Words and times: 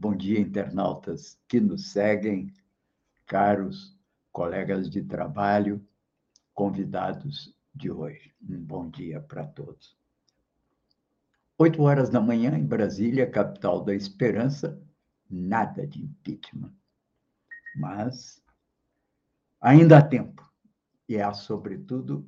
Bom 0.00 0.16
dia, 0.16 0.40
internautas 0.40 1.38
que 1.46 1.60
nos 1.60 1.90
seguem, 1.90 2.50
caros 3.26 3.94
colegas 4.32 4.88
de 4.88 5.02
trabalho, 5.02 5.86
convidados 6.54 7.54
de 7.74 7.90
hoje. 7.90 8.34
Um 8.40 8.64
bom 8.64 8.88
dia 8.88 9.20
para 9.20 9.44
todos. 9.44 9.94
Oito 11.58 11.82
horas 11.82 12.08
da 12.08 12.18
manhã 12.18 12.56
em 12.56 12.64
Brasília, 12.64 13.30
capital 13.30 13.84
da 13.84 13.94
esperança, 13.94 14.82
nada 15.28 15.86
de 15.86 16.02
impeachment. 16.02 16.72
Mas 17.76 18.42
ainda 19.60 19.98
há 19.98 20.02
tempo, 20.02 20.50
e 21.06 21.20
há, 21.20 21.34
sobretudo, 21.34 22.26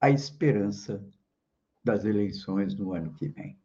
a 0.00 0.10
esperança 0.10 1.00
das 1.84 2.04
eleições 2.04 2.74
no 2.74 2.92
ano 2.92 3.14
que 3.14 3.28
vem 3.28 3.61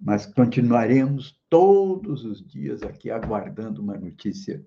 mas 0.00 0.24
continuaremos 0.24 1.38
todos 1.50 2.24
os 2.24 2.44
dias 2.46 2.82
aqui 2.82 3.10
aguardando 3.10 3.82
uma 3.82 3.98
notícia 3.98 4.64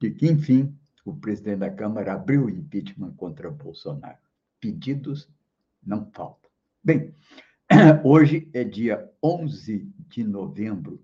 de 0.00 0.10
que, 0.10 0.26
enfim, 0.26 0.76
o 1.04 1.14
presidente 1.14 1.58
da 1.58 1.70
Câmara 1.70 2.14
abriu 2.14 2.46
o 2.46 2.50
impeachment 2.50 3.12
contra 3.12 3.50
Bolsonaro. 3.50 4.18
Pedidos 4.60 5.28
não 5.84 6.10
faltam. 6.12 6.50
Bem, 6.82 7.14
hoje 8.02 8.50
é 8.52 8.64
dia 8.64 9.08
11 9.22 9.88
de 10.08 10.24
novembro, 10.24 11.00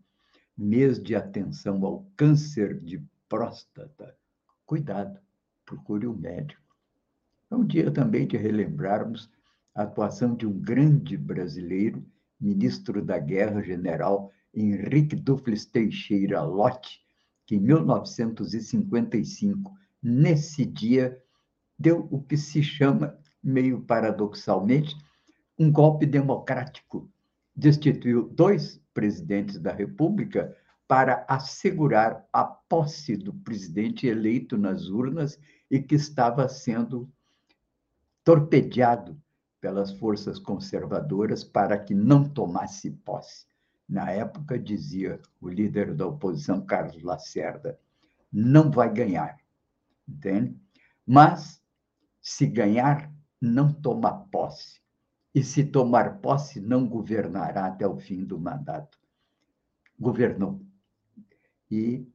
mês 0.57 1.01
de 1.01 1.15
atenção 1.15 1.85
ao 1.85 2.05
câncer 2.17 2.81
de 2.81 3.01
próstata. 3.29 4.17
Cuidado, 4.67 5.21
procure 5.65 6.09
um 6.09 6.17
médico. 6.17 6.61
É 7.51 7.55
um 7.55 7.65
dia 7.65 7.91
também 7.91 8.27
de 8.27 8.37
relembrarmos 8.37 9.31
a 9.75 9.83
atuação 9.83 10.35
de 10.35 10.47
um 10.47 10.59
grande 10.59 11.17
brasileiro 11.17 12.05
ministro 12.41 13.05
da 13.05 13.19
Guerra, 13.19 13.63
general 13.63 14.33
Henrique 14.55 15.15
Dufles 15.15 15.67
Teixeira 15.67 16.43
Lott, 16.43 17.05
que 17.47 17.57
em 17.57 17.61
1955, 17.61 19.77
nesse 20.03 20.65
dia, 20.65 21.23
deu 21.79 22.09
o 22.11 22.23
que 22.23 22.37
se 22.37 22.63
chama, 22.63 23.19
meio 23.43 23.81
paradoxalmente, 23.83 24.97
um 25.59 25.71
golpe 25.71 26.07
democrático. 26.07 27.11
Destituiu 27.55 28.29
dois 28.29 28.81
presidentes 28.95 29.59
da 29.59 29.73
República 29.73 30.57
para 30.89 31.25
assegurar 31.29 32.27
a 32.33 32.45
posse 32.45 33.17
do 33.17 33.33
presidente 33.33 34.07
eleito 34.07 34.59
nas 34.59 34.89
urnas 34.89 35.39
e 35.71 35.81
que 35.81 35.95
estava 35.95 36.49
sendo 36.49 37.09
torpedeado 38.25 39.17
pelas 39.61 39.93
forças 39.93 40.39
conservadoras 40.39 41.45
para 41.45 41.79
que 41.79 41.95
não 41.95 42.25
tomasse 42.25 42.91
posse. 42.91 43.47
Na 43.89 44.11
época, 44.11 44.59
dizia 44.59 45.21
o 45.41 45.49
líder 45.49 45.95
da 45.95 46.07
oposição, 46.07 46.65
Carlos 46.65 47.03
Lacerda, 47.03 47.79
não 48.33 48.71
vai 48.71 48.93
ganhar, 48.93 49.39
entende? 50.09 50.57
Mas, 51.05 51.61
se 52.21 52.47
ganhar, 52.47 53.13
não 53.41 53.73
toma 53.73 54.27
posse. 54.31 54.81
E 55.35 55.43
se 55.43 55.65
tomar 55.65 56.19
posse, 56.21 56.61
não 56.61 56.87
governará 56.87 57.67
até 57.67 57.87
o 57.87 57.99
fim 57.99 58.25
do 58.25 58.39
mandato. 58.39 58.99
Governou. 59.99 60.61
E, 61.71 62.07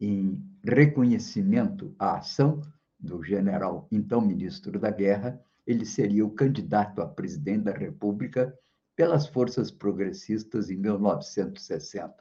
em 0.00 0.42
reconhecimento 0.62 1.94
à 1.98 2.18
ação 2.18 2.60
do 2.98 3.22
general, 3.22 3.86
então 3.90 4.20
ministro 4.20 4.78
da 4.78 4.90
Guerra, 4.90 5.40
ele 5.66 5.84
seria 5.84 6.24
o 6.24 6.30
candidato 6.30 7.02
a 7.02 7.06
presidente 7.08 7.64
da 7.64 7.72
República 7.72 8.56
pelas 8.94 9.26
forças 9.26 9.70
progressistas 9.70 10.70
em 10.70 10.76
1960. 10.76 12.14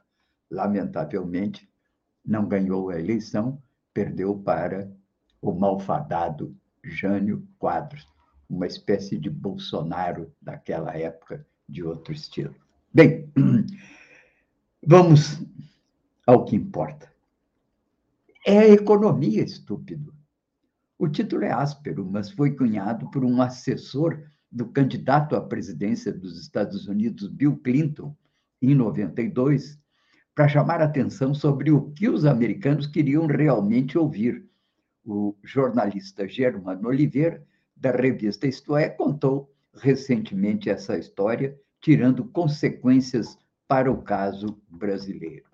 Lamentavelmente, 0.49 1.69
não 2.25 2.47
ganhou 2.47 2.89
a 2.89 2.99
eleição, 2.99 3.61
perdeu 3.93 4.37
para 4.37 4.91
o 5.41 5.53
malfadado 5.53 6.55
Jânio 6.83 7.47
Quadros, 7.59 8.07
uma 8.49 8.65
espécie 8.65 9.17
de 9.17 9.29
Bolsonaro 9.29 10.33
daquela 10.41 10.95
época, 10.97 11.45
de 11.67 11.83
outro 11.83 12.13
estilo. 12.13 12.55
Bem, 12.93 13.31
vamos 14.85 15.41
ao 16.25 16.45
que 16.45 16.55
importa. 16.55 17.11
É 18.45 18.59
a 18.59 18.69
economia, 18.69 19.43
estúpido. 19.43 20.14
O 20.97 21.09
título 21.09 21.43
é 21.43 21.51
áspero, 21.51 22.05
mas 22.09 22.31
foi 22.31 22.55
cunhado 22.55 23.09
por 23.11 23.25
um 23.25 23.41
assessor 23.41 24.23
do 24.49 24.65
candidato 24.67 25.35
à 25.35 25.41
presidência 25.41 26.13
dos 26.13 26.39
Estados 26.39 26.87
Unidos, 26.87 27.27
Bill 27.27 27.57
Clinton, 27.57 28.15
em 28.61 28.73
92, 28.73 29.77
para 30.33 30.47
chamar 30.47 30.81
atenção 30.81 31.33
sobre 31.33 31.71
o 31.71 31.91
que 31.91 32.07
os 32.07 32.25
americanos 32.25 32.87
queriam 32.87 33.25
realmente 33.25 33.97
ouvir. 33.97 34.45
O 35.03 35.35
jornalista 35.43 36.27
Germano 36.27 36.87
Oliveira, 36.87 37.45
da 37.75 37.91
revista 37.91 38.47
Isto 38.47 38.75
É, 38.75 38.89
contou 38.89 39.53
recentemente 39.73 40.69
essa 40.69 40.97
história, 40.97 41.59
tirando 41.81 42.25
consequências 42.25 43.37
para 43.67 43.91
o 43.91 44.01
caso 44.01 44.61
brasileiro. 44.69 45.45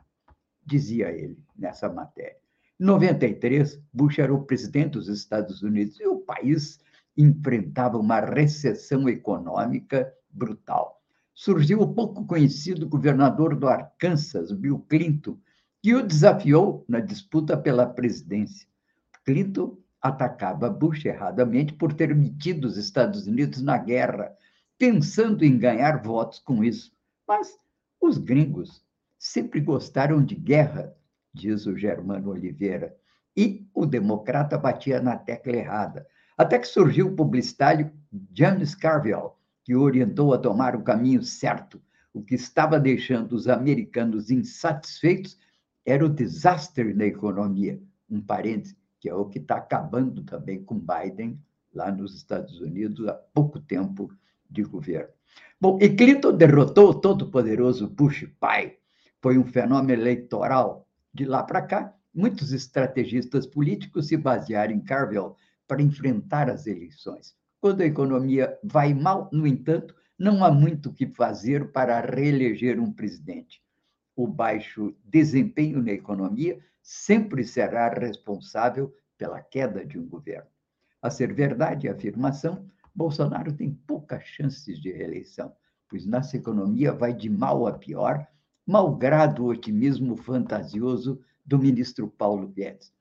Dizia 0.64 1.12
ele 1.12 1.38
nessa 1.58 1.90
matéria. 1.90 2.41
Em 2.82 2.84
93, 2.84 3.80
Bush 3.94 4.18
era 4.18 4.34
o 4.34 4.44
presidente 4.44 4.94
dos 4.94 5.08
Estados 5.08 5.62
Unidos 5.62 6.00
e 6.00 6.08
o 6.08 6.18
país 6.18 6.80
enfrentava 7.16 8.00
uma 8.00 8.20
recessão 8.20 9.08
econômica 9.08 10.12
brutal. 10.32 11.00
Surgiu 11.32 11.82
o 11.82 11.94
pouco 11.94 12.26
conhecido 12.26 12.90
governador 12.90 13.56
do 13.56 13.68
Arkansas, 13.68 14.52
Bill 14.52 14.80
Clinton, 14.90 15.38
que 15.80 15.94
o 15.94 16.02
desafiou 16.02 16.84
na 16.90 17.00
disputa 17.00 17.56
pela 17.56 17.86
presidência. 17.86 18.68
Clinton 19.24 19.78
atacava 20.02 20.68
Bush 20.68 21.06
erradamente 21.06 21.74
por 21.74 21.94
ter 21.94 22.16
metido 22.16 22.66
os 22.66 22.78
Estados 22.78 23.28
Unidos 23.28 23.62
na 23.62 23.78
guerra, 23.78 24.36
pensando 24.80 25.46
em 25.46 25.56
ganhar 25.56 26.02
votos 26.02 26.40
com 26.40 26.64
isso. 26.64 26.92
Mas 27.28 27.56
os 28.02 28.18
gringos 28.18 28.84
sempre 29.20 29.60
gostaram 29.60 30.26
de 30.26 30.34
guerra 30.34 30.96
diz 31.34 31.66
o 31.66 31.76
Germano 31.76 32.30
Oliveira. 32.30 32.96
E 33.36 33.66
o 33.74 33.86
democrata 33.86 34.58
batia 34.58 35.02
na 35.02 35.16
tecla 35.16 35.56
errada. 35.56 36.06
Até 36.38 36.60
que 36.60 36.68
surgiu 36.68 37.08
o 37.08 37.16
publicitário 37.16 37.92
James 38.34 38.76
Carville, 38.76 39.32
que 39.64 39.76
orientou 39.76 40.34
a 40.34 40.38
tomar 40.38 40.76
o 40.76 40.84
caminho 40.84 41.24
certo. 41.24 41.82
O 42.14 42.22
que 42.22 42.36
estava 42.36 42.80
deixando 42.80 43.34
os 43.34 43.48
americanos 43.48 44.30
insatisfeitos 44.30 45.38
era 45.86 46.06
o 46.06 46.10
desastre 46.10 46.94
na 46.94 47.06
economia. 47.06 47.82
Um 48.10 48.22
parêntese, 48.22 48.76
que 49.00 49.08
é 49.08 49.16
o 49.16 49.26
que 49.26 49.40
está 49.40 49.56
acabando 49.56 50.24
também 50.24 50.62
com 50.64 50.78
Biden 50.78 51.40
lá 51.74 51.92
nos 51.92 52.16
Estados 52.16 52.60
Unidos 52.60 53.08
há 53.08 53.14
pouco 53.14 53.60
tempo 53.60 54.14
de 54.50 54.64
governo. 54.64 55.14
Bom, 55.60 55.78
e 55.82 55.90
Clinton 55.90 56.36
derrotou 56.36 56.90
o 56.90 56.94
todo-poderoso 56.94 57.88
Bush 57.88 58.26
pai. 58.40 58.78
Foi 59.22 59.38
um 59.38 59.46
fenômeno 59.46 60.02
eleitoral 60.02 60.88
de 61.14 61.26
lá 61.26 61.44
para 61.44 61.62
cá, 61.62 61.96
muitos 62.14 62.52
estrategistas 62.52 63.46
políticos 63.46 64.08
se 64.08 64.18
basearam 64.18 64.74
em 64.74 64.80
Carville 64.80 65.34
para 65.68 65.82
enfrentar 65.82 66.50
as 66.50 66.68
eleições. 66.68 67.36
Quando 67.60 67.82
a 67.82 67.86
economia 67.86 68.58
vai 68.64 68.94
mal, 68.94 69.30
no 69.32 69.46
entanto, 69.46 69.96
não 70.18 70.44
há 70.44 70.52
muito 70.52 70.90
o 70.90 70.94
que 70.94 71.08
fazer 71.08 71.72
para 71.72 72.00
reeleger 72.00 72.80
um 72.80 72.92
presidente. 72.92 73.62
O 74.16 74.28
baixo 74.28 74.96
desempenho 75.04 75.82
na 75.82 75.92
economia 75.92 76.60
sempre 76.82 77.44
será 77.44 77.90
responsável 77.90 78.94
pela 79.18 79.42
queda 79.42 79.86
de 79.86 80.00
um 80.00 80.08
governo. 80.08 80.50
A 81.02 81.10
ser 81.10 81.34
verdade 81.34 81.88
a 81.88 81.94
afirmação, 81.94 82.66
Bolsonaro 82.94 83.54
tem 83.54 83.72
poucas 83.72 84.24
chances 84.24 84.80
de 84.80 84.92
reeleição, 84.92 85.54
pois 85.88 86.06
nossa 86.06 86.38
economia 86.38 86.92
vai 86.92 87.14
de 87.14 87.30
mal 87.30 87.66
a 87.68 87.74
pior 87.74 88.28
malgrado 88.72 89.44
o 89.44 89.50
otimismo 89.50 90.16
fantasioso 90.16 91.20
do 91.46 91.60
ministro 91.60 92.08
Paulo 92.08 92.48
Guedes. 92.48 92.94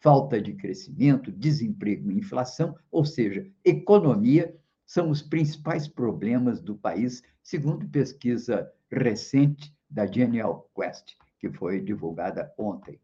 Falta 0.00 0.40
de 0.40 0.54
crescimento, 0.54 1.30
desemprego 1.30 2.10
e 2.10 2.16
inflação, 2.16 2.74
ou 2.90 3.04
seja, 3.04 3.46
economia, 3.62 4.56
são 4.86 5.10
os 5.10 5.20
principais 5.20 5.86
problemas 5.86 6.62
do 6.62 6.74
país, 6.74 7.22
segundo 7.42 7.86
pesquisa 7.90 8.72
recente 8.90 9.70
da 9.90 10.06
Genial 10.06 10.66
Quest, 10.74 11.14
que 11.38 11.50
foi 11.50 11.78
divulgada 11.78 12.50
ontem. 12.56 12.98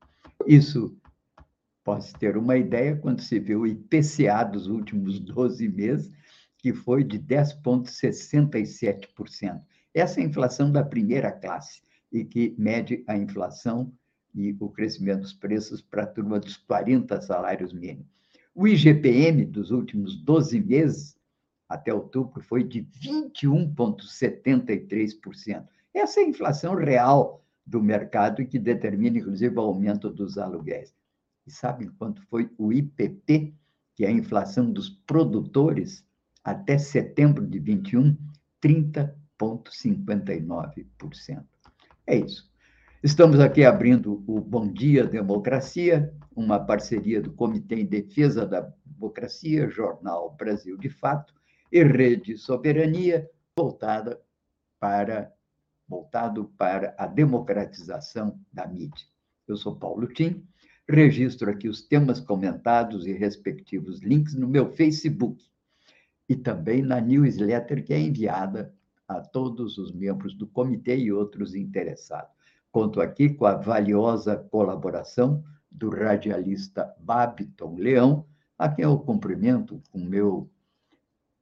Isso 0.47 0.97
pode 1.85 2.11
ter 2.15 2.39
uma 2.39 2.57
ideia 2.57 2.97
quando 2.97 3.21
se 3.21 3.39
vê 3.39 3.55
o 3.55 3.67
IPCA 3.67 4.45
dos 4.45 4.67
últimos 4.67 5.21
12 5.21 5.69
meses, 5.69 6.11
que 6.57 6.73
foi 6.73 7.05
de 7.05 7.19
10,67%. 7.19 9.61
Essa 9.93 10.21
é 10.21 10.23
a 10.23 10.27
inflação 10.27 10.73
da 10.73 10.83
primeira 10.83 11.31
classe, 11.31 11.85
e 12.15 12.25
que 12.25 12.55
mede 12.57 13.05
a 13.09 13.19
inflação 13.19 13.93
e 14.33 14.57
o 14.61 14.69
crescimento 14.69 15.23
dos 15.23 15.33
preços 15.33 15.83
para 15.83 16.05
a 16.05 16.07
turma 16.07 16.39
dos 16.39 16.57
40 16.57 17.21
salários 17.21 17.73
mínimos. 17.73 18.07
O 18.55 18.69
IGPM 18.69 19.45
dos 19.45 19.73
últimos 19.73 20.15
12 20.17 20.61
meses, 20.61 21.19
até 21.69 21.93
outubro, 21.93 22.41
foi 22.41 22.63
de 22.63 22.83
21,73%. 22.83 25.67
Essa 25.93 26.21
é 26.21 26.25
a 26.25 26.29
inflação 26.29 26.77
real 26.77 27.45
do 27.67 27.83
mercado 27.83 28.41
e 28.41 28.47
que 28.47 28.61
determina, 28.61 29.19
inclusive, 29.19 29.57
o 29.57 29.61
aumento 29.61 30.09
dos 30.09 30.39
aluguéis. 30.39 30.95
E 31.45 31.51
sabe 31.51 31.89
quanto 31.99 32.23
foi 32.29 32.49
o 32.57 32.73
IPP, 32.73 33.53
que 33.97 34.05
é 34.05 34.09
a 34.09 34.13
inflação 34.13 34.71
dos 34.71 34.89
produtores, 34.89 36.07
até 36.45 36.79
setembro 36.79 37.45
de 37.47 37.59
21? 37.59 38.17
30,59%. 38.63 41.45
É 42.07 42.17
isso. 42.17 42.51
Estamos 43.03 43.41
aqui 43.41 43.65
abrindo 43.65 44.23
o 44.27 44.41
Bom 44.41 44.71
Dia 44.71 45.07
Democracia, 45.07 46.13
uma 46.37 46.59
parceria 46.59 47.21
do 47.21 47.33
Comitê 47.33 47.77
em 47.77 47.87
Defesa 47.87 48.47
da 48.47 48.71
Democracia, 48.85 49.69
Jornal 49.69 50.35
Brasil 50.35 50.77
de 50.77 50.91
Fato 50.91 51.35
e 51.73 51.83
Rede 51.83 52.37
Soberania, 52.37 53.29
voltada 53.57 54.21
para 54.79 55.33
voltado 55.87 56.47
para 56.57 56.95
a 56.99 57.07
democratização 57.07 58.41
da 58.53 58.67
mídia. 58.67 59.07
Eu 59.47 59.57
sou 59.57 59.77
Paulo 59.77 60.07
Tim, 60.07 60.47
registro 60.89 61.51
aqui 61.51 61.69
os 61.69 61.83
temas 61.83 62.21
comentados 62.21 63.07
e 63.07 63.13
respectivos 63.13 64.01
links 64.01 64.35
no 64.35 64.49
meu 64.49 64.71
Facebook 64.73 65.45
e 66.29 66.35
também 66.35 66.83
na 66.83 67.01
newsletter 67.01 67.85
que 67.85 67.93
é 67.93 68.01
enviada 68.01 68.75
a 69.09 69.21
todos 69.21 69.79
os 69.79 69.93
membros 69.93 70.35
do 70.35 70.47
comitê 70.47 70.97
e 70.97 71.13
outros 71.13 71.55
interessados. 71.55 72.33
Conto 72.73 73.01
aqui 73.01 73.29
com 73.29 73.47
a 73.47 73.55
valiosa 73.55 74.37
colaboração 74.37 75.45
do 75.71 75.91
radialista 75.91 76.95
Babiton 76.99 77.77
Leão, 77.77 78.27
a 78.59 78.69
quem 78.69 78.85
eu 78.85 78.99
cumprimento 78.99 79.83
com 79.91 79.99
meu 79.99 80.49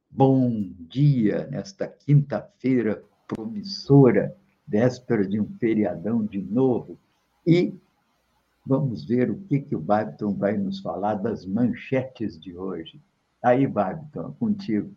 bom 0.09 0.69
dia 0.79 1.47
nesta 1.47 1.87
quinta-feira 1.87 3.03
promissora, 3.27 4.35
véspera 4.67 5.27
de 5.27 5.39
um 5.39 5.47
feriadão 5.57 6.23
de 6.25 6.41
novo. 6.41 6.99
E 7.45 7.73
vamos 8.65 9.05
ver 9.05 9.31
o 9.31 9.39
que, 9.41 9.59
que 9.59 9.75
o 9.75 9.81
Babiton 9.81 10.35
vai 10.35 10.57
nos 10.57 10.79
falar 10.79 11.15
das 11.15 11.45
manchetes 11.45 12.39
de 12.39 12.55
hoje. 12.55 13.01
Aí, 13.41 13.67
Babiton, 13.67 14.33
contigo. 14.33 14.95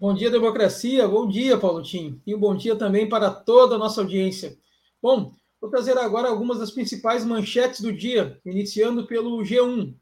Bom 0.00 0.14
dia, 0.14 0.30
democracia. 0.30 1.08
Bom 1.08 1.26
dia, 1.26 1.58
Paulo 1.58 1.82
Tim. 1.82 2.22
E 2.24 2.32
um 2.32 2.38
bom 2.38 2.56
dia 2.56 2.76
também 2.76 3.08
para 3.08 3.32
toda 3.32 3.74
a 3.74 3.78
nossa 3.78 4.00
audiência. 4.00 4.56
Bom, 5.02 5.32
vou 5.60 5.68
trazer 5.68 5.98
agora 5.98 6.28
algumas 6.28 6.60
das 6.60 6.70
principais 6.70 7.24
manchetes 7.24 7.80
do 7.80 7.92
dia, 7.92 8.40
iniciando 8.46 9.08
pelo 9.08 9.42
G1. 9.42 9.92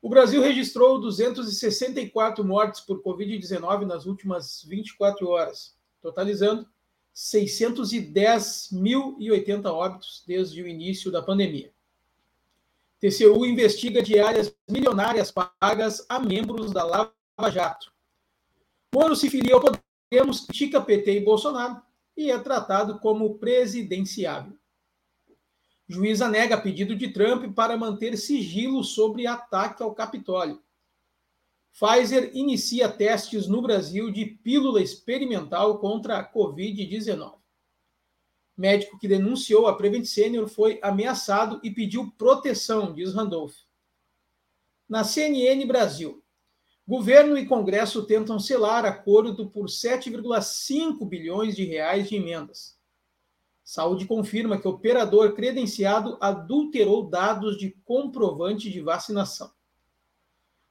O 0.00 0.08
Brasil 0.08 0.42
registrou 0.42 1.00
264 1.00 2.44
mortes 2.44 2.80
por 2.80 3.00
Covid-19 3.00 3.86
nas 3.86 4.06
últimas 4.06 4.64
24 4.64 5.28
horas, 5.28 5.76
totalizando 6.00 6.66
610.080 7.14 9.66
óbitos 9.66 10.24
desde 10.26 10.64
o 10.64 10.66
início 10.66 11.12
da 11.12 11.22
pandemia. 11.22 11.72
TCU 12.98 13.46
investiga 13.46 14.02
diárias 14.02 14.52
milionárias 14.68 15.30
pagas 15.30 16.04
a 16.08 16.18
membros 16.18 16.72
da 16.72 16.82
Lava 16.82 17.12
Jato. 17.52 17.91
Moro 18.94 19.16
se 19.16 19.30
filia 19.30 19.54
ao 19.54 19.60
Podemos, 19.60 20.44
critica 20.44 20.80
PT 20.82 21.16
e 21.16 21.20
Bolsonaro 21.20 21.80
e 22.14 22.30
é 22.30 22.38
tratado 22.38 22.98
como 22.98 23.38
presidenciável. 23.38 24.58
Juíza 25.88 26.28
nega 26.28 26.60
pedido 26.60 26.94
de 26.94 27.08
Trump 27.08 27.54
para 27.54 27.76
manter 27.76 28.16
sigilo 28.18 28.84
sobre 28.84 29.26
ataque 29.26 29.82
ao 29.82 29.94
Capitólio. 29.94 30.62
Pfizer 31.72 32.30
inicia 32.34 32.86
testes 32.88 33.46
no 33.46 33.62
Brasil 33.62 34.10
de 34.10 34.26
pílula 34.26 34.82
experimental 34.82 35.78
contra 35.78 36.18
a 36.18 36.32
Covid-19. 36.32 37.38
Médico 38.54 38.98
que 38.98 39.08
denunciou 39.08 39.66
a 39.66 39.74
Prevent 39.74 40.04
Senior 40.04 40.46
foi 40.48 40.78
ameaçado 40.82 41.58
e 41.62 41.70
pediu 41.70 42.12
proteção, 42.18 42.92
diz 42.92 43.14
Randolph. 43.14 43.56
Na 44.86 45.02
CNN 45.02 45.64
Brasil, 45.64 46.21
Governo 46.86 47.38
e 47.38 47.46
Congresso 47.46 48.04
tentam 48.04 48.40
selar 48.40 48.84
acordo 48.84 49.48
por 49.48 49.66
7,5 49.66 51.08
bilhões 51.08 51.54
de 51.54 51.64
reais 51.64 52.08
de 52.08 52.16
emendas. 52.16 52.76
Saúde 53.62 54.04
confirma 54.04 54.60
que 54.60 54.66
operador 54.66 55.34
credenciado 55.34 56.18
adulterou 56.20 57.08
dados 57.08 57.56
de 57.56 57.70
comprovante 57.84 58.68
de 58.68 58.80
vacinação. 58.80 59.52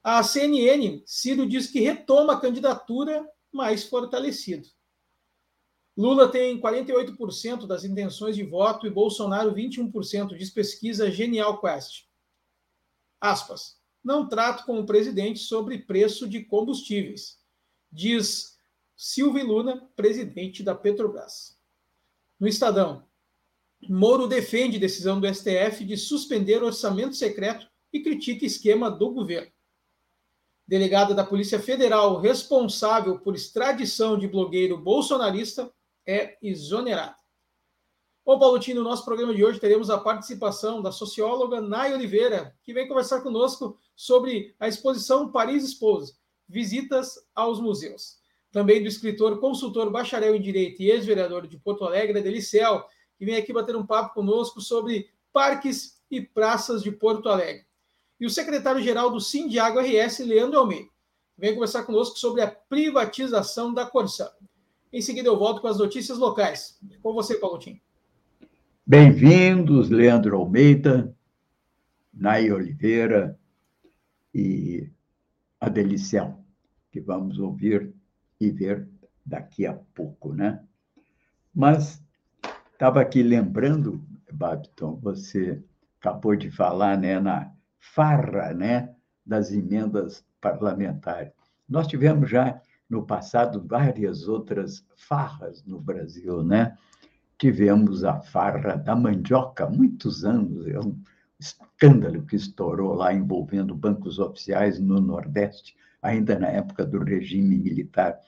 A 0.04 0.22
CNN, 0.22 1.02
Ciro 1.06 1.48
diz 1.48 1.68
que 1.68 1.80
retoma 1.80 2.34
a 2.34 2.40
candidatura 2.40 3.26
mais 3.50 3.86
fortalecido. 3.86 4.68
Lula 5.96 6.30
tem 6.30 6.60
48% 6.60 7.66
das 7.66 7.86
intenções 7.86 8.36
de 8.36 8.44
voto 8.44 8.86
e 8.86 8.90
Bolsonaro 8.90 9.54
21%, 9.54 10.36
diz 10.36 10.50
pesquisa 10.50 11.10
Genial 11.10 11.62
Quest. 11.62 12.06
Aspas 13.20 13.81
não 14.04 14.28
trato 14.28 14.66
com 14.66 14.80
o 14.80 14.86
presidente 14.86 15.40
sobre 15.40 15.78
preço 15.80 16.28
de 16.28 16.44
combustíveis, 16.44 17.40
diz 17.92 18.58
Silvio 18.96 19.46
Luna, 19.46 19.90
presidente 19.96 20.64
da 20.64 20.76
Petrobras. 20.76 21.58
No 22.40 22.48
Estadão, 22.48 23.06
Moro 23.90 24.28
defende 24.28 24.78
decisão 24.78 25.20
do 25.20 25.28
STF 25.28 25.84
de 25.84 25.98
suspender 25.98 26.62
orçamento 26.62 27.16
secreto 27.16 27.68
e 27.92 28.02
critica 28.02 28.46
esquema 28.46 28.92
do 28.92 29.12
governo. 29.12 29.52
Delegada 30.68 31.14
da 31.14 31.26
Polícia 31.26 31.60
Federal 31.60 32.20
responsável 32.20 33.20
por 33.20 33.36
extradição 33.36 34.18
de 34.18 34.28
blogueiro 34.28 34.78
bolsonarista 34.78 35.72
é 36.06 36.38
exonerada. 36.42 37.16
Bom, 38.24 38.38
Paulo 38.38 38.60
no 38.76 38.84
nosso 38.84 39.04
programa 39.04 39.34
de 39.34 39.44
hoje 39.44 39.60
teremos 39.60 39.90
a 39.90 39.98
participação 39.98 40.82
da 40.82 40.92
socióloga 40.92 41.60
Nay 41.60 41.92
Oliveira, 41.94 42.56
que 42.64 42.74
vem 42.74 42.88
conversar 42.88 43.22
conosco 43.22 43.78
sobre 44.02 44.56
a 44.60 44.68
exposição 44.68 45.32
Paris 45.32 45.64
Expose, 45.64 46.16
visitas 46.50 47.20
aos 47.36 47.62
museus. 47.62 48.18
Também 48.52 48.82
do 48.82 48.88
escritor, 48.88 49.40
consultor, 49.40 49.92
bacharel 49.92 50.36
em 50.36 50.42
Direito 50.42 50.82
e 50.82 50.90
ex-vereador 50.90 51.46
de 51.46 51.56
Porto 51.60 51.86
Alegre, 51.86 52.20
Delicel, 52.20 52.84
que 53.16 53.26
vem 53.26 53.36
aqui 53.36 53.54
bater 53.54 53.76
um 53.76 53.86
papo 53.86 54.16
conosco 54.16 54.60
sobre 54.60 55.08
parques 55.32 56.02
e 56.10 56.20
praças 56.20 56.82
de 56.82 56.92
Porto 56.92 57.30
Alegre. 57.30 57.64
E 58.20 58.26
o 58.26 58.30
secretário-geral 58.30 59.12
do 59.12 59.22
Sindiago 59.22 59.80
RS, 59.80 60.22
Leandro 60.22 60.58
Almeida, 60.58 60.90
vem 61.38 61.54
conversar 61.54 61.84
conosco 61.84 62.18
sobre 62.18 62.42
a 62.42 62.48
privatização 62.48 63.72
da 63.72 63.86
Corsã. 63.86 64.32
Em 64.92 65.02
seguida, 65.04 65.30
eu 65.30 65.38
volto 65.38 65.62
com 65.62 65.68
as 65.68 65.78
notícias 65.78 66.18
locais. 66.18 66.80
Com 67.04 67.14
você, 67.14 67.36
Paulo 67.36 67.60
Tim. 67.60 67.80
Bem-vindos, 68.84 69.92
Leandro 69.92 70.38
Almeida, 70.38 71.16
Nay 72.12 72.52
Oliveira 72.52 73.40
e 74.34 74.90
Adelicião, 75.60 76.44
que 76.92 77.00
vamos 77.00 77.40
ouvir 77.40 77.94
e 78.40 78.50
ver 78.50 78.88
daqui 79.26 79.66
a 79.66 79.74
pouco, 79.74 80.34
né? 80.34 80.64
Mas 81.54 82.04
estava 82.72 83.02
aqui 83.02 83.22
lembrando, 83.22 84.04
Babiton, 84.32 84.96
você 84.96 85.64
acabou 86.00 86.36
de 86.36 86.50
falar, 86.50 86.98
né, 86.98 87.20
na 87.20 87.54
farra, 87.80 88.54
né, 88.54 88.96
das 89.26 89.52
emendas 89.52 90.26
parlamentares. 90.40 91.32
Nós 91.70 91.88
tivemos 91.88 92.30
já 92.30 92.60
no 92.90 93.06
passado 93.06 93.64
várias 93.68 94.28
outras 94.28 94.86
farras 94.96 95.64
no 95.64 95.80
Brasil, 95.80 96.44
né? 96.44 96.76
tivemos 97.42 98.04
a 98.04 98.22
farra 98.22 98.76
da 98.76 98.96
mandioca, 98.96 99.68
muitos 99.68 100.24
anos, 100.24 100.68
é 100.68 100.80
um 100.80 100.96
escândalo 101.42 102.24
que 102.26 102.36
estourou 102.36 102.94
lá 102.94 103.14
envolvendo 103.14 103.76
bancos 103.76 104.20
oficiais 104.20 104.80
no 104.80 105.02
Nordeste, 105.02 105.76
ainda 106.02 106.38
na 106.38 106.48
época 106.48 106.86
do 106.86 107.00
regime 107.00 107.58
militar. 107.58 108.20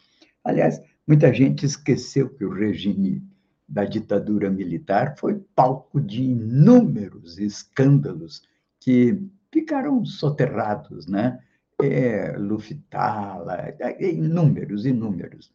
Aliás, 0.44 0.82
muita 1.08 1.34
gente 1.34 1.66
esqueceu 1.66 2.30
que 2.30 2.44
o 2.44 2.54
regime 2.54 3.24
da 3.68 3.86
ditadura 3.86 4.50
militar 4.50 5.16
foi 5.18 5.40
palco 5.56 6.02
de 6.02 6.24
inúmeros 6.24 7.40
escândalos 7.40 8.44
que 8.80 9.22
ficaram 9.52 10.04
soterrados, 10.04 11.08
né? 11.08 11.40
É, 11.82 12.36
Luftala, 12.38 13.74
é, 13.80 14.12
inúmeros, 14.12 14.86
inúmeros. 14.86 15.52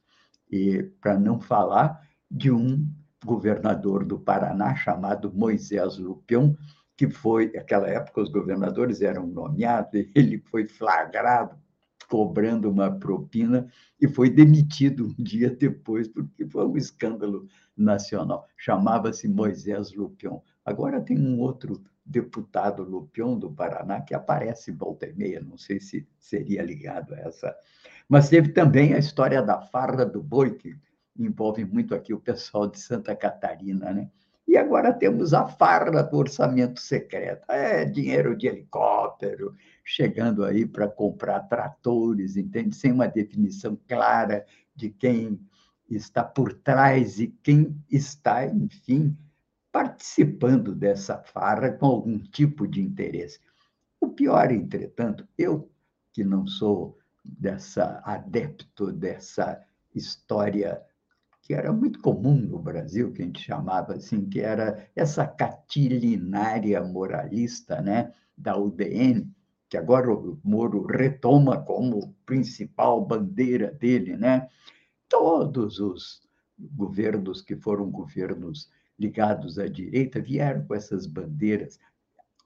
E 0.50 0.82
para 1.00 1.18
não 1.18 1.40
falar 1.40 2.00
de 2.30 2.50
um 2.50 2.86
governador 3.24 4.04
do 4.04 4.18
Paraná 4.18 4.74
chamado 4.74 5.32
Moisés 5.32 5.98
Lupion, 5.98 6.54
que 6.98 7.08
foi, 7.08 7.52
naquela 7.54 7.88
época, 7.88 8.20
os 8.20 8.28
governadores 8.28 9.00
eram 9.00 9.24
nomeados, 9.24 9.88
ele 10.16 10.38
foi 10.50 10.66
flagrado 10.66 11.56
cobrando 12.08 12.68
uma 12.68 12.90
propina 12.90 13.70
e 14.00 14.08
foi 14.08 14.30
demitido 14.30 15.06
um 15.06 15.22
dia 15.22 15.50
depois, 15.50 16.08
porque 16.08 16.44
foi 16.46 16.66
um 16.66 16.76
escândalo 16.76 17.46
nacional. 17.76 18.48
Chamava-se 18.56 19.28
Moisés 19.28 19.92
Lupion. 19.94 20.40
Agora 20.64 21.00
tem 21.00 21.18
um 21.20 21.38
outro 21.38 21.80
deputado 22.04 22.82
Lupion 22.82 23.38
do 23.38 23.52
Paraná 23.52 24.00
que 24.00 24.14
aparece 24.14 24.72
volta 24.72 25.06
e 25.06 25.12
meia, 25.12 25.40
não 25.40 25.56
sei 25.56 25.78
se 25.78 26.08
seria 26.18 26.62
ligado 26.62 27.14
a 27.14 27.18
essa. 27.18 27.54
Mas 28.08 28.28
teve 28.28 28.48
também 28.48 28.94
a 28.94 28.98
história 28.98 29.42
da 29.42 29.60
farda 29.60 30.04
do 30.04 30.22
boi, 30.22 30.56
que 30.56 30.76
envolve 31.16 31.64
muito 31.64 31.94
aqui 31.94 32.14
o 32.14 32.20
pessoal 32.20 32.66
de 32.66 32.80
Santa 32.80 33.14
Catarina, 33.14 33.92
né? 33.92 34.10
E 34.48 34.56
agora 34.56 34.94
temos 34.94 35.34
a 35.34 35.46
farra 35.46 36.02
do 36.02 36.16
orçamento 36.16 36.80
secreto. 36.80 37.44
É 37.52 37.84
dinheiro 37.84 38.34
de 38.34 38.46
helicóptero, 38.46 39.54
chegando 39.84 40.42
aí 40.42 40.64
para 40.64 40.88
comprar 40.88 41.40
tratores, 41.40 42.34
entende? 42.34 42.74
Sem 42.74 42.90
uma 42.90 43.06
definição 43.06 43.78
clara 43.86 44.46
de 44.74 44.88
quem 44.88 45.38
está 45.90 46.24
por 46.24 46.54
trás 46.54 47.20
e 47.20 47.28
quem 47.42 47.76
está, 47.90 48.46
enfim, 48.46 49.14
participando 49.70 50.74
dessa 50.74 51.18
farra 51.18 51.70
com 51.70 51.84
algum 51.84 52.18
tipo 52.18 52.66
de 52.66 52.80
interesse. 52.80 53.38
O 54.00 54.08
pior, 54.08 54.50
entretanto, 54.50 55.28
eu 55.36 55.70
que 56.10 56.24
não 56.24 56.46
sou 56.46 56.96
dessa 57.22 58.00
adepto 58.02 58.90
dessa 58.92 59.62
história 59.94 60.82
que 61.48 61.54
era 61.54 61.72
muito 61.72 61.98
comum 62.00 62.34
no 62.34 62.58
Brasil, 62.58 63.10
que 63.10 63.22
a 63.22 63.24
gente 63.24 63.40
chamava 63.40 63.94
assim, 63.94 64.28
que 64.28 64.38
era 64.38 64.86
essa 64.94 65.26
catilinária 65.26 66.84
moralista 66.84 67.80
né, 67.80 68.12
da 68.36 68.54
UDN, 68.54 69.26
que 69.66 69.78
agora 69.78 70.12
o 70.12 70.38
Moro 70.44 70.84
retoma 70.84 71.58
como 71.58 72.14
principal 72.26 73.02
bandeira 73.02 73.72
dele. 73.72 74.14
Né? 74.14 74.46
Todos 75.08 75.80
os 75.80 76.20
governos 76.58 77.40
que 77.40 77.56
foram 77.56 77.90
governos 77.90 78.70
ligados 78.98 79.58
à 79.58 79.66
direita 79.66 80.20
vieram 80.20 80.66
com 80.66 80.74
essas 80.74 81.06
bandeiras. 81.06 81.80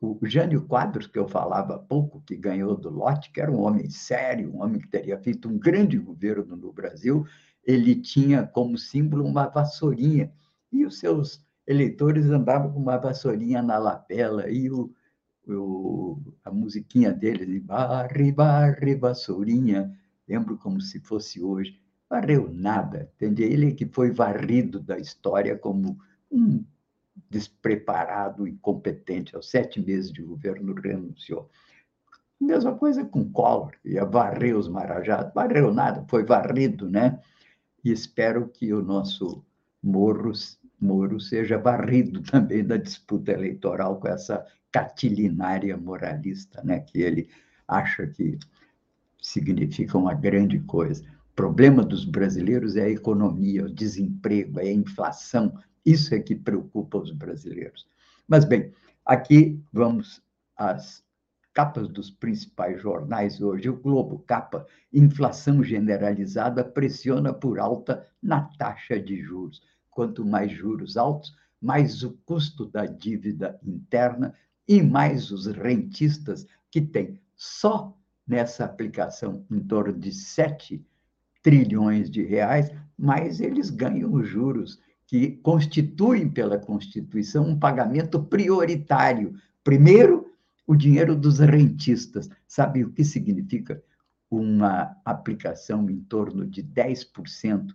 O 0.01 0.17
Jânio 0.23 0.65
Quadros, 0.65 1.09
que 1.09 1.19
eu 1.19 1.27
falava 1.27 1.75
há 1.75 1.79
pouco, 1.79 2.23
que 2.25 2.37
ganhou 2.37 2.77
do 2.77 2.91
lote, 2.91 3.33
que 3.33 3.41
era 3.41 3.51
um 3.51 3.63
homem 3.63 3.91
sério, 3.91 4.53
um 4.55 4.63
homem 4.63 4.81
que 4.81 4.89
teria 4.89 5.19
feito 5.19 5.49
um 5.49 5.59
grande 5.59 5.99
governo 5.99 6.57
no 6.57 6.73
Brasil, 6.73 7.27
ele 7.65 7.95
tinha 7.95 8.47
como 8.47 8.77
símbolo 8.77 9.25
uma 9.25 9.47
vassourinha, 9.47 10.33
e 10.71 10.85
os 10.85 10.99
seus 10.99 11.45
eleitores 11.67 12.27
andavam 12.27 12.73
com 12.73 12.81
uma 12.81 12.97
vassourinha 12.97 13.63
na 13.63 13.79
lapela, 13.79 14.51
e 14.51 14.71
o, 14.71 14.93
o, 15.47 16.19
a 16.45 16.51
musiquinha 16.51 17.13
dele, 17.13 17.61
barre, 17.61 18.33
barre, 18.33 18.95
vassourinha, 18.95 19.97
lembro 20.29 20.57
como 20.59 20.81
se 20.81 21.01
fosse 21.01 21.43
hoje, 21.43 21.81
varreu 22.09 22.51
nada, 22.53 23.11
entende? 23.15 23.43
Ele 23.43 23.73
que 23.73 23.87
foi 23.87 24.11
varrido 24.11 24.81
da 24.81 24.99
história 24.99 25.57
como 25.57 25.99
um 26.31 26.65
despreparado, 27.31 28.47
incompetente, 28.47 29.35
aos 29.35 29.51
sete 29.51 29.81
meses 29.81 30.13
de 30.13 30.23
governo 30.23 30.75
renunciou. 30.75 31.49
Mesma 32.41 32.75
coisa 32.75 33.05
com 33.05 33.31
Collor, 33.31 33.73
ia 33.85 34.05
varrer 34.05 34.57
os 34.57 34.69
marajados, 34.69 35.33
varreu 35.33 35.73
nada, 35.73 36.05
foi 36.09 36.25
varrido, 36.25 36.91
né? 36.91 37.21
E 37.85 37.91
espero 37.91 38.49
que 38.49 38.73
o 38.73 38.83
nosso 38.83 39.45
Moro, 39.83 40.33
Moro 40.81 41.21
seja 41.21 41.59
varrido 41.59 42.23
também 42.31 42.65
da 42.65 42.77
disputa 42.77 43.33
eleitoral 43.33 43.99
com 43.99 44.09
essa 44.09 44.47
catilinária 44.71 45.77
moralista, 45.77 46.63
né, 46.63 46.81
que 46.81 47.03
ele 47.03 47.29
acha 47.67 48.07
que 48.07 48.39
significa 49.21 49.99
uma 49.99 50.15
grande 50.15 50.59
coisa. 50.61 51.05
O 51.33 51.35
problema 51.35 51.85
dos 51.85 52.05
brasileiros 52.05 52.77
é 52.77 52.85
a 52.85 52.91
economia, 52.91 53.65
o 53.65 53.75
desemprego, 53.75 54.61
é 54.61 54.65
a 54.65 54.73
inflação. 54.73 55.59
Isso 55.85 56.15
é 56.15 56.21
que 56.21 56.35
preocupa 56.35 56.99
os 56.99 57.11
brasileiros. 57.11 57.87
Mas, 58.27 58.45
bem, 58.45 58.73
aqui 59.05 59.61
vamos 59.73 60.23
às 60.57 61.03
capas 61.53 61.89
dos 61.89 62.11
principais 62.11 62.81
jornais 62.81 63.41
hoje, 63.41 63.69
o 63.69 63.77
Globo 63.77 64.21
capa, 64.27 64.67
inflação 64.93 65.63
generalizada 65.63 66.65
pressiona 66.65 67.33
por 67.33 67.59
alta 67.59 68.07
na 68.23 68.43
taxa 68.59 68.99
de 68.99 69.21
juros. 69.21 69.63
Quanto 69.91 70.25
mais 70.25 70.51
juros 70.51 70.97
altos, 70.97 71.37
mais 71.61 72.03
o 72.03 72.13
custo 72.25 72.67
da 72.67 72.87
dívida 72.87 73.59
interna 73.63 74.35
e 74.67 74.83
mais 74.83 75.31
os 75.31 75.47
rentistas 75.47 76.47
que 76.71 76.81
têm 76.81 77.21
só 77.37 77.97
nessa 78.27 78.65
aplicação 78.65 79.45
em 79.51 79.61
torno 79.61 79.93
de 79.93 80.13
7 80.13 80.85
trilhões 81.43 82.11
de 82.11 82.23
reais, 82.23 82.71
mas 82.97 83.41
eles 83.41 83.69
ganham 83.69 84.13
os 84.15 84.29
juros 84.29 84.81
que 85.07 85.33
constituem 85.43 86.31
pela 86.31 86.59
Constituição 86.59 87.47
um 87.47 87.59
pagamento 87.59 88.23
prioritário. 88.23 89.35
Primeiro, 89.63 90.32
o 90.73 90.77
dinheiro 90.77 91.15
dos 91.15 91.39
rentistas. 91.39 92.31
Sabe 92.49 92.83
o 92.83 92.91
que 92.91 93.05
significa 93.05 93.83
uma 94.31 94.97
aplicação 95.05 95.89
em 95.91 96.01
torno 96.01 96.47
de 96.47 96.63
10% 96.63 97.75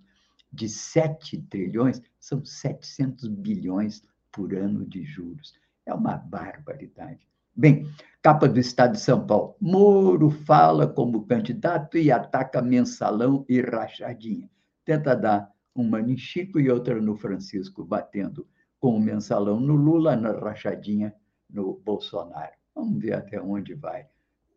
de 0.51 0.67
7 0.67 1.43
trilhões? 1.43 2.01
São 2.19 2.43
700 2.43 3.27
bilhões 3.27 4.01
por 4.31 4.55
ano 4.55 4.83
de 4.83 5.03
juros. 5.03 5.53
É 5.85 5.93
uma 5.93 6.17
barbaridade. 6.17 7.19
Bem, 7.55 7.87
capa 8.19 8.47
do 8.47 8.59
Estado 8.59 8.93
de 8.93 8.99
São 8.99 9.25
Paulo. 9.27 9.55
Moro 9.61 10.31
fala 10.31 10.87
como 10.87 11.27
candidato 11.27 11.99
e 11.99 12.11
ataca 12.11 12.63
mensalão 12.63 13.45
e 13.47 13.61
rachadinha. 13.61 14.49
Tenta 14.83 15.15
dar 15.15 15.51
uma 15.75 16.01
no 16.01 16.17
Chico 16.17 16.59
e 16.59 16.71
outra 16.71 16.99
no 16.99 17.15
Francisco, 17.15 17.85
batendo 17.85 18.47
com 18.79 18.95
o 18.95 18.99
mensalão 18.99 19.59
no 19.59 19.75
Lula, 19.75 20.15
na 20.15 20.31
rachadinha 20.31 21.13
no 21.47 21.75
Bolsonaro. 21.85 22.56
Vamos 22.77 23.01
ver 23.01 23.13
até 23.13 23.41
onde 23.41 23.73
vai 23.73 24.05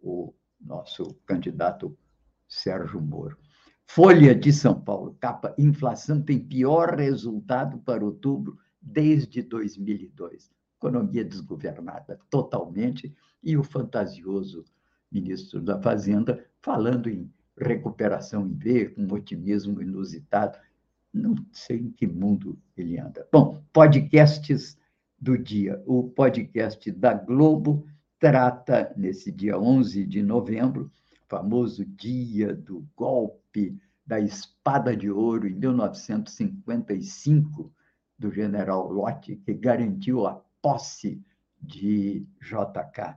o 0.03 0.35
nosso 0.61 1.15
candidato 1.25 1.97
Sérgio 2.47 3.00
Moro. 3.00 3.39
Folha 3.87 4.35
de 4.35 4.53
São 4.53 4.79
Paulo, 4.79 5.17
capa: 5.19 5.55
inflação 5.57 6.21
tem 6.21 6.39
pior 6.39 6.97
resultado 6.97 7.79
para 7.79 8.05
outubro 8.05 8.59
desde 8.81 9.41
2002. 9.41 10.50
Economia 10.77 11.25
desgovernada 11.25 12.21
totalmente 12.29 13.15
e 13.43 13.57
o 13.57 13.65
fantasioso 13.65 14.67
ministro 15.11 15.62
da 15.62 15.81
Fazenda 15.81 16.45
falando 16.61 17.09
em 17.09 17.33
recuperação 17.57 18.47
em 18.47 18.55
V, 18.55 18.91
com 18.91 19.03
um 19.03 19.12
otimismo 19.15 19.81
inusitado. 19.81 20.59
Não 21.12 21.35
sei 21.53 21.79
em 21.79 21.91
que 21.91 22.07
mundo 22.07 22.59
ele 22.77 22.99
anda. 22.99 23.27
Bom, 23.33 23.62
podcasts 23.73 24.79
do 25.19 25.39
dia. 25.39 25.83
O 25.87 26.05
podcast 26.11 26.91
da 26.93 27.15
Globo 27.15 27.87
trata, 28.21 28.95
nesse 28.97 29.33
dia 29.33 29.59
11 29.59 30.05
de 30.05 30.23
novembro, 30.23 30.93
famoso 31.27 31.85
dia 31.87 32.55
do 32.55 32.87
golpe 32.95 33.77
da 34.07 34.21
Espada 34.21 34.95
de 34.95 35.11
Ouro, 35.11 35.49
em 35.49 35.55
1955, 35.55 37.73
do 38.19 38.31
general 38.31 38.93
Lott, 38.93 39.35
que 39.37 39.55
garantiu 39.55 40.27
a 40.27 40.39
posse 40.61 41.25
de 41.61 42.27
JK. 42.43 43.17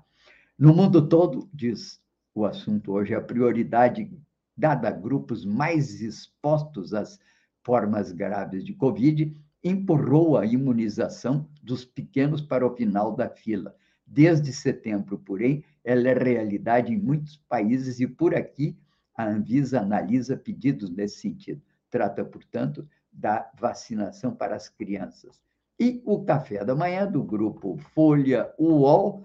No 0.57 0.73
mundo 0.73 1.05
todo, 1.05 1.49
diz 1.53 2.01
o 2.33 2.45
assunto 2.45 2.93
hoje, 2.93 3.13
a 3.13 3.21
prioridade 3.21 4.09
dada 4.55 4.87
a 4.87 4.91
grupos 4.91 5.43
mais 5.43 5.99
expostos 6.01 6.93
às 6.93 7.19
formas 7.61 8.13
graves 8.13 8.63
de 8.63 8.73
Covid 8.73 9.35
empurrou 9.61 10.37
a 10.37 10.45
imunização 10.45 11.49
dos 11.61 11.83
pequenos 11.83 12.39
para 12.41 12.65
o 12.65 12.73
final 12.73 13.13
da 13.13 13.29
fila. 13.29 13.75
Desde 14.05 14.51
setembro, 14.53 15.17
porém, 15.17 15.63
ela 15.83 16.07
é 16.09 16.13
realidade 16.13 16.93
em 16.93 16.97
muitos 16.97 17.37
países 17.49 17.99
e 17.99 18.07
por 18.07 18.35
aqui 18.35 18.77
a 19.15 19.25
Anvisa 19.25 19.81
analisa 19.81 20.35
pedidos 20.35 20.89
nesse 20.89 21.19
sentido. 21.19 21.61
Trata, 21.89 22.23
portanto, 22.25 22.87
da 23.11 23.49
vacinação 23.59 24.35
para 24.35 24.55
as 24.55 24.69
crianças. 24.69 25.41
E 25.79 26.01
o 26.05 26.23
café 26.23 26.63
da 26.63 26.75
manhã 26.75 27.09
do 27.09 27.23
grupo 27.23 27.77
Folha 27.93 28.53
UOL 28.57 29.23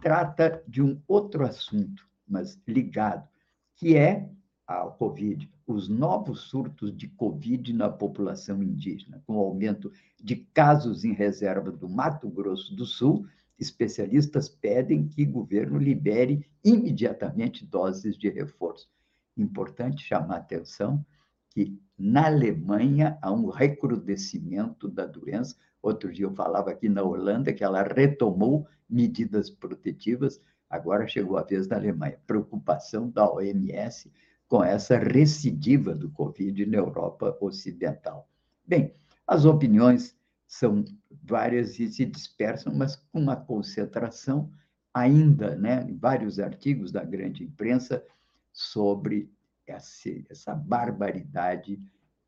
trata 0.00 0.62
de 0.66 0.82
um 0.82 1.00
outro 1.06 1.44
assunto, 1.44 2.06
mas 2.26 2.60
ligado, 2.66 3.28
que 3.76 3.96
é 3.96 4.28
ao 4.66 4.92
Covid, 4.94 5.50
os 5.66 5.88
novos 5.88 6.42
surtos 6.42 6.96
de 6.96 7.08
Covid 7.08 7.72
na 7.72 7.88
população 7.88 8.62
indígena, 8.62 9.22
com 9.26 9.36
o 9.36 9.40
aumento 9.40 9.92
de 10.22 10.36
casos 10.36 11.04
em 11.04 11.12
reserva 11.12 11.72
do 11.72 11.88
Mato 11.88 12.28
Grosso 12.28 12.74
do 12.74 12.86
Sul 12.86 13.26
especialistas 13.60 14.48
pedem 14.48 15.06
que 15.06 15.24
o 15.24 15.30
governo 15.30 15.78
libere 15.78 16.46
imediatamente 16.64 17.64
doses 17.66 18.16
de 18.16 18.30
reforço. 18.30 18.88
Importante 19.36 20.02
chamar 20.02 20.36
a 20.36 20.38
atenção 20.38 21.04
que 21.50 21.78
na 21.98 22.26
Alemanha 22.26 23.18
há 23.20 23.30
um 23.30 23.48
recrudescimento 23.48 24.88
da 24.88 25.04
doença. 25.04 25.56
Outro 25.82 26.10
dia 26.12 26.24
eu 26.24 26.34
falava 26.34 26.70
aqui 26.70 26.88
na 26.88 27.02
Holanda 27.02 27.52
que 27.52 27.62
ela 27.62 27.82
retomou 27.82 28.66
medidas 28.88 29.50
protetivas, 29.50 30.40
agora 30.68 31.06
chegou 31.06 31.36
a 31.36 31.42
vez 31.42 31.66
da 31.66 31.76
Alemanha. 31.76 32.18
Preocupação 32.26 33.10
da 33.10 33.30
OMS 33.30 34.10
com 34.48 34.64
essa 34.64 34.98
recidiva 34.98 35.94
do 35.94 36.10
Covid 36.10 36.66
na 36.66 36.78
Europa 36.78 37.36
Ocidental. 37.40 38.28
Bem, 38.66 38.94
as 39.26 39.44
opiniões 39.44 40.16
são 40.48 40.84
várias 41.30 41.78
e 41.78 41.88
se 41.88 42.04
dispersam, 42.04 42.74
mas 42.74 42.96
com 42.96 43.20
uma 43.20 43.36
concentração 43.36 44.50
ainda, 44.92 45.54
né, 45.54 45.86
vários 45.98 46.40
artigos 46.40 46.90
da 46.90 47.04
grande 47.04 47.44
imprensa 47.44 48.04
sobre 48.52 49.32
essa, 49.66 50.10
essa 50.28 50.54
barbaridade 50.54 51.80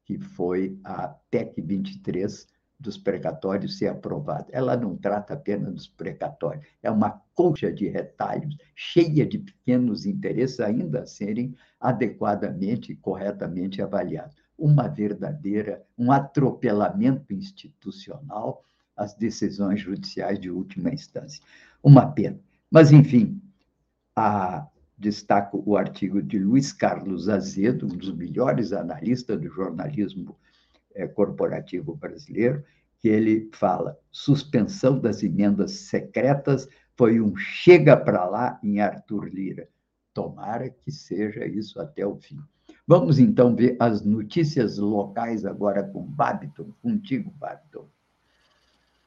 que 0.05 0.19
foi 0.19 0.79
a 0.85 1.09
PEC 1.09 1.61
23 1.61 2.47
dos 2.79 2.97
precatórios 2.97 3.79
ser 3.79 3.89
aprovada. 3.89 4.47
Ela 4.51 4.77
não 4.77 4.97
trata 4.97 5.35
apenas 5.35 5.73
dos 5.73 5.89
precatórios, 5.89 6.65
é 6.83 6.91
uma 6.91 7.23
colcha 7.35 7.73
de 7.73 7.89
retalhos, 7.89 8.57
cheia 8.75 9.27
de 9.27 9.39
pequenos 9.39 10.07
interesses 10.07 10.61
ainda 10.61 11.03
a 11.03 11.07
serem 11.07 11.55
adequadamente 11.81 12.93
e 12.93 12.97
corretamente 12.97 13.83
avaliados 13.83 14.37
uma 14.63 14.87
verdadeira, 14.87 15.85
um 15.99 16.13
atropelamento 16.13 17.33
institucional 17.35 18.65
às 18.97 19.15
decisões 19.15 19.81
judiciais 19.81 20.39
de 20.39 20.51
última 20.51 20.91
instância. 20.91 21.43
Uma 21.83 22.07
pena. 22.07 22.39
Mas, 22.71 22.93
enfim, 22.93 23.41
a, 24.15 24.67
destaco 24.97 25.63
o 25.67 25.77
artigo 25.77 26.23
de 26.23 26.39
Luiz 26.39 26.73
Carlos 26.73 27.29
Azedo, 27.29 27.87
um 27.87 27.97
dos 27.97 28.15
melhores 28.15 28.73
analistas 28.73 29.41
do 29.41 29.49
jornalismo 29.49 30.37
é, 30.95 31.07
corporativo 31.07 31.95
brasileiro, 31.95 32.65
que 32.99 33.09
ele 33.09 33.51
fala: 33.53 33.99
suspensão 34.11 34.99
das 34.99 35.23
emendas 35.23 35.73
secretas 35.73 36.69
foi 36.97 37.21
um 37.21 37.37
chega 37.37 37.97
para 37.97 38.25
lá 38.27 38.61
em 38.63 38.81
Arthur 38.81 39.29
Lira. 39.29 39.69
Tomara 40.15 40.69
que 40.71 40.93
seja 40.93 41.45
isso 41.47 41.81
até 41.81 42.07
o 42.07 42.17
fim. 42.17 42.39
Vamos 42.87 43.19
então 43.19 43.57
ver 43.57 43.77
as 43.81 44.05
notícias 44.05 44.79
locais 44.79 45.45
agora 45.45 45.83
com 45.83 46.05
Babiton, 46.05 46.73
contigo, 46.83 47.31
Babiton. 47.31 47.89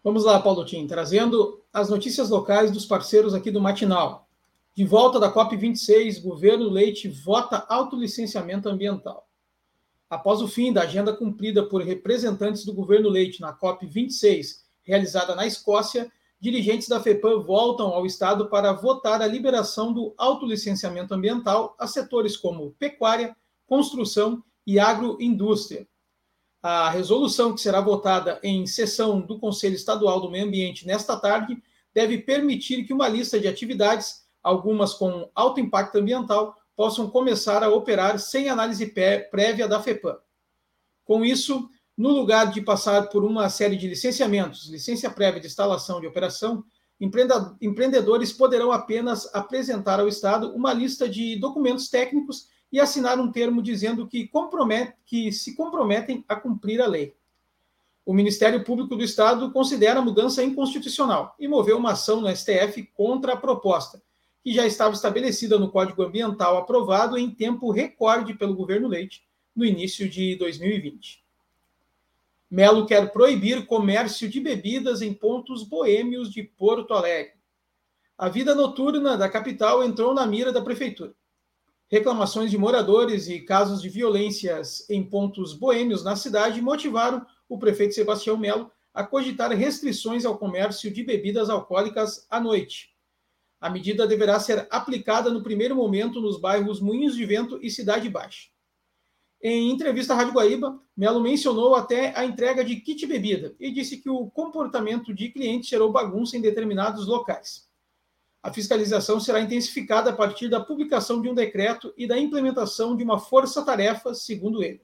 Vamos 0.05 0.23
lá, 0.23 0.39
Paulo 0.39 0.63
Tim, 0.63 0.85
trazendo 0.85 1.63
as 1.73 1.89
notícias 1.89 2.29
locais 2.29 2.69
dos 2.69 2.85
parceiros 2.85 3.33
aqui 3.33 3.49
do 3.49 3.59
Matinal. 3.59 4.29
De 4.75 4.85
volta 4.85 5.19
da 5.19 5.33
COP26, 5.33 6.21
governo 6.21 6.69
Leite 6.69 7.09
vota 7.09 7.65
autolicenciamento 7.67 8.69
ambiental. 8.69 9.27
Após 10.07 10.43
o 10.43 10.47
fim 10.47 10.71
da 10.71 10.83
agenda 10.83 11.11
cumprida 11.11 11.63
por 11.63 11.81
representantes 11.81 12.63
do 12.63 12.71
governo 12.71 13.09
Leite 13.09 13.41
na 13.41 13.57
COP26, 13.57 14.59
realizada 14.83 15.33
na 15.33 15.47
Escócia, 15.47 16.11
dirigentes 16.39 16.87
da 16.87 16.99
FEPAM 16.99 17.39
voltam 17.39 17.87
ao 17.87 18.05
Estado 18.05 18.47
para 18.47 18.73
votar 18.73 19.23
a 19.23 19.27
liberação 19.27 19.91
do 19.91 20.13
autolicenciamento 20.19 21.15
ambiental 21.15 21.75
a 21.79 21.87
setores 21.87 22.37
como 22.37 22.75
pecuária, 22.77 23.35
construção 23.65 24.43
e 24.67 24.77
agroindústria. 24.77 25.87
A 26.67 26.89
resolução 26.89 27.53
que 27.53 27.61
será 27.61 27.79
votada 27.79 28.39
em 28.41 28.65
sessão 28.65 29.21
do 29.21 29.37
Conselho 29.37 29.75
Estadual 29.75 30.19
do 30.19 30.31
Meio 30.31 30.47
Ambiente 30.47 30.87
nesta 30.87 31.15
tarde 31.15 31.61
deve 31.93 32.17
permitir 32.17 32.85
que 32.85 32.91
uma 32.91 33.07
lista 33.07 33.39
de 33.39 33.47
atividades, 33.47 34.25
algumas 34.41 34.91
com 34.91 35.29
alto 35.35 35.59
impacto 35.59 35.99
ambiental, 35.99 36.55
possam 36.75 37.07
começar 37.07 37.61
a 37.61 37.69
operar 37.69 38.17
sem 38.17 38.49
análise 38.49 38.91
prévia 39.29 39.67
da 39.67 39.79
FEPAM. 39.79 40.17
Com 41.03 41.23
isso, 41.23 41.69
no 41.95 42.09
lugar 42.09 42.51
de 42.51 42.61
passar 42.61 43.09
por 43.09 43.23
uma 43.23 43.47
série 43.47 43.75
de 43.75 43.87
licenciamentos, 43.87 44.67
licença 44.67 45.07
prévia 45.07 45.39
de 45.39 45.45
instalação 45.45 46.01
de 46.01 46.07
operação, 46.07 46.63
empreendedores 47.61 48.33
poderão 48.33 48.71
apenas 48.71 49.29
apresentar 49.35 49.99
ao 49.99 50.07
Estado 50.07 50.51
uma 50.55 50.73
lista 50.73 51.07
de 51.07 51.35
documentos 51.39 51.89
técnicos 51.89 52.47
e 52.75 52.79
assinar 52.81 53.17
um 53.17 53.31
termo 53.31 53.61
dizendo 53.61 54.05
que, 54.05 54.29
que 55.05 55.31
se 55.31 55.55
comprometem 55.55 56.25
a 56.27 56.35
cumprir 56.35 56.81
a 56.81 56.85
lei. 56.85 57.15
O 58.05 58.13
Ministério 58.13 58.65
Público 58.65 58.97
do 58.97 59.03
Estado 59.03 59.49
considera 59.53 60.01
a 60.01 60.03
mudança 60.03 60.43
inconstitucional 60.43 61.33
e 61.39 61.47
moveu 61.47 61.77
uma 61.77 61.93
ação 61.93 62.19
no 62.19 62.27
STF 62.27 62.83
contra 62.93 63.31
a 63.31 63.37
proposta, 63.37 64.03
que 64.43 64.53
já 64.53 64.67
estava 64.67 64.93
estabelecida 64.93 65.57
no 65.57 65.71
Código 65.71 66.03
Ambiental 66.03 66.57
aprovado 66.57 67.17
em 67.17 67.31
tempo 67.31 67.71
recorde 67.71 68.33
pelo 68.33 68.53
governo 68.53 68.89
Leite 68.89 69.23
no 69.55 69.63
início 69.63 70.09
de 70.09 70.35
2020. 70.35 71.23
Melo 72.51 72.85
quer 72.85 73.09
proibir 73.13 73.65
comércio 73.65 74.27
de 74.27 74.41
bebidas 74.41 75.01
em 75.01 75.13
pontos 75.13 75.63
boêmios 75.63 76.29
de 76.29 76.43
Porto 76.43 76.93
Alegre. 76.93 77.35
A 78.17 78.27
vida 78.27 78.53
noturna 78.53 79.15
da 79.15 79.29
capital 79.29 79.81
entrou 79.81 80.13
na 80.13 80.27
mira 80.27 80.51
da 80.51 80.61
prefeitura 80.61 81.15
reclamações 81.87 82.49
de 82.51 82.57
moradores 82.57 83.27
e 83.27 83.39
casos 83.39 83.81
de 83.81 83.89
violências 83.89 84.89
em 84.89 85.03
pontos 85.03 85.53
boêmios 85.53 86.03
na 86.03 86.15
cidade 86.15 86.61
motivaram 86.61 87.25
o 87.47 87.57
prefeito 87.57 87.93
Sebastião 87.93 88.37
Melo 88.37 88.71
a 88.93 89.03
cogitar 89.03 89.51
restrições 89.51 90.25
ao 90.25 90.37
comércio 90.37 90.91
de 90.91 91.03
bebidas 91.03 91.49
alcoólicas 91.49 92.25
à 92.29 92.39
noite. 92.39 92.95
A 93.59 93.69
medida 93.69 94.07
deverá 94.07 94.39
ser 94.39 94.67
aplicada 94.69 95.29
no 95.29 95.43
primeiro 95.43 95.75
momento 95.75 96.21
nos 96.21 96.39
bairros 96.39 96.79
Moinhos 96.79 97.15
de 97.15 97.25
Vento 97.25 97.59
e 97.61 97.69
Cidade 97.69 98.09
Baixa. 98.09 98.49
Em 99.41 99.69
entrevista 99.69 100.13
à 100.13 100.17
Rádio 100.17 100.33
Guaíba, 100.33 100.79
Melo 100.95 101.19
mencionou 101.19 101.75
até 101.75 102.17
a 102.17 102.25
entrega 102.25 102.63
de 102.63 102.77
kit 102.77 103.05
bebida 103.05 103.55
e 103.59 103.71
disse 103.71 103.97
que 103.97 104.09
o 104.09 104.27
comportamento 104.31 105.13
de 105.13 105.29
clientes 105.29 105.69
gerou 105.69 105.91
bagunça 105.91 106.37
em 106.37 106.41
determinados 106.41 107.05
locais. 107.05 107.64
A 108.45 108.53
fiscalização 108.53 109.19
será 109.19 109.41
intensificada 109.41 110.11
a 110.11 110.15
partir 110.15 110.47
da 110.47 110.59
publicação 110.59 111.19
de 111.19 111.27
um 111.27 111.33
decreto 111.33 111.91
e 111.97 112.05
da 112.05 112.15
implementação 112.15 112.95
de 112.95 113.03
uma 113.03 113.17
força-tarefa, 113.17 114.13
segundo 114.13 114.61
ele. 114.61 114.83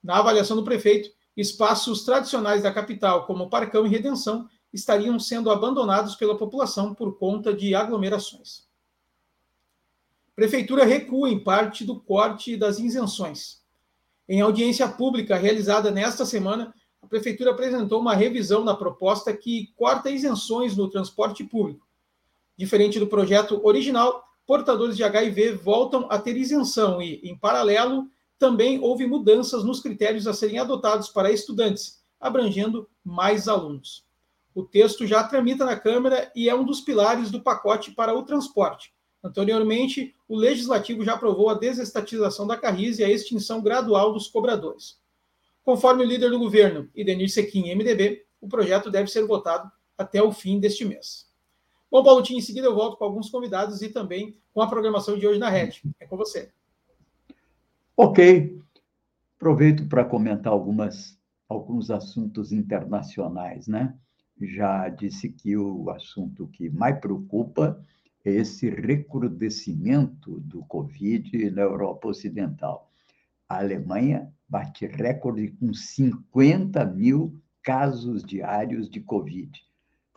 Na 0.00 0.18
avaliação 0.18 0.56
do 0.56 0.62
prefeito, 0.62 1.10
espaços 1.36 2.04
tradicionais 2.04 2.62
da 2.62 2.72
capital, 2.72 3.26
como 3.26 3.50
Parcão 3.50 3.84
e 3.84 3.88
Redenção, 3.88 4.48
estariam 4.72 5.18
sendo 5.18 5.50
abandonados 5.50 6.14
pela 6.14 6.38
população 6.38 6.94
por 6.94 7.18
conta 7.18 7.52
de 7.52 7.74
aglomerações. 7.74 8.68
Prefeitura 10.36 10.84
recua 10.84 11.28
em 11.28 11.42
parte 11.42 11.84
do 11.84 11.98
corte 11.98 12.56
das 12.56 12.78
isenções. 12.78 13.60
Em 14.28 14.40
audiência 14.40 14.86
pública 14.86 15.34
realizada 15.36 15.90
nesta 15.90 16.24
semana, 16.24 16.72
a 17.02 17.08
Prefeitura 17.08 17.50
apresentou 17.50 18.00
uma 18.00 18.14
revisão 18.14 18.62
na 18.62 18.76
proposta 18.76 19.36
que 19.36 19.72
corta 19.74 20.12
isenções 20.12 20.76
no 20.76 20.88
transporte 20.88 21.42
público 21.42 21.87
Diferente 22.58 22.98
do 22.98 23.06
projeto 23.06 23.64
original, 23.64 24.24
portadores 24.44 24.96
de 24.96 25.04
HIV 25.04 25.52
voltam 25.52 26.08
a 26.10 26.18
ter 26.18 26.36
isenção 26.36 27.00
e, 27.00 27.20
em 27.22 27.38
paralelo, 27.38 28.08
também 28.36 28.80
houve 28.80 29.06
mudanças 29.06 29.62
nos 29.62 29.80
critérios 29.80 30.26
a 30.26 30.34
serem 30.34 30.58
adotados 30.58 31.08
para 31.08 31.30
estudantes, 31.30 32.02
abrangendo 32.18 32.88
mais 33.04 33.46
alunos. 33.46 34.04
O 34.52 34.64
texto 34.64 35.06
já 35.06 35.22
tramita 35.22 35.64
na 35.64 35.76
Câmara 35.76 36.32
e 36.34 36.48
é 36.48 36.54
um 36.54 36.64
dos 36.64 36.80
pilares 36.80 37.30
do 37.30 37.40
pacote 37.40 37.92
para 37.92 38.12
o 38.12 38.24
transporte. 38.24 38.92
Anteriormente, 39.22 40.16
o 40.26 40.36
Legislativo 40.36 41.04
já 41.04 41.14
aprovou 41.14 41.50
a 41.50 41.54
desestatização 41.54 42.44
da 42.44 42.56
Carris 42.56 42.98
e 42.98 43.04
a 43.04 43.08
extinção 43.08 43.62
gradual 43.62 44.12
dos 44.12 44.26
cobradores. 44.26 44.98
Conforme 45.62 46.02
o 46.02 46.06
líder 46.06 46.30
do 46.30 46.40
governo, 46.40 46.90
Idenir 46.92 47.30
Sequim, 47.30 47.72
MDB, 47.72 48.24
o 48.40 48.48
projeto 48.48 48.90
deve 48.90 49.08
ser 49.08 49.24
votado 49.26 49.70
até 49.96 50.20
o 50.20 50.32
fim 50.32 50.58
deste 50.58 50.84
mês. 50.84 51.27
Bom, 51.90 52.02
Paulo, 52.02 52.22
em 52.28 52.40
seguida 52.40 52.66
eu 52.66 52.74
volto 52.74 52.96
com 52.96 53.04
alguns 53.04 53.30
convidados 53.30 53.80
e 53.80 53.88
também 53.88 54.36
com 54.52 54.60
a 54.60 54.68
programação 54.68 55.18
de 55.18 55.26
hoje 55.26 55.38
na 55.38 55.48
rede. 55.48 55.82
É 55.98 56.06
com 56.06 56.16
você. 56.16 56.50
Ok. 57.96 58.58
Aproveito 59.36 59.88
para 59.88 60.04
comentar 60.04 60.52
algumas, 60.52 61.18
alguns 61.48 61.90
assuntos 61.90 62.52
internacionais, 62.52 63.66
né? 63.66 63.94
Já 64.40 64.88
disse 64.88 65.30
que 65.30 65.56
o 65.56 65.90
assunto 65.90 66.46
que 66.48 66.68
mais 66.70 66.98
preocupa 67.00 67.82
é 68.24 68.30
esse 68.30 68.68
recrudescimento 68.68 70.40
do 70.40 70.62
Covid 70.64 71.50
na 71.50 71.62
Europa 71.62 72.08
Ocidental. 72.08 72.90
A 73.48 73.58
Alemanha 73.58 74.32
bate 74.48 74.86
recorde 74.86 75.48
com 75.52 75.72
50 75.72 76.84
mil 76.84 77.40
casos 77.62 78.22
diários 78.22 78.88
de 78.88 79.00
Covid. 79.00 79.50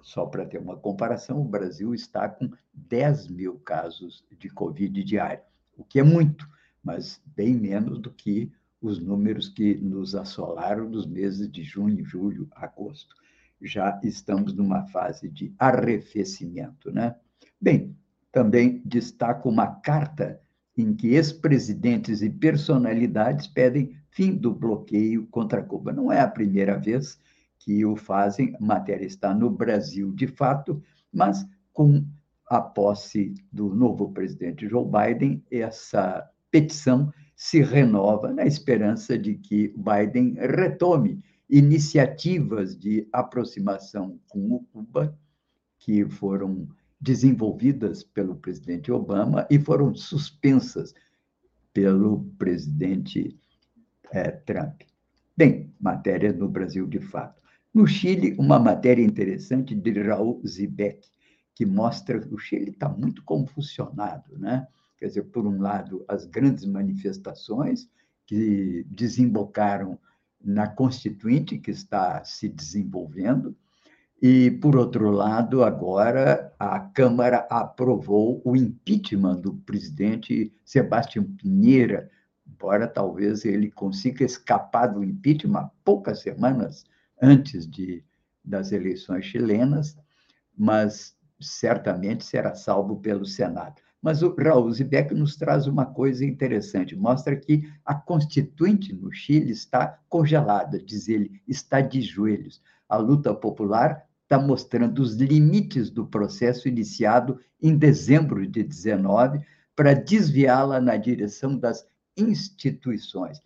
Só 0.01 0.25
para 0.25 0.45
ter 0.45 0.59
uma 0.59 0.77
comparação, 0.77 1.41
o 1.41 1.47
Brasil 1.47 1.93
está 1.93 2.27
com 2.27 2.49
10 2.73 3.27
mil 3.27 3.59
casos 3.59 4.25
de 4.37 4.49
Covid 4.49 5.03
diário, 5.03 5.43
o 5.77 5.83
que 5.83 5.99
é 5.99 6.03
muito, 6.03 6.47
mas 6.83 7.21
bem 7.25 7.53
menos 7.55 7.99
do 7.99 8.11
que 8.11 8.51
os 8.81 8.99
números 8.99 9.47
que 9.47 9.75
nos 9.75 10.15
assolaram 10.15 10.89
nos 10.89 11.05
meses 11.05 11.49
de 11.49 11.63
junho, 11.63 12.03
julho, 12.03 12.49
agosto. 12.55 13.15
Já 13.61 13.99
estamos 14.03 14.53
numa 14.53 14.87
fase 14.87 15.29
de 15.29 15.53
arrefecimento, 15.59 16.91
né? 16.91 17.15
Bem, 17.59 17.95
também 18.31 18.81
destaco 18.83 19.49
uma 19.49 19.67
carta 19.67 20.41
em 20.75 20.95
que 20.95 21.09
ex-presidentes 21.09 22.23
e 22.23 22.29
personalidades 22.29 23.45
pedem 23.45 23.95
fim 24.09 24.35
do 24.35 24.53
bloqueio 24.53 25.27
contra 25.27 25.61
Cuba. 25.61 25.91
Não 25.91 26.11
é 26.11 26.21
a 26.21 26.27
primeira 26.27 26.77
vez 26.77 27.19
que 27.63 27.85
o 27.85 27.95
fazem, 27.95 28.55
a 28.59 28.63
matéria 28.63 29.05
está 29.05 29.33
no 29.33 29.49
Brasil 29.49 30.11
de 30.13 30.27
fato, 30.27 30.81
mas 31.13 31.45
com 31.71 32.03
a 32.47 32.59
posse 32.59 33.33
do 33.51 33.69
novo 33.69 34.11
presidente 34.11 34.67
Joe 34.67 34.85
Biden, 34.85 35.43
essa 35.49 36.27
petição 36.49 37.13
se 37.35 37.61
renova 37.61 38.33
na 38.33 38.45
esperança 38.45 39.17
de 39.17 39.35
que 39.35 39.73
Biden 39.77 40.33
retome 40.33 41.23
iniciativas 41.49 42.77
de 42.77 43.07
aproximação 43.11 44.19
com 44.27 44.53
o 44.53 44.63
Cuba, 44.71 45.17
que 45.79 46.05
foram 46.05 46.67
desenvolvidas 46.99 48.03
pelo 48.03 48.35
presidente 48.35 48.91
Obama 48.91 49.47
e 49.49 49.59
foram 49.59 49.93
suspensas 49.95 50.93
pelo 51.73 52.25
presidente 52.37 53.39
é, 54.11 54.29
Trump. 54.31 54.81
Bem, 55.35 55.73
matéria 55.79 56.31
no 56.31 56.47
Brasil 56.47 56.85
de 56.85 56.99
fato. 56.99 57.40
No 57.73 57.87
Chile, 57.87 58.35
uma 58.37 58.59
matéria 58.59 59.01
interessante 59.01 59.73
de 59.73 60.01
Raul 60.01 60.41
Zibek, 60.45 61.07
que 61.55 61.65
mostra 61.65 62.19
que 62.19 62.33
o 62.33 62.37
Chile 62.37 62.71
está 62.71 62.89
muito 62.89 63.23
confusionado, 63.23 64.37
né? 64.37 64.67
Quer 64.97 65.07
dizer, 65.07 65.23
por 65.23 65.47
um 65.47 65.61
lado, 65.61 66.03
as 66.05 66.25
grandes 66.25 66.65
manifestações 66.65 67.89
que 68.25 68.85
desembocaram 68.89 69.97
na 70.43 70.67
Constituinte, 70.67 71.57
que 71.57 71.71
está 71.71 72.21
se 72.25 72.49
desenvolvendo, 72.49 73.55
e, 74.21 74.51
por 74.51 74.75
outro 74.75 75.09
lado, 75.09 75.63
agora 75.63 76.53
a 76.59 76.79
Câmara 76.79 77.47
aprovou 77.49 78.41
o 78.43 78.55
impeachment 78.55 79.39
do 79.39 79.53
presidente 79.53 80.53
Sebastião 80.65 81.23
Pinheira, 81.23 82.11
embora 82.45 82.85
talvez 82.85 83.45
ele 83.45 83.71
consiga 83.71 84.25
escapar 84.25 84.87
do 84.87 85.03
impeachment 85.03 85.71
poucas 85.85 86.19
semanas 86.19 86.83
antes 87.21 87.67
de, 87.67 88.03
das 88.43 88.71
eleições 88.71 89.25
chilenas, 89.25 89.97
mas 90.57 91.15
certamente 91.39 92.25
será 92.25 92.55
salvo 92.55 92.99
pelo 92.99 93.25
Senado. 93.25 93.75
Mas 94.01 94.23
o 94.23 94.35
Raul 94.35 94.71
Zibek 94.71 95.13
nos 95.13 95.35
traz 95.35 95.67
uma 95.67 95.85
coisa 95.85 96.25
interessante, 96.25 96.95
mostra 96.95 97.35
que 97.35 97.71
a 97.85 97.93
Constituinte 97.93 98.93
no 98.93 99.11
Chile 99.11 99.51
está 99.51 99.99
congelada, 100.09 100.81
diz 100.81 101.07
ele, 101.07 101.39
está 101.47 101.81
de 101.81 102.01
joelhos. 102.01 102.61
A 102.89 102.97
luta 102.97 103.33
popular 103.33 104.03
está 104.23 104.39
mostrando 104.39 104.99
os 104.99 105.15
limites 105.15 105.91
do 105.91 106.07
processo 106.07 106.67
iniciado 106.67 107.39
em 107.61 107.77
dezembro 107.77 108.47
de 108.47 108.63
19 108.63 109.45
para 109.75 109.93
desviá-la 109.93 110.81
na 110.81 110.97
direção 110.97 111.55
das 111.55 111.85
instituições. 112.17 113.39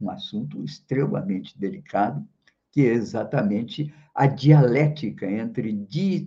Um 0.00 0.10
assunto 0.10 0.64
extremamente 0.64 1.58
delicado, 1.58 2.26
que 2.70 2.82
é 2.82 2.92
exatamente 2.92 3.92
a 4.14 4.26
dialética 4.26 5.30
entre, 5.30 5.70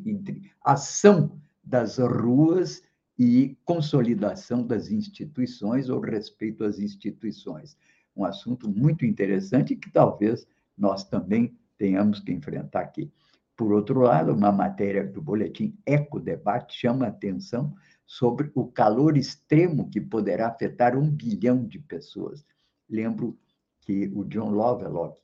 entre 0.05 0.51
ação 0.63 1.39
das 1.63 1.97
ruas 1.97 2.81
e 3.17 3.57
consolidação 3.63 4.65
das 4.65 4.89
instituições 4.89 5.89
ou 5.89 5.99
respeito 5.99 6.63
às 6.63 6.79
instituições. 6.79 7.77
Um 8.15 8.25
assunto 8.25 8.69
muito 8.69 9.05
interessante 9.05 9.75
que 9.75 9.91
talvez 9.91 10.47
nós 10.77 11.03
também 11.03 11.55
tenhamos 11.77 12.19
que 12.19 12.31
enfrentar 12.31 12.81
aqui. 12.81 13.11
Por 13.55 13.71
outro 13.71 14.01
lado, 14.01 14.33
uma 14.33 14.51
matéria 14.51 15.05
do 15.05 15.21
boletim 15.21 15.77
Eco 15.85 16.19
Debate 16.19 16.75
chama 16.75 17.05
a 17.05 17.09
atenção 17.09 17.73
sobre 18.05 18.51
o 18.55 18.65
calor 18.65 19.15
extremo 19.15 19.89
que 19.89 20.01
poderá 20.01 20.47
afetar 20.47 20.97
um 20.97 21.09
bilhão 21.09 21.65
de 21.65 21.79
pessoas. 21.79 22.45
Lembro 22.89 23.37
que 23.81 24.11
o 24.13 24.23
John 24.23 24.49
Lovelock, 24.51 25.19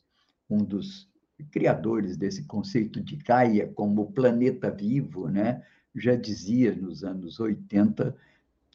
um 0.50 0.64
dos 0.64 1.10
criadores 1.52 2.18
desse 2.18 2.44
conceito 2.44 3.02
de 3.02 3.16
Gaia 3.16 3.68
como 3.68 4.12
planeta 4.12 4.70
vivo, 4.70 5.30
né, 5.30 5.64
já 5.96 6.16
dizia 6.16 6.76
nos 6.76 7.04
anos 7.04 7.40
80, 7.40 8.16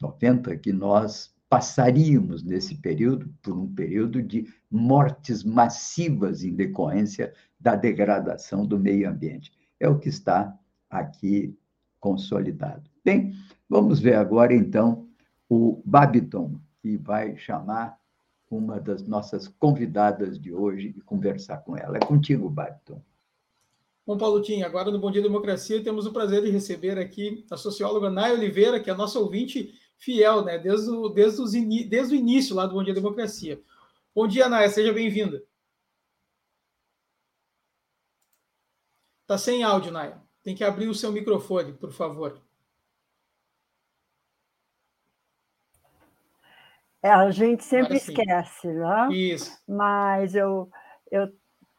90 0.01 0.57
que 0.57 0.73
nós 0.73 1.33
passaríamos 1.49 2.43
nesse 2.43 2.75
período 2.75 3.33
por 3.41 3.57
um 3.57 3.73
período 3.73 4.21
de 4.21 4.47
mortes 4.69 5.43
massivas 5.43 6.43
em 6.43 6.53
decorrência 6.53 7.33
da 7.59 7.75
degradação 7.75 8.65
do 8.65 8.79
meio 8.79 9.09
ambiente. 9.09 9.51
É 9.79 9.87
o 9.87 9.99
que 9.99 10.09
está 10.09 10.57
aqui 10.89 11.55
consolidado. 11.99 12.89
Bem, 13.03 13.33
vamos 13.69 13.99
ver 13.99 14.15
agora, 14.15 14.53
então, 14.53 15.07
o 15.47 15.81
Babiton, 15.85 16.59
que 16.81 16.97
vai 16.97 17.37
chamar 17.37 17.99
uma 18.49 18.79
das 18.79 19.05
nossas 19.07 19.47
convidadas 19.47 20.39
de 20.39 20.53
hoje 20.53 20.93
e 20.97 21.01
conversar 21.01 21.57
com 21.57 21.75
ela. 21.75 21.97
É 21.97 21.99
contigo, 21.99 22.49
Babiton. 22.49 23.01
Bom, 24.05 24.17
Paulo 24.17 24.41
Tim, 24.41 24.61
agora 24.61 24.91
no 24.91 24.99
Bom 24.99 25.09
Dia 25.09 25.21
Democracia 25.21 25.83
temos 25.83 26.05
o 26.05 26.13
prazer 26.13 26.43
de 26.43 26.51
receber 26.51 26.99
aqui 26.99 27.43
a 27.49 27.57
socióloga 27.57 28.09
Nay 28.09 28.33
Oliveira, 28.33 28.79
que 28.79 28.89
é 28.89 28.93
nossa 28.93 29.19
ouvinte 29.19 29.73
fiel, 29.97 30.43
né, 30.43 30.59
desde 30.59 30.91
o, 30.91 31.09
desde, 31.09 31.41
os 31.41 31.53
desde 31.53 32.13
o 32.13 32.17
início 32.17 32.55
lá 32.55 32.67
do 32.67 32.75
Bom 32.75 32.83
Dia 32.83 32.93
Democracia. 32.93 33.59
Bom 34.13 34.27
dia, 34.27 34.47
Nay, 34.47 34.69
seja 34.69 34.93
bem-vinda. 34.93 35.43
Tá 39.25 39.37
sem 39.37 39.63
áudio, 39.63 39.91
Naya. 39.91 40.21
Tem 40.43 40.53
que 40.53 40.63
abrir 40.63 40.87
o 40.87 40.93
seu 40.93 41.11
microfone, 41.11 41.73
por 41.73 41.91
favor. 41.91 42.39
É, 47.05 47.11
a 47.11 47.29
gente 47.29 47.63
sempre 47.63 47.97
esquece, 47.97 48.67
né? 48.67 49.09
Isso. 49.11 49.55
Mas 49.67 50.33
eu, 50.33 50.67
eu 51.11 51.31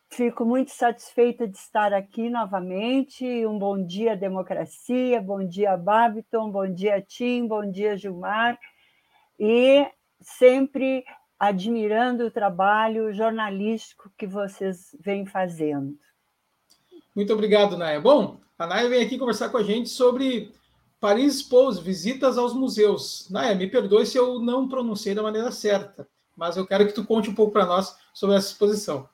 fico 0.08 0.44
muito 0.44 0.70
satisfeita 0.70 1.48
de 1.48 1.58
estar 1.58 1.92
aqui 1.92 2.30
novamente. 2.30 3.44
Um 3.44 3.58
bom 3.58 3.84
dia, 3.84 4.16
democracia, 4.16 5.20
bom 5.20 5.44
dia, 5.44 5.76
Babiton, 5.76 6.48
bom 6.48 6.72
dia, 6.72 7.02
Tim, 7.02 7.44
bom 7.48 7.68
dia, 7.68 7.96
Gilmar. 7.96 8.56
E 9.36 9.84
sempre 10.20 11.04
admirando 11.40 12.26
o 12.26 12.30
trabalho 12.30 13.12
jornalístico 13.12 14.12
que 14.16 14.28
vocês 14.28 14.94
vêm 15.00 15.26
fazendo. 15.26 15.98
Muito 17.16 17.32
obrigado, 17.32 17.76
Naya. 17.76 18.00
Bom, 18.00 18.38
a 18.56 18.64
Naya 18.64 18.88
vem 18.88 19.04
aqui 19.04 19.18
conversar 19.18 19.48
com 19.48 19.56
a 19.56 19.64
gente 19.64 19.88
sobre 19.88 20.52
Paris 21.00 21.36
Expose, 21.36 21.82
visitas 21.82 22.38
aos 22.38 22.54
museus. 22.54 23.28
Naya, 23.30 23.54
me 23.54 23.66
perdoe 23.66 24.06
se 24.06 24.16
eu 24.16 24.40
não 24.40 24.68
pronunciei 24.68 25.14
da 25.14 25.22
maneira 25.22 25.50
certa, 25.50 26.08
mas 26.36 26.56
eu 26.56 26.66
quero 26.66 26.86
que 26.86 26.92
tu 26.92 27.04
conte 27.04 27.28
um 27.28 27.34
pouco 27.34 27.52
para 27.52 27.66
nós 27.66 27.96
sobre 28.12 28.36
essa 28.36 28.48
exposição. 28.48 29.08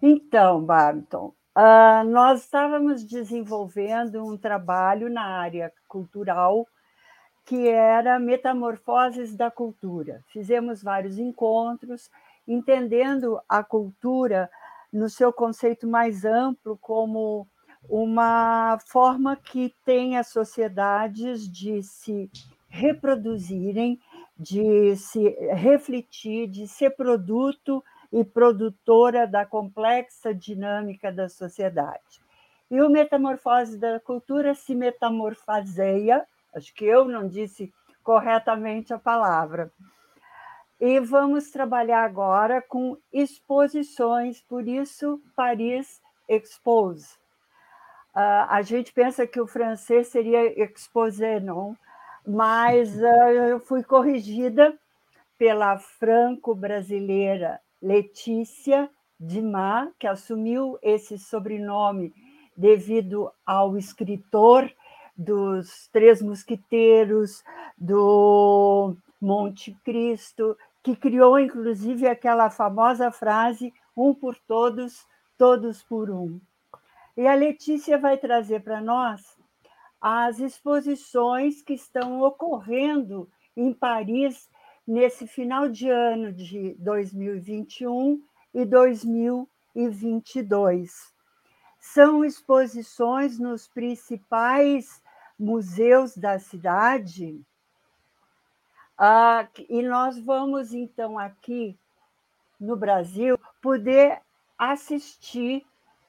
Então, 0.00 0.62
Barton, 0.62 1.32
uh, 1.56 2.04
nós 2.08 2.42
estávamos 2.42 3.02
desenvolvendo 3.02 4.22
um 4.24 4.36
trabalho 4.36 5.08
na 5.08 5.24
área 5.24 5.72
cultural 5.88 6.66
que 7.46 7.68
era 7.68 8.18
Metamorfoses 8.18 9.34
da 9.34 9.50
Cultura. 9.50 10.22
Fizemos 10.26 10.82
vários 10.82 11.16
encontros, 11.16 12.10
entendendo 12.46 13.40
a 13.48 13.62
cultura 13.62 14.50
no 14.92 15.08
seu 15.08 15.32
conceito 15.32 15.86
mais 15.86 16.24
amplo, 16.24 16.76
como 16.76 17.46
uma 17.88 18.78
forma 18.86 19.36
que 19.36 19.74
tem 19.84 20.16
as 20.16 20.28
sociedades 20.28 21.48
de 21.48 21.82
se 21.82 22.30
reproduzirem, 22.68 24.00
de 24.38 24.96
se 24.96 25.28
refletir, 25.54 26.48
de 26.48 26.66
ser 26.66 26.90
produto 26.90 27.82
e 28.12 28.24
produtora 28.24 29.26
da 29.26 29.46
complexa 29.46 30.34
dinâmica 30.34 31.10
da 31.10 31.28
sociedade. 31.28 32.20
E 32.70 32.80
o 32.80 32.90
Metamorfose 32.90 33.78
da 33.78 34.00
Cultura 34.00 34.54
se 34.54 34.74
metamorfaseia, 34.74 36.26
acho 36.54 36.74
que 36.74 36.84
eu 36.84 37.04
não 37.06 37.28
disse 37.28 37.72
corretamente 38.02 38.92
a 38.92 38.98
palavra, 38.98 39.70
e 40.80 41.00
vamos 41.00 41.50
trabalhar 41.50 42.04
agora 42.04 42.60
com 42.60 42.98
exposições, 43.12 44.42
por 44.42 44.68
isso 44.68 45.22
Paris 45.34 46.02
Expose. 46.28 47.16
Uh, 48.16 48.48
a 48.48 48.62
gente 48.62 48.94
pensa 48.94 49.26
que 49.26 49.38
o 49.38 49.46
francês 49.46 50.06
seria 50.06 50.58
exposé, 50.64 51.38
não? 51.38 51.76
Mas 52.26 52.96
uh, 52.96 53.04
eu 53.04 53.60
fui 53.60 53.84
corrigida 53.84 54.74
pela 55.36 55.76
franco-brasileira 55.76 57.60
Letícia 57.82 58.88
Dumas, 59.20 59.90
que 59.98 60.06
assumiu 60.06 60.78
esse 60.80 61.18
sobrenome 61.18 62.14
devido 62.56 63.30
ao 63.44 63.76
escritor 63.76 64.72
dos 65.14 65.86
Três 65.92 66.22
Mosquiteiros, 66.22 67.44
do 67.76 68.96
Monte 69.20 69.76
Cristo, 69.84 70.56
que 70.82 70.96
criou 70.96 71.38
inclusive 71.38 72.08
aquela 72.08 72.48
famosa 72.48 73.10
frase: 73.10 73.74
um 73.94 74.14
por 74.14 74.38
todos, 74.48 75.06
todos 75.36 75.82
por 75.82 76.08
um. 76.08 76.40
E 77.16 77.26
a 77.26 77.34
Letícia 77.34 77.98
vai 77.98 78.16
trazer 78.18 78.62
para 78.62 78.80
nós 78.80 79.36
as 80.00 80.38
exposições 80.38 81.60
que 81.62 81.72
estão 81.72 82.20
ocorrendo 82.20 83.28
em 83.56 83.72
Paris 83.72 84.48
nesse 84.86 85.26
final 85.26 85.66
de 85.68 85.88
ano 85.88 86.30
de 86.30 86.76
2021 86.78 88.22
e 88.52 88.66
2022. 88.66 91.14
São 91.80 92.22
exposições 92.24 93.38
nos 93.38 93.66
principais 93.66 95.02
museus 95.38 96.14
da 96.16 96.38
cidade. 96.38 97.40
Ah, 98.98 99.46
e 99.68 99.82
nós 99.82 100.18
vamos, 100.18 100.72
então, 100.74 101.18
aqui 101.18 101.78
no 102.60 102.76
Brasil, 102.76 103.38
poder 103.62 104.20
assistir 104.58 105.64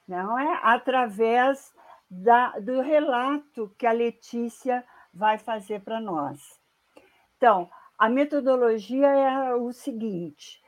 não 0.08 0.38
é? 0.40 0.60
através 0.64 1.74
da, 2.10 2.58
do 2.60 2.82
relato 2.82 3.74
que 3.78 3.86
a 3.86 3.92
Letícia 3.92 4.84
vai 5.14 5.38
fazer 5.38 5.82
para 5.82 6.00
nós. 6.00 6.60
Então, 7.36 7.70
a 7.98 8.08
metodologia 8.08 9.08
é 9.08 9.56
o 9.56 9.72
seguinte: 9.72 10.62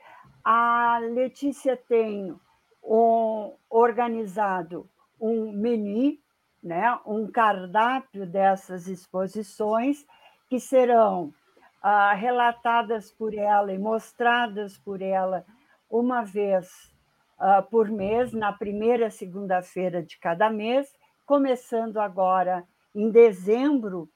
a 0.43 0.99
Letícia 0.99 1.77
tem 1.77 2.35
um, 2.83 3.55
organizado 3.69 4.89
um 5.19 5.51
menu, 5.51 6.17
né, 6.61 6.97
um 7.05 7.29
cardápio 7.29 8.25
dessas 8.25 8.87
exposições 8.87 10.05
que 10.49 10.59
serão 10.59 11.33
ah, 11.81 12.13
relatadas 12.13 13.11
por 13.11 13.33
ela 13.33 13.71
e 13.71 13.77
mostradas 13.77 14.77
por 14.77 15.01
ela 15.01 15.45
uma 15.89 16.23
vez 16.23 16.93
ah, 17.39 17.61
por 17.61 17.89
mês, 17.89 18.33
na 18.33 18.51
primeira 18.51 19.09
segunda-feira 19.09 20.03
de 20.03 20.17
cada 20.19 20.49
mês, 20.49 20.93
começando 21.25 21.97
agora 21.97 22.67
em 22.93 23.09
dezembro, 23.09 24.09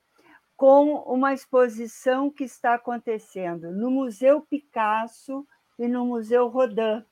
com 0.57 0.95
uma 1.05 1.33
exposição 1.33 2.29
que 2.29 2.43
está 2.43 2.73
acontecendo 2.73 3.71
no 3.71 3.89
Museu 3.89 4.41
Picasso 4.41 5.47
e 5.79 5.87
no 5.87 6.05
Museu 6.05 6.47
Rodin, 6.47 7.03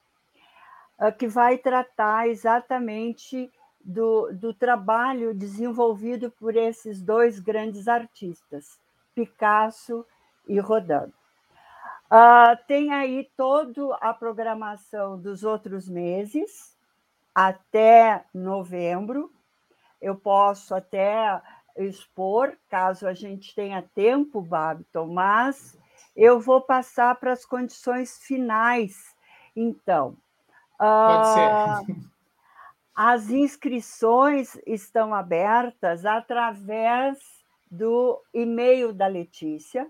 ah, 1.00 1.12
que 1.12 1.28
vai 1.28 1.58
tratar 1.58 2.28
exatamente 2.28 3.50
do, 3.84 4.32
do 4.34 4.54
trabalho 4.54 5.34
desenvolvido 5.34 6.30
por 6.30 6.56
esses 6.56 7.02
dois 7.02 7.40
grandes 7.40 7.88
artistas, 7.88 8.80
Picasso 9.16 10.06
e 10.48 10.60
Rodin. 10.60 11.12
Uh, 12.12 12.58
tem 12.68 12.92
aí 12.92 13.32
toda 13.38 13.96
a 14.02 14.14
programação 14.14 15.18
dos 15.18 15.46
outros 15.46 15.88
meses, 15.88 16.78
até 17.34 18.26
novembro. 18.34 19.32
Eu 20.02 20.18
posso 20.18 20.76
até 20.76 21.42
expor, 21.78 22.58
caso 22.68 23.08
a 23.08 23.14
gente 23.14 23.56
tenha 23.56 23.82
tempo, 23.96 24.42
Babiton, 24.42 25.08
mas 25.08 25.80
eu 26.14 26.38
vou 26.38 26.60
passar 26.60 27.16
para 27.16 27.32
as 27.32 27.46
condições 27.46 28.18
finais. 28.18 29.16
Então, 29.56 30.18
Pode 30.78 31.28
ser. 31.86 31.92
Uh, 31.94 32.12
as 32.96 33.30
inscrições 33.30 34.58
estão 34.66 35.14
abertas 35.14 36.06
através 36.06 37.20
do 37.70 38.22
e-mail 38.34 38.92
da 38.92 39.08
Letícia, 39.08 39.88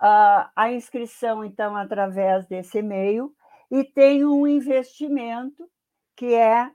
Uh, 0.01 0.47
a 0.55 0.71
inscrição, 0.71 1.45
então, 1.45 1.77
através 1.77 2.47
desse 2.47 2.79
e-mail, 2.79 3.35
e 3.71 3.83
tem 3.83 4.25
um 4.25 4.47
investimento 4.47 5.69
que 6.14 6.35
é 6.35 6.71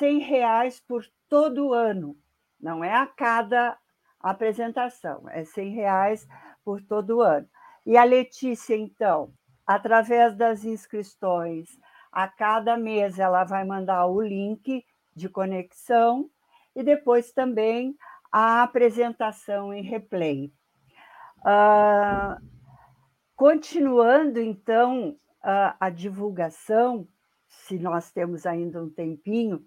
R$ 0.00 0.18
reais 0.18 0.80
por 0.80 1.04
todo 1.28 1.72
ano, 1.72 2.16
não 2.60 2.84
é 2.84 2.94
a 2.94 3.06
cada 3.06 3.76
apresentação, 4.20 5.28
é 5.30 5.42
R$ 5.42 5.70
reais 5.70 6.28
por 6.64 6.80
todo 6.82 7.20
ano. 7.20 7.48
E 7.86 7.96
a 7.96 8.04
Letícia, 8.04 8.76
então, 8.76 9.32
através 9.66 10.36
das 10.36 10.64
inscrições, 10.64 11.68
a 12.10 12.28
cada 12.28 12.76
mês 12.76 13.18
ela 13.18 13.44
vai 13.44 13.64
mandar 13.64 14.06
o 14.06 14.20
link 14.20 14.84
de 15.14 15.28
conexão 15.28 16.30
e 16.74 16.82
depois 16.82 17.32
também 17.32 17.96
a 18.32 18.62
apresentação 18.62 19.72
em 19.72 19.82
replay. 19.82 20.52
Uh, 21.40 22.40
continuando, 23.36 24.40
então, 24.40 25.10
uh, 25.42 25.76
a 25.78 25.90
divulgação, 25.90 27.06
se 27.46 27.78
nós 27.78 28.10
temos 28.10 28.46
ainda 28.46 28.82
um 28.82 28.88
tempinho, 28.88 29.64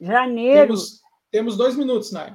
janeiro. 0.00 0.68
Temos, 0.68 1.02
temos 1.30 1.56
dois 1.56 1.76
minutos, 1.76 2.10
Nay. 2.10 2.34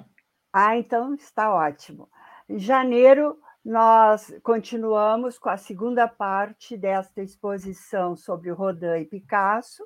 Ah, 0.53 0.77
então 0.77 1.15
está 1.15 1.53
ótimo. 1.53 2.07
Em 2.47 2.59
janeiro, 2.59 3.37
nós 3.65 4.31
continuamos 4.43 5.39
com 5.39 5.49
a 5.49 5.57
segunda 5.57 6.07
parte 6.07 6.77
desta 6.77 7.23
exposição 7.23 8.15
sobre 8.15 8.51
Rodin 8.51 8.99
e 9.01 9.05
Picasso. 9.05 9.83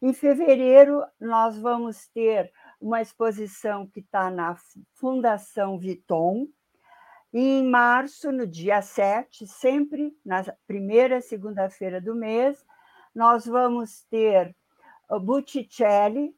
Em 0.00 0.14
fevereiro, 0.14 1.04
nós 1.20 1.58
vamos 1.58 2.08
ter 2.08 2.50
uma 2.80 3.02
exposição 3.02 3.86
que 3.86 4.00
está 4.00 4.30
na 4.30 4.56
Fundação 4.94 5.78
Viton. 5.78 6.48
E 7.34 7.60
em 7.60 7.68
março, 7.68 8.32
no 8.32 8.46
dia 8.46 8.80
7, 8.80 9.46
sempre 9.46 10.16
na 10.24 10.42
primeira 10.66 11.20
segunda-feira 11.20 12.00
do 12.00 12.14
mês, 12.14 12.64
nós 13.14 13.44
vamos 13.44 14.04
ter 14.04 14.56
Botticelli, 15.20 16.34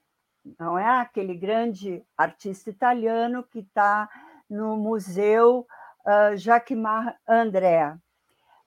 não 0.59 0.77
é 0.77 1.01
aquele 1.01 1.37
grande 1.37 2.05
artista 2.19 2.69
italiano 2.69 3.45
que 3.45 3.61
está 3.61 4.11
no 4.51 4.77
Museu 4.77 5.65
uh, 6.05 6.37
Jacquemart 6.37 7.17
André. 7.29 7.97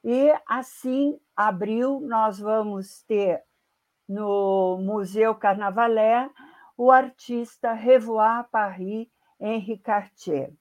E 0.04 0.34
assim, 0.48 1.20
abril, 1.36 2.00
nós 2.02 2.40
vamos 2.40 3.04
ter 3.04 3.44
no 4.08 4.78
Museu 4.82 5.36
Carnavalet 5.36 6.32
o 6.78 6.92
artista 6.92 7.74
Revoir 7.74 8.48
Paris 8.50 9.08
Henri 9.40 9.78
Cartier. 9.78 10.54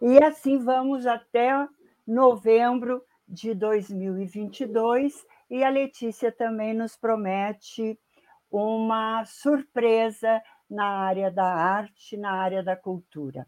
E 0.00 0.22
assim 0.22 0.58
vamos 0.58 1.06
até 1.06 1.68
novembro 2.06 3.04
de 3.28 3.54
2022, 3.54 5.24
e 5.48 5.62
a 5.62 5.68
Letícia 5.68 6.32
também 6.32 6.74
nos 6.74 6.96
promete 6.96 7.98
uma 8.50 9.24
surpresa 9.24 10.42
na 10.68 10.86
área 10.86 11.30
da 11.30 11.46
arte, 11.46 12.16
na 12.16 12.32
área 12.32 12.62
da 12.62 12.76
cultura. 12.76 13.46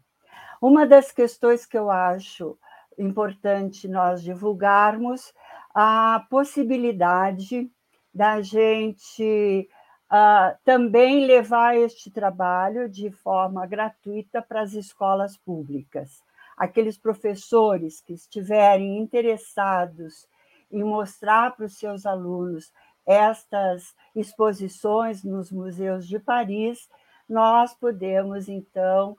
Uma 0.61 0.85
das 0.85 1.11
questões 1.11 1.65
que 1.65 1.77
eu 1.77 1.89
acho 1.89 2.57
importante 2.97 3.87
nós 3.87 4.21
divulgarmos 4.21 5.33
a 5.73 6.25
possibilidade 6.29 7.69
da 8.13 8.41
gente 8.41 9.67
uh, 10.11 10.55
também 10.63 11.25
levar 11.25 11.75
este 11.75 12.11
trabalho 12.11 12.87
de 12.87 13.09
forma 13.09 13.65
gratuita 13.65 14.41
para 14.41 14.61
as 14.61 14.73
escolas 14.73 15.35
públicas. 15.35 16.21
Aqueles 16.55 16.97
professores 16.97 17.99
que 17.99 18.13
estiverem 18.13 18.99
interessados 18.99 20.27
em 20.71 20.83
mostrar 20.83 21.55
para 21.55 21.65
os 21.65 21.77
seus 21.77 22.05
alunos 22.05 22.71
estas 23.05 23.95
exposições 24.15 25.23
nos 25.23 25.51
museus 25.51 26.07
de 26.07 26.19
Paris, 26.19 26.87
nós 27.27 27.73
podemos, 27.73 28.47
então, 28.47 29.17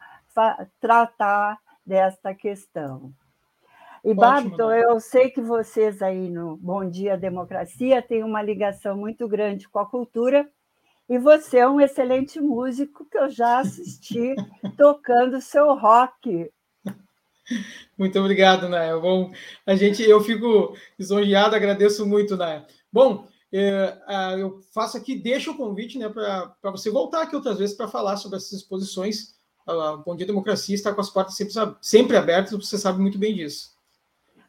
tratar 0.81 1.59
desta 1.85 2.35
questão. 2.35 3.13
E, 4.05 4.13
Babton, 4.13 4.71
eu 4.71 5.01
sei 5.01 5.31
que 5.31 5.41
vocês 5.41 6.03
aí 6.03 6.29
no 6.29 6.59
Bom 6.59 6.89
Dia 6.89 7.17
Democracia 7.17 8.03
têm 8.03 8.23
uma 8.23 8.43
ligação 8.43 8.97
muito 8.97 9.27
grande 9.27 9.67
com 9.69 9.79
a 9.79 9.87
cultura, 9.87 10.47
e 11.09 11.19
você 11.19 11.59
é 11.59 11.69
um 11.69 11.81
excelente 11.81 12.41
músico 12.41 13.07
que 13.11 13.17
eu 13.17 13.29
já 13.31 13.61
assisti 13.61 14.35
tocando 14.77 15.41
seu 15.41 15.75
rock. 15.75 16.51
Muito 17.97 18.19
obrigado, 18.19 18.69
Naya. 18.69 18.99
Bom, 18.99 19.33
a 19.67 19.75
gente, 19.75 20.03
eu 20.03 20.21
fico 20.21 20.75
lisonjeado, 20.99 21.55
agradeço 21.55 22.07
muito, 22.07 22.37
Naya. 22.37 22.67
Bom, 22.93 23.27
é, 23.53 23.99
eu 24.39 24.61
faço 24.73 24.97
aqui, 24.97 25.15
deixo 25.15 25.53
o 25.53 25.57
convite 25.57 25.99
né, 25.99 26.09
para 26.09 26.71
você 26.71 26.91
voltar 26.91 27.23
aqui 27.23 27.37
outras 27.37 27.59
vezes 27.59 27.77
para 27.77 27.89
falar 27.89 28.17
sobre 28.17 28.37
essas 28.37 28.53
exposições. 28.53 29.34
A 29.67 29.97
Bom 29.97 30.15
Dia 30.15 30.27
Democracia 30.27 30.75
está 30.75 30.93
com 30.93 31.01
as 31.01 31.09
portas 31.09 31.37
sempre, 31.37 31.55
sempre 31.81 32.17
abertas, 32.17 32.53
você 32.53 32.77
sabe 32.77 33.01
muito 33.01 33.19
bem 33.19 33.35
disso. 33.35 33.75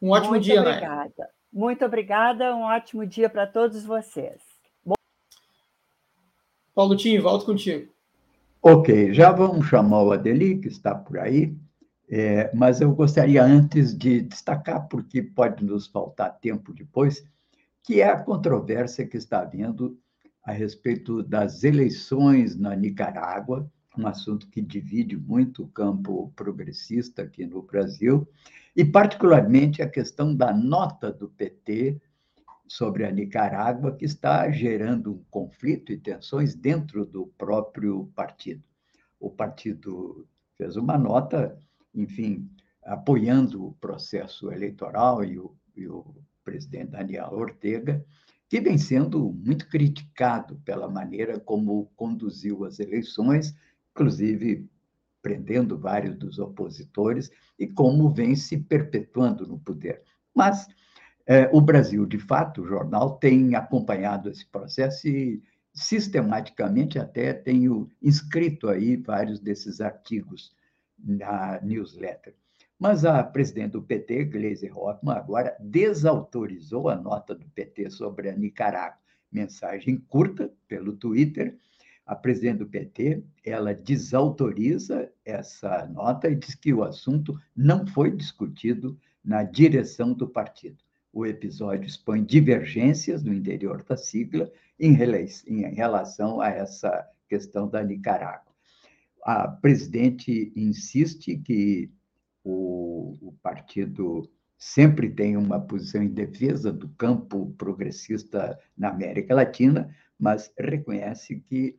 Um 0.00 0.10
ótimo 0.10 0.32
muito 0.32 0.44
dia, 0.44 0.60
obrigada. 0.60 0.94
Naya. 0.94 1.30
Muito 1.52 1.84
obrigada, 1.84 2.54
um 2.54 2.62
ótimo 2.62 3.06
dia 3.06 3.30
para 3.30 3.46
todos 3.46 3.82
vocês. 3.82 4.42
Bom... 4.84 4.94
Paulo 6.74 6.96
Tim, 6.96 7.18
volto 7.18 7.46
contigo. 7.46 7.90
Ok, 8.60 9.14
já 9.14 9.32
vamos 9.32 9.66
chamar 9.66 10.02
o 10.02 10.12
Adeli, 10.12 10.58
que 10.58 10.68
está 10.68 10.94
por 10.94 11.18
aí, 11.18 11.56
é, 12.10 12.54
mas 12.54 12.80
eu 12.80 12.94
gostaria 12.94 13.42
antes 13.42 13.96
de 13.96 14.20
destacar, 14.20 14.86
porque 14.88 15.22
pode 15.22 15.64
nos 15.64 15.86
faltar 15.86 16.38
tempo 16.40 16.74
depois, 16.74 17.24
que 17.82 18.02
é 18.02 18.08
a 18.08 18.22
controvérsia 18.22 19.06
que 19.06 19.16
está 19.16 19.40
havendo 19.40 19.98
a 20.42 20.52
respeito 20.52 21.22
das 21.22 21.64
eleições 21.64 22.54
na 22.54 22.76
Nicarágua, 22.76 23.70
um 23.98 24.06
assunto 24.06 24.48
que 24.48 24.60
divide 24.60 25.16
muito 25.16 25.64
o 25.64 25.68
campo 25.68 26.32
progressista 26.36 27.22
aqui 27.22 27.46
no 27.46 27.62
Brasil, 27.62 28.28
e 28.74 28.84
particularmente 28.84 29.82
a 29.82 29.88
questão 29.88 30.34
da 30.34 30.52
nota 30.52 31.10
do 31.10 31.28
PT 31.28 32.00
sobre 32.68 33.04
a 33.04 33.10
Nicarágua, 33.10 33.96
que 33.96 34.04
está 34.04 34.50
gerando 34.50 35.12
um 35.14 35.24
conflito 35.30 35.92
e 35.92 35.98
tensões 35.98 36.54
dentro 36.54 37.06
do 37.06 37.26
próprio 37.38 38.10
partido. 38.14 38.62
O 39.18 39.30
partido 39.30 40.26
fez 40.56 40.76
uma 40.76 40.98
nota, 40.98 41.58
enfim, 41.94 42.50
apoiando 42.84 43.66
o 43.66 43.72
processo 43.74 44.50
eleitoral 44.52 45.24
e 45.24 45.38
o, 45.38 45.54
e 45.76 45.86
o 45.86 46.14
presidente 46.44 46.90
Daniel 46.90 47.30
Ortega, 47.32 48.04
que 48.48 48.60
vem 48.60 48.78
sendo 48.78 49.32
muito 49.32 49.68
criticado 49.68 50.56
pela 50.64 50.88
maneira 50.88 51.38
como 51.40 51.90
conduziu 51.96 52.64
as 52.64 52.78
eleições, 52.78 53.54
inclusive 53.96 54.68
prendendo 55.22 55.78
vários 55.78 56.14
dos 56.16 56.38
opositores, 56.38 57.30
e 57.58 57.66
como 57.66 58.10
vem 58.10 58.36
se 58.36 58.58
perpetuando 58.58 59.46
no 59.46 59.58
poder. 59.58 60.02
Mas 60.34 60.68
é, 61.26 61.50
o 61.52 61.60
Brasil, 61.60 62.06
de 62.06 62.18
fato, 62.18 62.62
o 62.62 62.66
jornal 62.66 63.18
tem 63.18 63.56
acompanhado 63.56 64.30
esse 64.30 64.46
processo 64.46 65.08
e 65.08 65.42
sistematicamente 65.74 66.98
até 66.98 67.32
tenho 67.32 67.88
inscrito 68.00 68.68
aí 68.68 68.96
vários 68.96 69.40
desses 69.40 69.80
artigos 69.80 70.54
na 70.96 71.60
newsletter. 71.60 72.34
Mas 72.78 73.04
a 73.04 73.24
presidente 73.24 73.72
do 73.72 73.82
PT, 73.82 74.26
Gleisi 74.26 74.70
Hoffmann, 74.70 75.16
agora 75.16 75.56
desautorizou 75.58 76.88
a 76.88 76.94
nota 76.94 77.34
do 77.34 77.46
PT 77.48 77.90
sobre 77.90 78.28
a 78.28 78.36
Nicarágua. 78.36 78.98
Mensagem 79.32 79.96
curta 80.08 80.52
pelo 80.68 80.92
Twitter. 80.92 81.58
A 82.06 82.14
presidente 82.14 82.58
do 82.58 82.66
PT, 82.66 83.22
ela 83.44 83.74
desautoriza 83.74 85.10
essa 85.24 85.86
nota 85.86 86.28
e 86.28 86.36
diz 86.36 86.54
que 86.54 86.72
o 86.72 86.84
assunto 86.84 87.38
não 87.54 87.86
foi 87.86 88.10
discutido 88.10 88.96
na 89.24 89.42
direção 89.42 90.12
do 90.12 90.28
partido 90.28 90.86
o 91.16 91.24
episódio 91.24 91.86
expõe 91.86 92.22
divergências 92.22 93.24
no 93.24 93.32
interior 93.32 93.82
da 93.82 93.96
sigla 93.96 94.52
em 94.78 94.92
relação 94.92 96.42
a 96.42 96.50
essa 96.50 97.08
questão 97.26 97.66
da 97.66 97.82
Nicarágua. 97.82 98.52
A 99.24 99.48
presidente 99.48 100.52
insiste 100.54 101.38
que 101.38 101.90
o, 102.44 103.16
o 103.22 103.32
partido 103.42 104.30
sempre 104.58 105.08
tem 105.08 105.38
uma 105.38 105.58
posição 105.58 106.02
em 106.02 106.12
defesa 106.12 106.70
do 106.70 106.90
campo 106.90 107.54
progressista 107.56 108.58
na 108.76 108.90
América 108.90 109.34
Latina, 109.34 109.88
mas 110.18 110.52
reconhece 110.58 111.40
que 111.40 111.78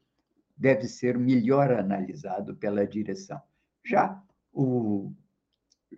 deve 0.57 0.87
ser 0.87 1.17
melhor 1.17 1.71
analisado 1.71 2.55
pela 2.55 2.85
direção. 2.85 3.39
Já 3.85 4.21
o 4.51 5.13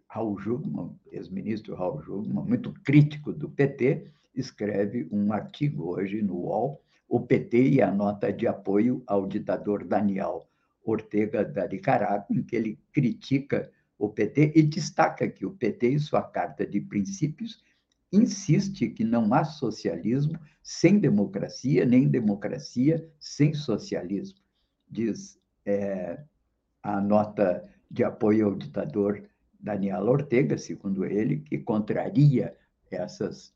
Raul 0.07 0.39
Jugman, 0.39 0.99
ex-ministro 1.11 1.75
Raul 1.75 2.01
Jugman, 2.01 2.45
muito 2.45 2.73
crítico 2.83 3.31
do 3.31 3.49
PT, 3.49 4.11
escreve 4.35 5.07
um 5.11 5.31
artigo 5.31 5.89
hoje 5.89 6.21
no 6.21 6.35
UOL, 6.35 6.81
o 7.07 7.19
PT 7.19 7.69
e 7.69 7.81
a 7.81 7.91
nota 7.91 8.31
de 8.31 8.45
apoio 8.47 9.01
ao 9.07 9.25
ditador 9.25 9.83
Daniel 9.83 10.47
Ortega 10.83 11.43
da 11.43 11.67
Nicarágua, 11.67 12.25
em 12.29 12.43
que 12.43 12.55
ele 12.55 12.79
critica 12.91 13.71
o 13.97 14.09
PT 14.09 14.53
e 14.55 14.63
destaca 14.63 15.27
que 15.27 15.45
o 15.45 15.51
PT, 15.51 15.89
em 15.89 15.99
sua 15.99 16.21
carta 16.21 16.65
de 16.65 16.79
princípios, 16.79 17.63
insiste 18.11 18.89
que 18.89 19.03
não 19.03 19.33
há 19.33 19.43
socialismo 19.43 20.39
sem 20.63 20.99
democracia, 20.99 21.85
nem 21.85 22.07
democracia 22.07 23.07
sem 23.19 23.53
socialismo. 23.53 24.39
Diz 24.89 25.39
é, 25.65 26.23
a 26.81 26.99
nota 26.99 27.63
de 27.89 28.03
apoio 28.03 28.47
ao 28.47 28.55
ditador 28.55 29.23
Daniel 29.59 30.03
Ortega, 30.03 30.57
segundo 30.57 31.05
ele, 31.05 31.39
que 31.39 31.57
contraria 31.57 32.55
essas, 32.89 33.53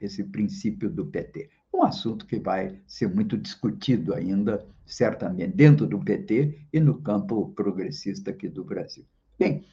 esse 0.00 0.22
princípio 0.24 0.90
do 0.90 1.06
PT. 1.06 1.50
Um 1.72 1.82
assunto 1.84 2.26
que 2.26 2.38
vai 2.38 2.80
ser 2.86 3.08
muito 3.08 3.36
discutido 3.36 4.14
ainda, 4.14 4.66
certamente, 4.86 5.56
dentro 5.56 5.86
do 5.86 5.98
PT 5.98 6.58
e 6.72 6.80
no 6.80 7.00
campo 7.00 7.52
progressista 7.54 8.30
aqui 8.30 8.48
do 8.48 8.64
Brasil. 8.64 9.04
Bem, 9.38 9.64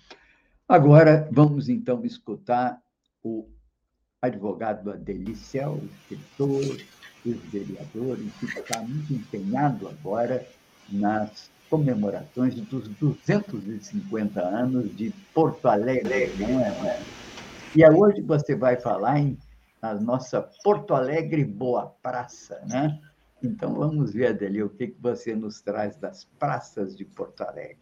agora 0.68 1.28
vamos 1.32 1.68
então 1.68 2.06
escutar 2.06 2.82
o 3.24 3.48
advogado 4.22 4.92
Adelicel, 4.92 5.82
escritor, 6.02 6.80
ex-vereador, 7.26 8.18
que 8.40 8.46
está 8.46 8.82
muito 8.82 9.14
empenhado 9.14 9.88
agora 9.88 10.46
nas 10.90 11.50
comemorações 11.70 12.56
dos 12.56 12.88
250 12.88 14.40
anos 14.40 14.96
de 14.96 15.12
Porto 15.34 15.68
Alegre. 15.68 16.28
Né? 16.38 17.04
E 17.76 17.84
é 17.84 17.92
hoje 17.92 18.22
você 18.22 18.56
vai 18.56 18.78
falar 18.78 19.20
em 19.20 19.38
nossa 20.02 20.42
Porto 20.64 20.94
Alegre 20.94 21.44
Boa 21.44 21.94
Praça, 22.02 22.60
né? 22.68 23.00
Então 23.44 23.76
vamos 23.76 24.14
ver, 24.14 24.28
Adeli, 24.28 24.64
o 24.64 24.70
que, 24.70 24.88
que 24.88 25.00
você 25.00 25.36
nos 25.36 25.62
traz 25.62 25.96
das 25.98 26.26
praças 26.40 26.96
de 26.96 27.06
Porto 27.06 27.42
Alegre. 27.42 27.78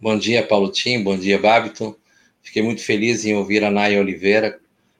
Bom 0.00 0.18
dia, 0.18 0.44
Paulo 0.44 0.72
Tim, 0.72 1.04
bom 1.04 1.16
dia, 1.16 1.40
Babiton. 1.40 1.94
Fiquei 2.42 2.62
muito 2.62 2.82
feliz 2.82 3.24
em 3.24 3.36
ouvir 3.36 3.62
a 3.62 3.70
Naya 3.70 4.00
Oliveira 4.00 4.58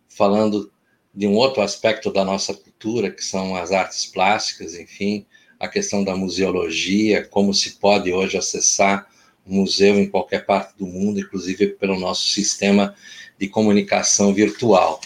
falando 0.08 0.70
de 1.12 1.26
um 1.26 1.34
outro 1.34 1.62
aspecto 1.62 2.12
da 2.12 2.24
nossa 2.24 2.54
cultura, 2.54 3.10
que 3.10 3.24
são 3.24 3.56
as 3.56 3.72
artes 3.72 4.06
plásticas, 4.06 4.74
enfim, 4.74 5.26
a 5.62 5.68
questão 5.68 6.02
da 6.02 6.16
museologia, 6.16 7.24
como 7.24 7.54
se 7.54 7.78
pode 7.78 8.12
hoje 8.12 8.36
acessar 8.36 9.06
um 9.46 9.60
museu 9.60 9.96
em 9.96 10.08
qualquer 10.08 10.44
parte 10.44 10.76
do 10.76 10.84
mundo, 10.84 11.20
inclusive 11.20 11.68
pelo 11.68 11.96
nosso 12.00 12.24
sistema 12.24 12.96
de 13.38 13.46
comunicação 13.46 14.34
virtual. 14.34 15.00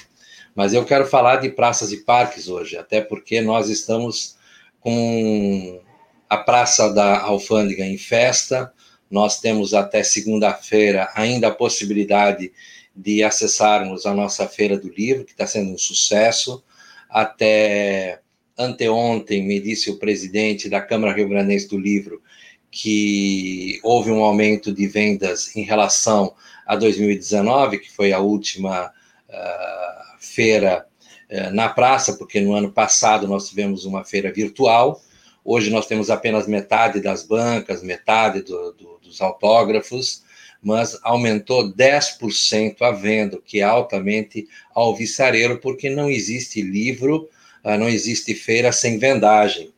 Mas 0.54 0.72
eu 0.72 0.82
quero 0.86 1.06
falar 1.06 1.36
de 1.36 1.50
praças 1.50 1.92
e 1.92 1.98
parques 1.98 2.48
hoje, 2.48 2.74
até 2.74 3.02
porque 3.02 3.42
nós 3.42 3.68
estamos 3.68 4.36
com 4.80 5.78
a 6.26 6.38
Praça 6.38 6.90
da 6.90 7.20
Alfândega 7.20 7.84
em 7.84 7.98
festa, 7.98 8.72
nós 9.10 9.38
temos 9.38 9.74
até 9.74 10.02
segunda-feira 10.02 11.12
ainda 11.14 11.48
a 11.48 11.54
possibilidade 11.54 12.50
de 12.96 13.22
acessarmos 13.22 14.06
a 14.06 14.14
nossa 14.14 14.48
Feira 14.48 14.78
do 14.78 14.88
Livro, 14.88 15.26
que 15.26 15.32
está 15.32 15.46
sendo 15.46 15.70
um 15.70 15.78
sucesso, 15.78 16.64
até 17.10 18.20
anteontem 18.58 19.42
me 19.42 19.60
disse 19.60 19.90
o 19.90 19.98
presidente 19.98 20.68
da 20.68 20.80
Câmara 20.80 21.12
Rio 21.12 21.28
Grandense 21.28 21.68
do 21.68 21.78
Livro 21.78 22.22
que 22.70 23.80
houve 23.82 24.10
um 24.10 24.22
aumento 24.22 24.72
de 24.72 24.86
vendas 24.86 25.56
em 25.56 25.62
relação 25.62 26.34
a 26.66 26.76
2019, 26.76 27.78
que 27.78 27.90
foi 27.90 28.12
a 28.12 28.18
última 28.18 28.86
uh, 28.88 30.18
feira 30.18 30.86
uh, 31.30 31.54
na 31.54 31.68
praça, 31.68 32.14
porque 32.14 32.40
no 32.40 32.52
ano 32.52 32.70
passado 32.70 33.26
nós 33.26 33.48
tivemos 33.48 33.84
uma 33.84 34.04
feira 34.04 34.32
virtual. 34.32 35.00
Hoje 35.42 35.70
nós 35.70 35.86
temos 35.86 36.10
apenas 36.10 36.46
metade 36.46 37.00
das 37.00 37.22
bancas, 37.22 37.82
metade 37.82 38.42
do, 38.42 38.72
do, 38.72 38.98
dos 39.02 39.22
autógrafos, 39.22 40.24
mas 40.62 40.98
aumentou 41.02 41.72
10% 41.72 42.82
a 42.82 42.90
venda, 42.90 43.40
que 43.42 43.60
é 43.60 43.62
altamente 43.62 44.46
alvissareiro, 44.74 45.60
porque 45.60 45.88
não 45.88 46.10
existe 46.10 46.60
livro 46.60 47.28
não 47.76 47.88
existe 47.88 48.34
feira 48.34 48.70
sem 48.70 48.98
vendagem. 48.98 49.72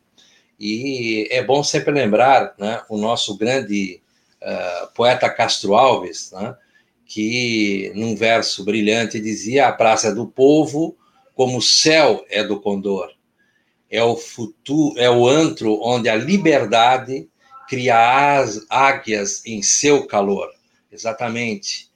E 0.59 1.27
é 1.31 1.41
bom 1.41 1.63
sempre 1.63 1.93
lembrar 1.93 2.53
né, 2.59 2.81
o 2.89 2.97
nosso 2.97 3.37
grande 3.37 4.01
uh, 4.41 4.93
poeta 4.93 5.29
Castro 5.29 5.73
Alves, 5.73 6.31
né, 6.31 6.55
que 7.05 7.91
num 7.95 8.15
verso 8.15 8.63
brilhante 8.63 9.19
dizia: 9.19 9.67
A 9.67 9.71
praça 9.71 10.09
é 10.09 10.13
do 10.13 10.27
povo, 10.27 10.95
como 11.33 11.57
o 11.57 11.61
céu 11.61 12.25
é 12.29 12.43
do 12.43 12.59
condor. 12.59 13.11
É 13.89 14.03
o 14.03 14.15
futuro, 14.15 14.99
é 14.99 15.09
o 15.09 15.27
antro 15.27 15.79
onde 15.81 16.09
a 16.09 16.15
liberdade 16.15 17.27
cria 17.67 18.37
as 18.37 18.65
águias 18.69 19.43
em 19.45 19.63
seu 19.63 20.05
calor. 20.05 20.49
Exatamente. 20.91 21.89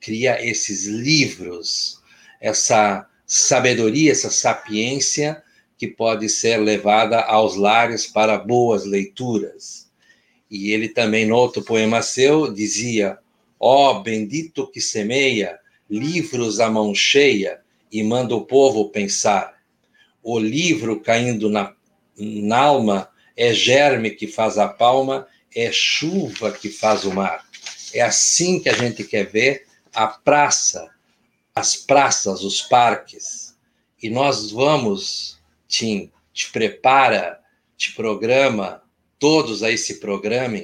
Cria 0.00 0.44
esses 0.44 0.86
livros, 0.86 2.02
essa 2.40 3.06
sabedoria, 3.30 4.10
essa 4.10 4.28
sapiência 4.28 5.40
que 5.78 5.86
pode 5.86 6.28
ser 6.28 6.56
levada 6.56 7.20
aos 7.20 7.54
lares 7.54 8.04
para 8.04 8.36
boas 8.36 8.84
leituras. 8.84 9.88
E 10.50 10.72
ele 10.72 10.88
também, 10.88 11.24
no 11.24 11.36
outro 11.36 11.62
poema 11.62 12.02
seu, 12.02 12.52
dizia: 12.52 13.18
Ó 13.58 13.92
oh, 13.92 14.02
bendito 14.02 14.66
que 14.66 14.80
semeia 14.80 15.60
livros 15.88 16.58
à 16.58 16.68
mão 16.68 16.92
cheia 16.92 17.60
e 17.90 18.02
manda 18.02 18.34
o 18.34 18.44
povo 18.44 18.90
pensar. 18.90 19.54
O 20.24 20.36
livro 20.36 20.98
caindo 20.98 21.48
na, 21.48 21.72
na 22.18 22.58
alma 22.58 23.10
é 23.36 23.54
germe 23.54 24.10
que 24.10 24.26
faz 24.26 24.58
a 24.58 24.66
palma, 24.66 25.28
é 25.54 25.70
chuva 25.70 26.50
que 26.50 26.68
faz 26.68 27.04
o 27.04 27.14
mar. 27.14 27.46
É 27.94 28.00
assim 28.00 28.58
que 28.58 28.68
a 28.68 28.74
gente 28.74 29.04
quer 29.04 29.24
ver 29.24 29.66
a 29.94 30.08
praça 30.08 30.90
as 31.54 31.76
praças, 31.76 32.42
os 32.42 32.62
parques. 32.62 33.56
e 34.02 34.08
nós 34.08 34.50
vamos, 34.50 35.38
Tim, 35.68 36.10
te 36.32 36.50
prepara, 36.50 37.38
te 37.76 37.92
programa, 37.92 38.82
todos 39.18 39.62
a 39.62 39.70
esse 39.70 40.00
programa. 40.00 40.62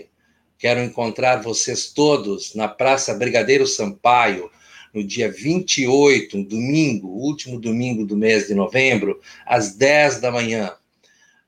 Quero 0.59 0.80
encontrar 0.80 1.43
vocês 1.43 1.93
todos 1.93 2.55
na 2.55 2.66
Praça 2.66 3.12
Brigadeiro 3.12 3.66
Sampaio, 3.66 4.51
no 4.95 5.05
dia 5.05 5.30
28, 5.30 6.43
domingo, 6.45 7.09
último 7.09 7.61
domingo 7.61 8.07
do 8.07 8.16
mês 8.16 8.47
de 8.47 8.55
novembro, 8.55 9.20
às 9.45 9.74
10 9.74 10.20
da 10.20 10.32
manhã. 10.32 10.74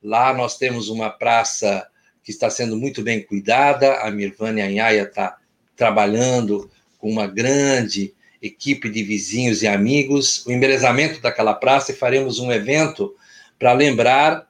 Lá 0.03 0.35
nós 0.35 0.59
temos 0.59 0.91
uma 0.91 1.09
praça 1.09 1.89
que 2.23 2.31
está 2.31 2.51
sendo 2.51 2.77
muito 2.77 3.03
bem 3.03 3.23
cuidada, 3.23 4.03
a 4.03 4.11
Mirvânia 4.11 4.67
Anhaia 4.67 5.05
está 5.05 5.39
trabalhando 5.75 6.71
com 6.99 7.11
uma 7.11 7.27
grande 7.27 8.15
equipe 8.41 8.89
de 8.89 9.03
vizinhos 9.03 9.63
e 9.63 9.67
amigos, 9.67 10.47
o 10.47 10.53
embelezamento 10.53 11.21
daquela 11.21 11.55
praça 11.55 11.93
e 11.93 11.97
faremos 11.97 12.39
um 12.39 12.53
evento 12.53 13.15
para 13.59 13.73
lembrar 13.73 14.49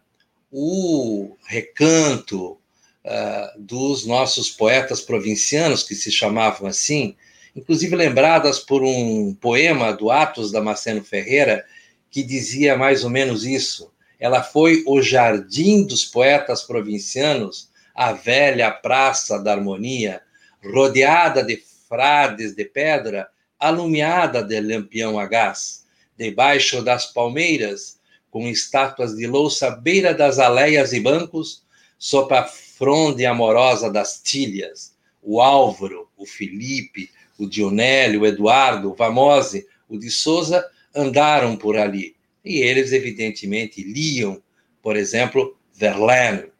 o 0.50 1.36
recanto 1.46 2.52
uh, 2.52 3.58
dos 3.58 4.06
nossos 4.06 4.50
poetas 4.50 5.00
provincianos, 5.00 5.82
que 5.82 5.94
se 5.94 6.10
chamavam 6.10 6.68
assim, 6.68 7.16
inclusive 7.56 7.96
lembradas 7.96 8.58
por 8.58 8.82
um 8.82 9.34
poema 9.34 9.92
do 9.92 10.10
Atos 10.10 10.52
Damasceno 10.52 11.02
Ferreira, 11.02 11.64
que 12.10 12.22
dizia 12.22 12.76
mais 12.76 13.04
ou 13.04 13.10
menos 13.10 13.44
isso. 13.44 13.90
Ela 14.18 14.42
foi 14.42 14.82
o 14.86 15.00
jardim 15.00 15.86
dos 15.86 16.04
poetas 16.04 16.62
provincianos, 16.62 17.68
a 17.94 18.12
velha 18.12 18.70
praça 18.70 19.38
da 19.38 19.52
harmonia, 19.52 20.22
rodeada 20.62 21.42
de 21.42 21.62
frades 21.88 22.54
de 22.54 22.64
pedra, 22.64 23.28
alumiada 23.58 24.42
de 24.42 24.60
lampião 24.60 25.18
a 25.18 25.26
gás, 25.26 25.84
debaixo 26.16 26.82
das 26.82 27.06
palmeiras, 27.06 27.98
com 28.30 28.48
estátuas 28.48 29.16
de 29.16 29.26
louça 29.26 29.68
à 29.68 29.70
beira 29.70 30.12
das 30.14 30.38
aleias 30.38 30.92
e 30.92 31.00
bancos, 31.00 31.62
sob 31.98 32.34
a 32.34 32.44
fronde 32.44 33.26
amorosa 33.26 33.90
das 33.90 34.20
tilhas, 34.22 34.94
o 35.22 35.40
Álvaro, 35.40 36.08
o 36.16 36.24
Felipe, 36.24 37.10
o 37.38 37.46
Dionélio, 37.46 38.22
o 38.22 38.26
Eduardo, 38.26 38.90
o 38.90 38.94
Vamose, 38.94 39.66
o 39.88 39.98
de 39.98 40.10
Souza 40.10 40.64
andaram 40.94 41.56
por 41.56 41.76
ali. 41.76 42.16
E 42.44 42.58
eles, 42.58 42.92
evidentemente, 42.92 43.82
liam, 43.82 44.42
por 44.82 44.96
exemplo, 44.96 45.56
Verlaine. 45.72 46.50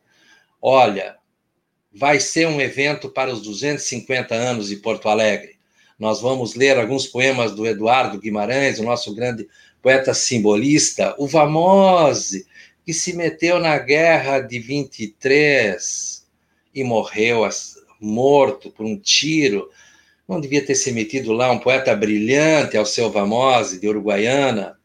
Olha, 0.60 1.16
vai 1.92 2.20
ser 2.20 2.46
um 2.46 2.60
evento 2.60 3.08
para 3.08 3.32
os 3.32 3.42
250 3.42 4.34
anos 4.34 4.68
de 4.68 4.76
Porto 4.76 5.08
Alegre. 5.08 5.57
Nós 5.98 6.20
vamos 6.20 6.54
ler 6.54 6.78
alguns 6.78 7.06
poemas 7.06 7.52
do 7.52 7.66
Eduardo 7.66 8.20
Guimarães, 8.20 8.78
o 8.78 8.84
nosso 8.84 9.14
grande 9.14 9.48
poeta 9.82 10.14
simbolista, 10.14 11.14
o 11.18 11.26
Vamose, 11.26 12.46
que 12.86 12.92
se 12.92 13.14
meteu 13.14 13.58
na 13.58 13.76
guerra 13.78 14.40
de 14.40 14.58
23 14.58 16.24
e 16.74 16.84
morreu 16.84 17.44
morto 18.00 18.70
por 18.70 18.86
um 18.86 18.96
tiro. 18.96 19.68
Não 20.28 20.40
devia 20.40 20.64
ter 20.64 20.74
se 20.74 20.92
metido 20.92 21.32
lá, 21.32 21.50
um 21.50 21.58
poeta 21.58 21.94
brilhante, 21.96 22.76
ao 22.76 22.86
seu 22.86 23.10
Vamose, 23.10 23.80
de 23.80 23.88
Uruguaiana. 23.88 24.78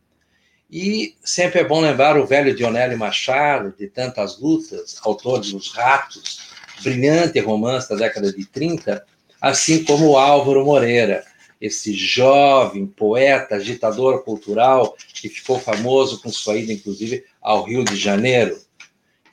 E 0.71 1.15
sempre 1.23 1.59
é 1.59 1.63
bom 1.63 1.79
lembrar 1.79 2.17
o 2.17 2.25
velho 2.25 2.55
Dionélio 2.55 2.97
Machado, 2.97 3.71
de 3.77 3.87
tantas 3.87 4.39
lutas, 4.39 4.99
autor 5.03 5.41
de 5.41 5.55
Os 5.55 5.71
Ratos, 5.71 6.39
brilhante 6.81 7.39
romance 7.39 7.87
da 7.87 7.95
década 7.95 8.33
de 8.33 8.45
30, 8.45 9.05
assim 9.43 9.83
como 9.83 10.11
o 10.11 10.17
Álvaro 10.17 10.63
Moreira, 10.63 11.25
esse 11.59 11.91
jovem 11.91 12.87
poeta, 12.87 13.55
agitador 13.55 14.23
cultural, 14.23 14.95
que 15.13 15.27
ficou 15.27 15.59
famoso 15.59 16.21
com 16.21 16.31
sua 16.31 16.55
ida, 16.55 16.71
inclusive, 16.71 17.25
ao 17.41 17.63
Rio 17.63 17.83
de 17.83 17.97
Janeiro. 17.97 18.57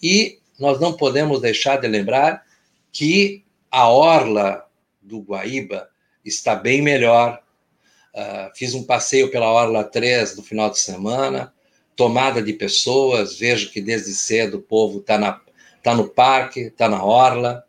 E 0.02 0.40
nós 0.58 0.80
não 0.80 0.94
podemos 0.94 1.40
deixar 1.40 1.76
de 1.76 1.86
lembrar 1.86 2.44
que 2.90 3.44
a 3.70 3.88
orla 3.88 4.66
do 5.00 5.20
Guaíba 5.20 5.88
está 6.24 6.56
bem 6.56 6.82
melhor. 6.82 7.40
Uh, 8.12 8.50
fiz 8.56 8.74
um 8.74 8.82
passeio 8.82 9.30
pela 9.30 9.48
Orla 9.48 9.84
3 9.84 10.36
no 10.36 10.42
final 10.42 10.70
de 10.70 10.80
semana, 10.80 11.54
tomada 11.94 12.42
de 12.42 12.52
pessoas, 12.52 13.38
vejo 13.38 13.70
que 13.70 13.80
desde 13.80 14.12
cedo 14.12 14.56
o 14.56 14.62
povo 14.62 14.98
está 14.98 15.40
tá 15.84 15.94
no 15.94 16.08
parque, 16.08 16.62
está 16.62 16.88
na 16.88 17.04
orla. 17.04 17.64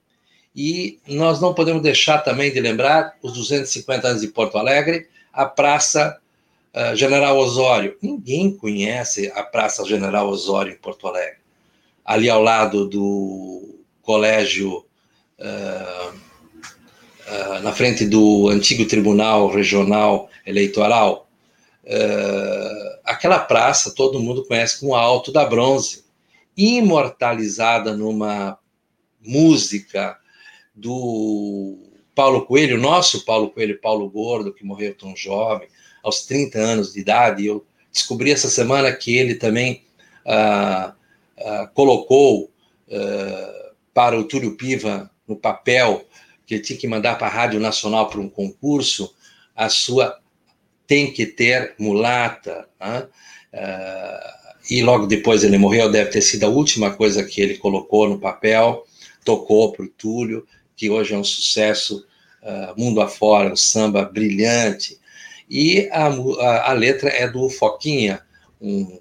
E 0.55 0.99
nós 1.07 1.39
não 1.39 1.53
podemos 1.53 1.81
deixar 1.81 2.19
também 2.19 2.51
de 2.51 2.59
lembrar 2.59 3.15
os 3.21 3.33
250 3.33 4.07
anos 4.07 4.21
de 4.21 4.27
Porto 4.27 4.57
Alegre, 4.57 5.07
a 5.31 5.45
Praça 5.45 6.19
uh, 6.75 6.95
General 6.95 7.37
Osório. 7.37 7.95
Ninguém 8.01 8.51
conhece 8.51 9.31
a 9.33 9.43
Praça 9.43 9.85
General 9.85 10.27
Osório 10.27 10.73
em 10.73 10.77
Porto 10.77 11.07
Alegre. 11.07 11.39
Ali 12.03 12.29
ao 12.29 12.41
lado 12.41 12.87
do 12.87 13.79
Colégio, 14.01 14.85
uh, 15.39 16.09
uh, 16.09 17.59
na 17.61 17.71
frente 17.71 18.05
do 18.05 18.49
antigo 18.49 18.85
Tribunal 18.85 19.47
Regional 19.49 20.29
Eleitoral, 20.45 21.27
aquela 23.03 23.39
praça 23.39 23.93
todo 23.93 24.19
mundo 24.19 24.45
conhece 24.45 24.79
como 24.79 24.95
Alto 24.95 25.31
da 25.31 25.43
Bronze, 25.45 26.05
imortalizada 26.55 27.95
numa 27.97 28.57
música 29.19 30.20
do 30.73 31.77
Paulo 32.15 32.45
Coelho, 32.45 32.77
nosso 32.77 33.25
Paulo 33.25 33.49
Coelho, 33.49 33.79
Paulo 33.79 34.09
Gordo, 34.09 34.53
que 34.53 34.65
morreu 34.65 34.95
tão 34.95 35.15
jovem, 35.15 35.67
aos 36.03 36.25
30 36.25 36.57
anos 36.57 36.93
de 36.93 36.99
idade. 36.99 37.45
Eu 37.45 37.65
descobri 37.91 38.31
essa 38.31 38.49
semana 38.49 38.91
que 38.91 39.17
ele 39.17 39.35
também 39.35 39.83
ah, 40.25 40.93
ah, 41.39 41.69
colocou 41.73 42.51
ah, 42.91 43.71
para 43.93 44.17
o 44.19 44.23
Túlio 44.23 44.55
Piva 44.55 45.09
no 45.27 45.35
papel 45.35 46.05
que 46.45 46.55
ele 46.55 46.63
tinha 46.63 46.79
que 46.79 46.87
mandar 46.87 47.17
para 47.17 47.27
a 47.27 47.29
Rádio 47.29 47.59
Nacional 47.59 48.09
para 48.09 48.19
um 48.19 48.29
concurso 48.29 49.13
a 49.55 49.69
sua 49.69 50.19
tem 50.87 51.11
que 51.13 51.25
ter 51.25 51.75
mulata. 51.79 52.67
Né? 52.79 53.07
e 54.69 54.81
logo 54.81 55.07
depois 55.07 55.43
ele 55.43 55.57
morreu, 55.57 55.91
deve 55.91 56.09
ter 56.09 56.21
sido 56.21 56.45
a 56.45 56.49
última 56.49 56.91
coisa 56.91 57.23
que 57.23 57.41
ele 57.41 57.57
colocou 57.57 58.07
no 58.07 58.19
papel, 58.19 58.85
tocou 59.25 59.73
para 59.73 59.85
o 59.85 59.89
Túlio 59.89 60.45
que 60.81 60.89
hoje 60.89 61.13
é 61.13 61.17
um 61.17 61.23
sucesso 61.23 62.03
uh, 62.41 62.73
mundo 62.75 63.01
afora, 63.01 63.53
um 63.53 63.55
samba 63.55 64.03
brilhante. 64.03 64.99
E 65.47 65.87
a, 65.91 66.07
a, 66.07 66.71
a 66.71 66.73
letra 66.73 67.07
é 67.07 67.29
do 67.29 67.47
Foquinha, 67.51 68.19
um, 68.59 68.99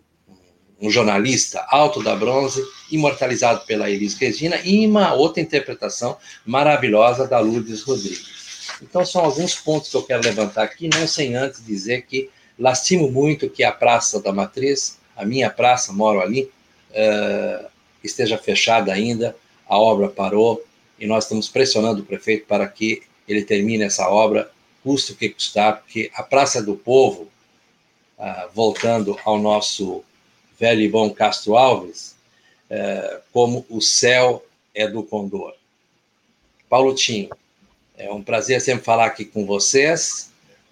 um, 0.78 0.91
jornalista 0.91 1.64
alto 1.70 2.03
da 2.03 2.14
bronze, 2.14 2.62
imortalizado 2.93 3.64
pela 3.64 3.89
Elis 3.89 4.12
Regina, 4.12 4.61
e 4.62 4.87
uma 4.87 5.14
outra 5.14 5.41
interpretação 5.41 6.18
maravilhosa 6.45 7.26
da 7.26 7.41
Lourdes 7.41 7.81
Rodrigues. 7.81 8.68
Então, 8.83 9.03
são 9.07 9.24
alguns 9.24 9.55
pontos 9.55 9.89
que 9.89 9.97
eu 9.97 10.03
quero 10.03 10.22
levantar 10.22 10.64
aqui, 10.64 10.87
não 10.87 11.09
sem 11.09 11.35
antes 11.35 11.64
dizer 11.64 12.03
que 12.03 12.28
lastimo 12.59 13.11
muito 13.11 13.49
que 13.49 13.64
a 13.64 13.72
Praça 13.72 14.20
da 14.20 14.35
Matriz, 14.35 14.99
a 15.16 15.24
minha 15.24 15.49
praça, 15.49 15.95
moro 15.95 16.20
ali, 16.20 16.43
uh, 16.91 17.66
esteja 18.05 18.37
fechada 18.37 18.93
ainda, 18.93 19.35
a 19.66 19.78
obra 19.78 20.09
parou, 20.09 20.62
e 21.01 21.07
nós 21.07 21.25
estamos 21.25 21.49
pressionando 21.49 22.03
o 22.03 22.05
prefeito 22.05 22.47
para 22.47 22.69
que 22.69 23.03
ele 23.27 23.43
termine 23.43 23.85
essa 23.85 24.09
obra, 24.09 24.51
custe 24.85 25.13
o 25.13 25.17
que 25.17 25.31
custar, 25.31 25.79
porque 25.79 26.11
a 26.15 26.23
Praça 26.23 26.63
do 26.63 26.77
Povo, 26.77 27.29
ah, 28.19 28.49
voltando 28.55 29.19
ao 29.25 29.39
nosso 29.39 30.05
velho 30.59 30.83
e 30.83 30.89
bom 30.89 31.11
Castro 31.11 31.57
Alves, 31.57 32.15
é, 32.69 33.21
como 33.33 33.67
o 33.69 33.81
céu 33.81 34.45
é 34.75 34.87
do 34.87 35.03
Condor. 35.03 35.55
Paulo 36.69 36.95
Tim, 36.95 37.29
é 37.97 38.13
um 38.13 38.23
prazer 38.23 38.61
sempre 38.61 38.85
falar 38.85 39.07
aqui 39.07 39.25
com 39.25 39.45
vocês. 39.45 40.31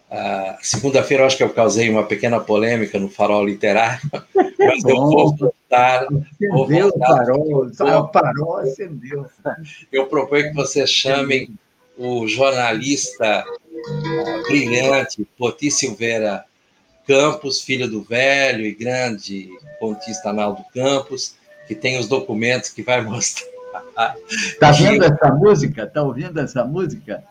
Uh, 0.09 0.57
Segunda-feira, 0.63 1.27
acho 1.27 1.37
que 1.37 1.43
eu 1.43 1.53
causei 1.53 1.91
uma 1.91 2.05
pequena 2.07 2.41
polêmica 2.41 2.99
no 2.99 3.11
farol 3.11 3.45
literário, 3.45 4.01
mas 4.59 4.85
eu 4.85 4.97
vou 4.97 5.53
voltar 5.69 6.09
o 6.53 6.99
farol, 6.99 7.67
o 7.67 8.13
farol 8.13 8.57
acendeu. 8.59 9.27
Eu 9.93 10.07
proponho 10.07 10.49
que 10.49 10.55
vocês 10.55 10.91
chamem 10.91 11.59
o 11.97 12.27
jornalista 12.27 13.45
uh, 13.45 14.43
brilhante 14.45 15.27
Poti 15.37 15.71
Silveira 15.71 16.45
Campos, 17.07 17.63
filho 17.63 17.89
do 17.89 18.03
velho 18.03 18.65
e 18.65 18.75
grande 18.75 19.51
contista 19.81 20.33
Naldo 20.33 20.65
Campos, 20.75 21.35
que 21.67 21.75
tem 21.75 21.99
os 21.99 22.07
documentos 22.07 22.71
que 22.71 22.83
vai 22.83 23.01
mostrar. 23.03 23.49
Está 24.31 24.71
vendo 24.73 25.05
essa 25.05 25.33
música? 25.33 25.83
Está 25.85 26.03
ouvindo 26.03 26.39
essa 26.41 26.65
música? 26.65 27.25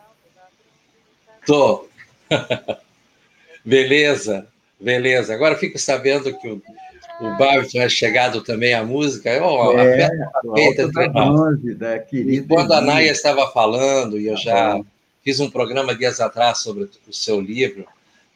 Estou. 1.40 1.88
beleza, 3.64 4.46
beleza. 4.78 5.32
Agora 5.32 5.56
fico 5.56 5.78
sabendo 5.78 6.36
que 6.38 6.48
o, 6.48 6.62
o 7.20 7.30
Bárbara 7.36 7.66
tinha 7.66 7.88
chegado 7.88 8.42
também 8.42 8.74
à 8.74 8.84
música. 8.84 9.30
Oh, 9.44 9.76
é, 9.78 10.04
a 10.04 10.54
feita 10.54 10.88
da 11.76 11.98
querida 11.98 12.46
quando 12.48 12.72
a 12.72 12.80
Naya 12.80 13.10
estava 13.10 13.50
falando, 13.50 14.18
e 14.18 14.26
eu 14.26 14.36
já 14.36 14.80
fiz 15.24 15.40
um 15.40 15.50
programa 15.50 15.94
dias 15.94 16.20
atrás 16.20 16.58
sobre 16.58 16.88
o 17.06 17.12
seu 17.12 17.40
livro, 17.40 17.86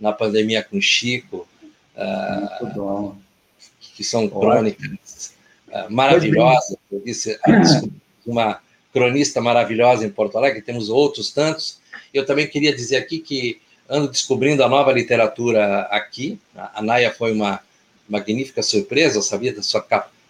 Na 0.01 0.12
Pandemia 0.12 0.62
com 0.62 0.80
Chico. 0.80 1.47
Uh, 1.95 2.66
bom. 2.74 3.16
que 3.78 4.03
são 4.03 4.26
crônicas 4.28 5.35
uh, 5.68 5.93
maravilhosas. 5.93 6.76
Eu 6.91 7.01
disse, 7.01 7.39
uma 8.26 8.61
cronista 8.93 9.41
maravilhosa 9.41 10.05
em 10.05 10.11
Porto 10.11 10.39
Alegre, 10.39 10.62
temos 10.62 10.89
outros 10.89 11.30
tantos. 11.30 11.80
Eu 12.12 12.26
também 12.26 12.47
queria 12.47 12.74
dizer 12.74 12.97
aqui 12.97 13.18
que 13.18 13.61
ando 13.89 14.09
descobrindo 14.09 14.64
a 14.64 14.68
nova 14.68 14.93
literatura 14.93 15.83
aqui. 15.91 16.39
A 16.57 16.83
Naya 16.83 17.12
foi 17.12 17.33
uma 17.33 17.61
magnífica 18.13 18.63
surpresa, 18.63 19.17
eu 19.17 19.23
sabia 19.23 19.55
da 19.55 19.63
sua 19.63 19.85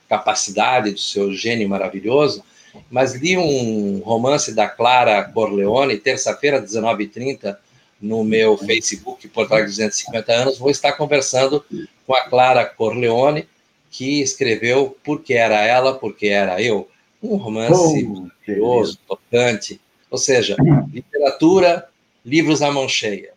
capacidade, 0.08 0.92
do 0.92 1.00
seu 1.00 1.32
gênio 1.32 1.68
maravilhoso, 1.68 2.44
mas 2.88 3.14
li 3.14 3.36
um 3.36 3.98
romance 3.98 4.54
da 4.54 4.68
Clara 4.68 5.24
Corleone, 5.24 5.98
terça-feira, 5.98 6.62
19h30, 6.62 7.56
no 8.00 8.24
meu 8.24 8.56
Facebook, 8.56 9.28
Porto 9.28 9.52
Alegre 9.52 9.70
250 9.70 10.32
anos, 10.32 10.58
vou 10.58 10.70
estar 10.70 10.92
conversando 10.92 11.64
com 12.06 12.14
a 12.14 12.22
Clara 12.22 12.64
Corleone, 12.64 13.46
que 13.90 14.22
escreveu 14.22 14.96
Porque 15.04 15.34
Era 15.34 15.60
Ela, 15.62 15.94
Porque 15.94 16.28
Era 16.28 16.62
Eu, 16.62 16.88
um 17.22 17.36
romance 17.36 18.06
oh, 18.06 18.22
maravilhoso, 18.22 18.98
tocante, 19.06 19.80
ou 20.10 20.18
seja, 20.18 20.56
literatura, 20.92 21.88
livros 22.24 22.62
à 22.62 22.70
mão 22.70 22.88
cheia. 22.88 23.32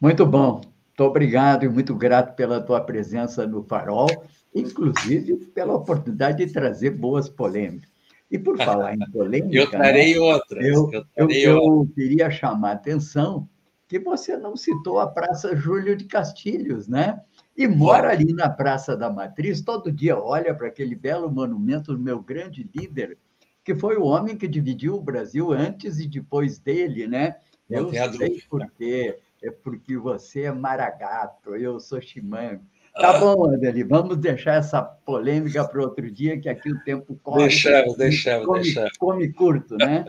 Muito 0.00 0.26
bom. 0.26 0.60
Muito 0.98 1.10
obrigado 1.10 1.62
e 1.62 1.68
muito 1.68 1.94
grato 1.94 2.34
pela 2.34 2.58
tua 2.58 2.80
presença 2.80 3.46
no 3.46 3.62
Farol, 3.62 4.08
inclusive 4.54 5.36
pela 5.52 5.74
oportunidade 5.74 6.46
de 6.46 6.50
trazer 6.50 6.88
boas 6.88 7.28
polêmicas. 7.28 7.90
E 8.30 8.38
por 8.38 8.56
falar 8.56 8.94
em 8.94 8.98
polêmica. 9.12 9.54
eu 9.54 9.70
trarei 9.70 10.14
né, 10.14 10.20
outras. 10.20 10.64
Eu, 10.64 10.90
eu, 11.14 11.30
eu, 11.30 11.30
eu 11.30 11.90
queria 11.94 12.30
chamar 12.30 12.70
a 12.70 12.72
atenção 12.72 13.46
que 13.86 13.98
você 13.98 14.38
não 14.38 14.56
citou 14.56 14.98
a 14.98 15.06
Praça 15.06 15.54
Júlio 15.54 15.94
de 15.94 16.06
Castilhos, 16.06 16.88
né? 16.88 17.20
E 17.54 17.68
mora 17.68 18.10
ali 18.10 18.32
na 18.32 18.48
Praça 18.48 18.96
da 18.96 19.10
Matriz, 19.10 19.60
todo 19.60 19.92
dia 19.92 20.18
olha 20.18 20.54
para 20.54 20.68
aquele 20.68 20.94
belo 20.94 21.30
monumento 21.30 21.92
do 21.92 21.98
meu 21.98 22.22
grande 22.22 22.66
líder, 22.74 23.18
que 23.62 23.74
foi 23.74 23.98
o 23.98 24.04
homem 24.04 24.34
que 24.34 24.48
dividiu 24.48 24.94
o 24.94 25.02
Brasil 25.02 25.52
antes 25.52 25.98
e 25.98 26.08
depois 26.08 26.58
dele, 26.58 27.06
né? 27.06 27.36
Eu 27.68 27.90
sei 27.90 28.40
por 28.48 28.66
quê. 28.78 29.18
É 29.42 29.50
porque 29.50 29.96
você 29.96 30.42
é 30.42 30.52
maragato, 30.52 31.54
eu 31.54 31.78
sou 31.78 32.00
chimango. 32.00 32.64
Tá 32.94 33.18
bom, 33.18 33.52
Adeli, 33.52 33.82
vamos 33.82 34.16
deixar 34.16 34.54
essa 34.54 34.82
polêmica 34.82 35.66
para 35.68 35.82
outro 35.82 36.10
dia, 36.10 36.40
que 36.40 36.48
aqui 36.48 36.72
o 36.72 36.82
tempo 36.82 37.18
corre. 37.22 37.42
Deixamos, 37.42 37.96
deixamos, 37.96 38.46
come, 38.46 38.62
deixamos. 38.62 38.96
Come 38.96 39.32
curto, 39.32 39.76
né? 39.76 40.06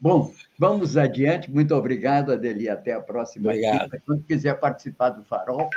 Bom, 0.00 0.32
vamos 0.58 0.96
adiante. 0.96 1.50
Muito 1.50 1.74
obrigado, 1.74 2.32
Adeli. 2.32 2.70
Até 2.70 2.94
a 2.94 3.00
próxima. 3.00 3.50
Obrigado. 3.50 3.90
Quando 4.06 4.24
quiser 4.24 4.58
participar 4.58 5.10
do 5.10 5.22
Farol, 5.22 5.68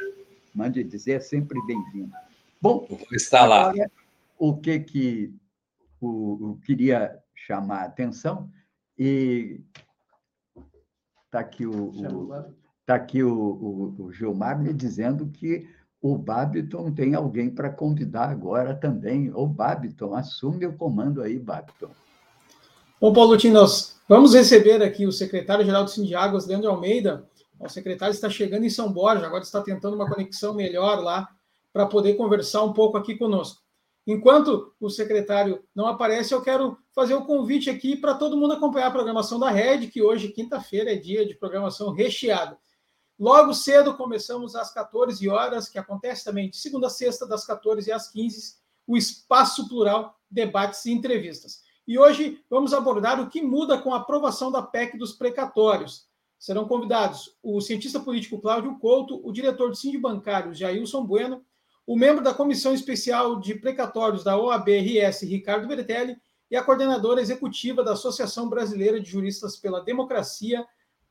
mande 0.54 0.82
dizer, 0.84 1.14
é 1.14 1.20
sempre 1.20 1.60
bem-vindo. 1.68 2.14
Bom, 2.62 2.88
está 3.12 3.46
lá. 3.46 3.74
O 4.40 4.56
que 4.56 4.80
que 4.80 5.34
o, 6.00 6.52
o 6.52 6.60
queria 6.66 7.20
chamar 7.36 7.82
a 7.82 7.86
atenção 7.86 8.50
e 8.98 9.60
está 11.26 11.40
aqui 11.40 11.66
o, 11.66 11.90
o 11.90 12.56
tá 12.86 12.96
aqui 12.96 13.24
o, 13.24 13.32
o, 13.32 14.06
o 14.06 14.12
Gilmar 14.12 14.60
me 14.62 14.74
dizendo 14.74 15.28
que 15.28 15.68
o 16.02 16.18
Babiton 16.18 16.92
tem 16.92 17.16
alguém 17.16 17.50
para 17.50 17.70
convidar 17.70 18.30
agora 18.30 18.76
também. 18.76 19.32
O 19.34 19.48
Babiton, 19.48 20.14
assume 20.14 20.68
o 20.68 20.78
comando 20.78 21.22
aí, 21.22 21.40
Babiton. 21.40 21.90
Bom, 23.02 23.12
Paulo 23.12 23.36
Tinos, 23.38 23.98
vamos 24.08 24.34
receber 24.36 24.84
aqui 24.84 25.08
o 25.08 25.12
secretário-geral 25.12 25.84
do 25.84 25.90
Sindiáguas, 25.90 26.46
Leandro 26.46 26.70
Almeida. 26.70 27.28
O 27.60 27.68
secretário 27.68 28.14
está 28.14 28.30
chegando 28.30 28.66
em 28.66 28.70
São 28.70 28.92
Borja, 28.92 29.26
agora 29.26 29.44
está 29.44 29.62
tentando 29.62 29.96
uma 29.96 30.08
conexão 30.08 30.54
melhor 30.54 31.00
lá 31.00 31.28
para 31.74 31.88
poder 31.88 32.14
conversar 32.14 32.64
um 32.64 32.72
pouco 32.72 32.98
aqui 32.98 33.16
conosco. 33.16 33.62
Enquanto 34.06 34.74
o 34.80 34.90
secretário 34.90 35.64
não 35.74 35.88
aparece, 35.88 36.34
eu 36.34 36.42
quero 36.42 36.78
fazer 36.94 37.16
o 37.16 37.20
um 37.20 37.26
convite 37.26 37.70
aqui 37.70 37.96
para 37.96 38.14
todo 38.14 38.38
mundo 38.38 38.54
acompanhar 38.54 38.88
a 38.88 38.92
programação 38.92 39.40
da 39.40 39.50
Rede, 39.50 39.88
que 39.88 40.02
hoje, 40.02 40.30
quinta-feira, 40.30 40.94
é 40.94 40.96
dia 40.96 41.26
de 41.26 41.34
programação 41.34 41.92
recheada. 41.92 42.58
Logo 43.18 43.54
cedo 43.54 43.96
começamos 43.96 44.56
às 44.56 44.74
14 44.74 45.28
horas, 45.30 45.70
que 45.70 45.80
acontece 45.80 46.26
também 46.26 46.50
de 46.50 46.58
segunda 46.58 46.88
a 46.88 46.90
sexta, 46.90 47.26
das 47.26 47.46
14 47.46 47.90
às 47.92 48.12
15, 48.12 48.56
o 48.86 48.98
Espaço 48.98 49.70
Plural, 49.70 50.20
debates 50.30 50.86
e 50.86 50.92
entrevistas. 50.92 51.64
E 51.88 51.98
hoje 51.98 52.44
vamos 52.50 52.74
abordar 52.74 53.22
o 53.22 53.30
que 53.30 53.42
muda 53.42 53.78
com 53.78 53.94
a 53.94 53.98
aprovação 53.98 54.52
da 54.52 54.62
PEC 54.62 54.98
dos 54.98 55.14
precatórios. 55.14 56.08
Serão 56.38 56.68
convidados 56.68 57.38
o 57.42 57.62
cientista 57.62 58.00
político 58.00 58.42
Cláudio 58.42 58.78
Couto, 58.80 59.22
o 59.26 59.32
diretor 59.32 59.70
do 59.70 59.76
Síndico 59.76 60.04
Bancário, 60.04 60.54
Jailson 60.54 61.06
Bueno, 61.06 61.44
o 61.88 61.96
membro 61.96 62.24
da 62.24 62.34
Comissão 62.34 62.74
Especial 62.74 63.40
de 63.40 63.56
Precatórios 63.56 64.24
da 64.24 64.38
OAB-RS, 64.38 65.22
Ricardo 65.22 65.68
Bertelli, 65.68 66.18
e 66.50 66.56
a 66.56 66.64
coordenadora 66.64 67.22
executiva 67.22 67.84
da 67.84 67.94
Associação 67.94 68.50
Brasileira 68.50 69.00
de 69.00 69.10
Juristas 69.10 69.56
pela 69.56 69.82
Democracia, 69.82 70.66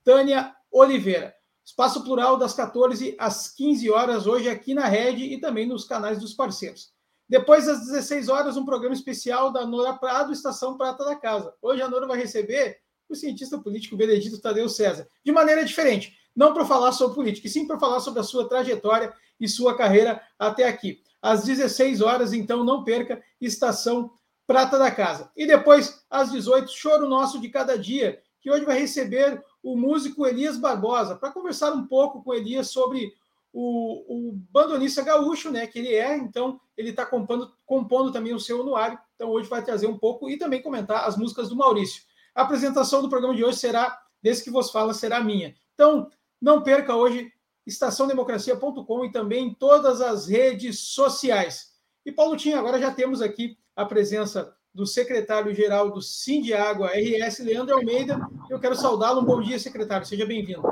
Tânia 0.05 0.55
Oliveira. 0.71 1.35
Espaço 1.65 2.05
Plural 2.05 2.37
das 2.37 2.53
14 2.53 3.17
às 3.19 3.49
15 3.49 3.91
horas, 3.91 4.27
hoje 4.27 4.49
aqui 4.49 4.75
na 4.75 4.87
Rede 4.87 5.25
e 5.25 5.41
também 5.41 5.67
nos 5.67 5.85
canais 5.85 6.19
dos 6.19 6.35
parceiros. 6.35 6.93
Depois, 7.27 7.67
às 7.67 7.87
16 7.87 8.29
horas, 8.29 8.57
um 8.57 8.67
programa 8.67 8.95
especial 8.95 9.51
da 9.51 9.67
Nora 9.67 9.95
Prado, 9.95 10.33
Estação 10.33 10.77
Prata 10.77 11.05
da 11.05 11.17
Casa. 11.17 11.55
Hoje 11.63 11.81
a 11.81 11.89
Nora 11.89 12.07
vai 12.07 12.19
receber 12.19 12.79
o 13.09 13.15
cientista 13.15 13.59
político 13.59 13.97
Benedito 13.97 14.41
Tadeu 14.41 14.69
César, 14.69 15.09
de 15.25 15.33
maneira 15.33 15.65
diferente, 15.65 16.17
não 16.37 16.53
para 16.53 16.67
falar 16.67 16.93
sobre 16.93 17.15
política, 17.15 17.47
e 17.47 17.51
sim 17.51 17.67
para 17.67 17.79
falar 17.79 18.01
sobre 18.01 18.21
a 18.21 18.25
sua 18.25 18.47
trajetória 18.47 19.13
e 19.41 19.49
sua 19.49 19.77
carreira 19.77 20.21
até 20.39 20.69
aqui. 20.69 21.03
Às 21.23 21.45
16 21.45 22.03
horas, 22.03 22.35
então, 22.35 22.63
não 22.63 22.85
perca, 22.85 23.23
Estação 23.41 24.11
Prata 24.47 24.79
da 24.79 24.91
Casa. 24.91 25.31
E 25.35 25.47
depois, 25.47 26.05
às 26.11 26.31
18, 26.31 26.71
Choro 26.71 27.09
Nosso 27.09 27.41
de 27.41 27.49
Cada 27.49 27.79
Dia, 27.79 28.21
que 28.41 28.51
hoje 28.51 28.67
vai 28.67 28.79
receber 28.79 29.43
o 29.65 29.77
músico 29.77 30.27
Elias 30.27 30.59
Barbosa, 30.59 31.17
para 31.17 31.33
conversar 31.33 31.73
um 31.73 31.87
pouco 31.87 32.23
com 32.23 32.35
Elias 32.35 32.69
sobre 32.69 33.15
o, 33.51 34.29
o 34.29 34.33
bandonista 34.51 35.03
gaúcho, 35.03 35.51
né, 35.51 35.67
que 35.67 35.79
ele 35.79 35.95
é, 35.95 36.19
então 36.19 36.61
ele 36.77 36.91
está 36.91 37.07
compondo, 37.07 37.51
compondo 37.65 38.13
também 38.13 38.35
o 38.35 38.41
seu 38.41 38.61
anuário, 38.61 38.99
então 39.15 39.31
hoje 39.31 39.49
vai 39.49 39.65
trazer 39.65 39.87
um 39.87 39.97
pouco 39.97 40.29
e 40.29 40.37
também 40.37 40.61
comentar 40.61 41.09
as 41.09 41.17
músicas 41.17 41.49
do 41.49 41.57
Maurício. 41.57 42.03
A 42.35 42.43
apresentação 42.43 43.01
do 43.01 43.09
programa 43.09 43.35
de 43.35 43.43
hoje 43.43 43.59
será, 43.59 43.99
desse 44.23 44.45
que 44.45 44.51
vos 44.51 44.71
fala, 44.71 44.93
será 44.93 45.21
minha. 45.21 45.55
Então, 45.73 46.11
não 46.39 46.63
perca 46.63 46.95
hoje 46.95 47.33
estaçãodemocracia.com 47.67 49.05
e 49.05 49.13
também 49.13 49.55
todas 49.55 50.03
as 50.03 50.27
redes 50.27 50.81
sociais. 50.81 51.73
E 52.05 52.13
Paulo 52.13 52.37
Tinha, 52.37 52.59
agora 52.59 52.79
já 52.79 52.91
temos 52.91 53.23
aqui 53.23 53.57
a 53.75 53.87
presença 53.87 54.55
do 54.75 54.85
secretário-geral 54.85 55.91
do 55.91 56.03
Sindiágua 56.03 56.89
RS, 56.89 57.39
Leandro 57.39 57.77
Almeida. 57.77 58.19
Eu 58.51 58.59
quero 58.59 58.75
saudá-lo. 58.75 59.21
Um 59.21 59.25
bom 59.25 59.41
dia, 59.41 59.57
secretário. 59.57 60.05
Seja 60.05 60.27
bem-vindo. 60.27 60.63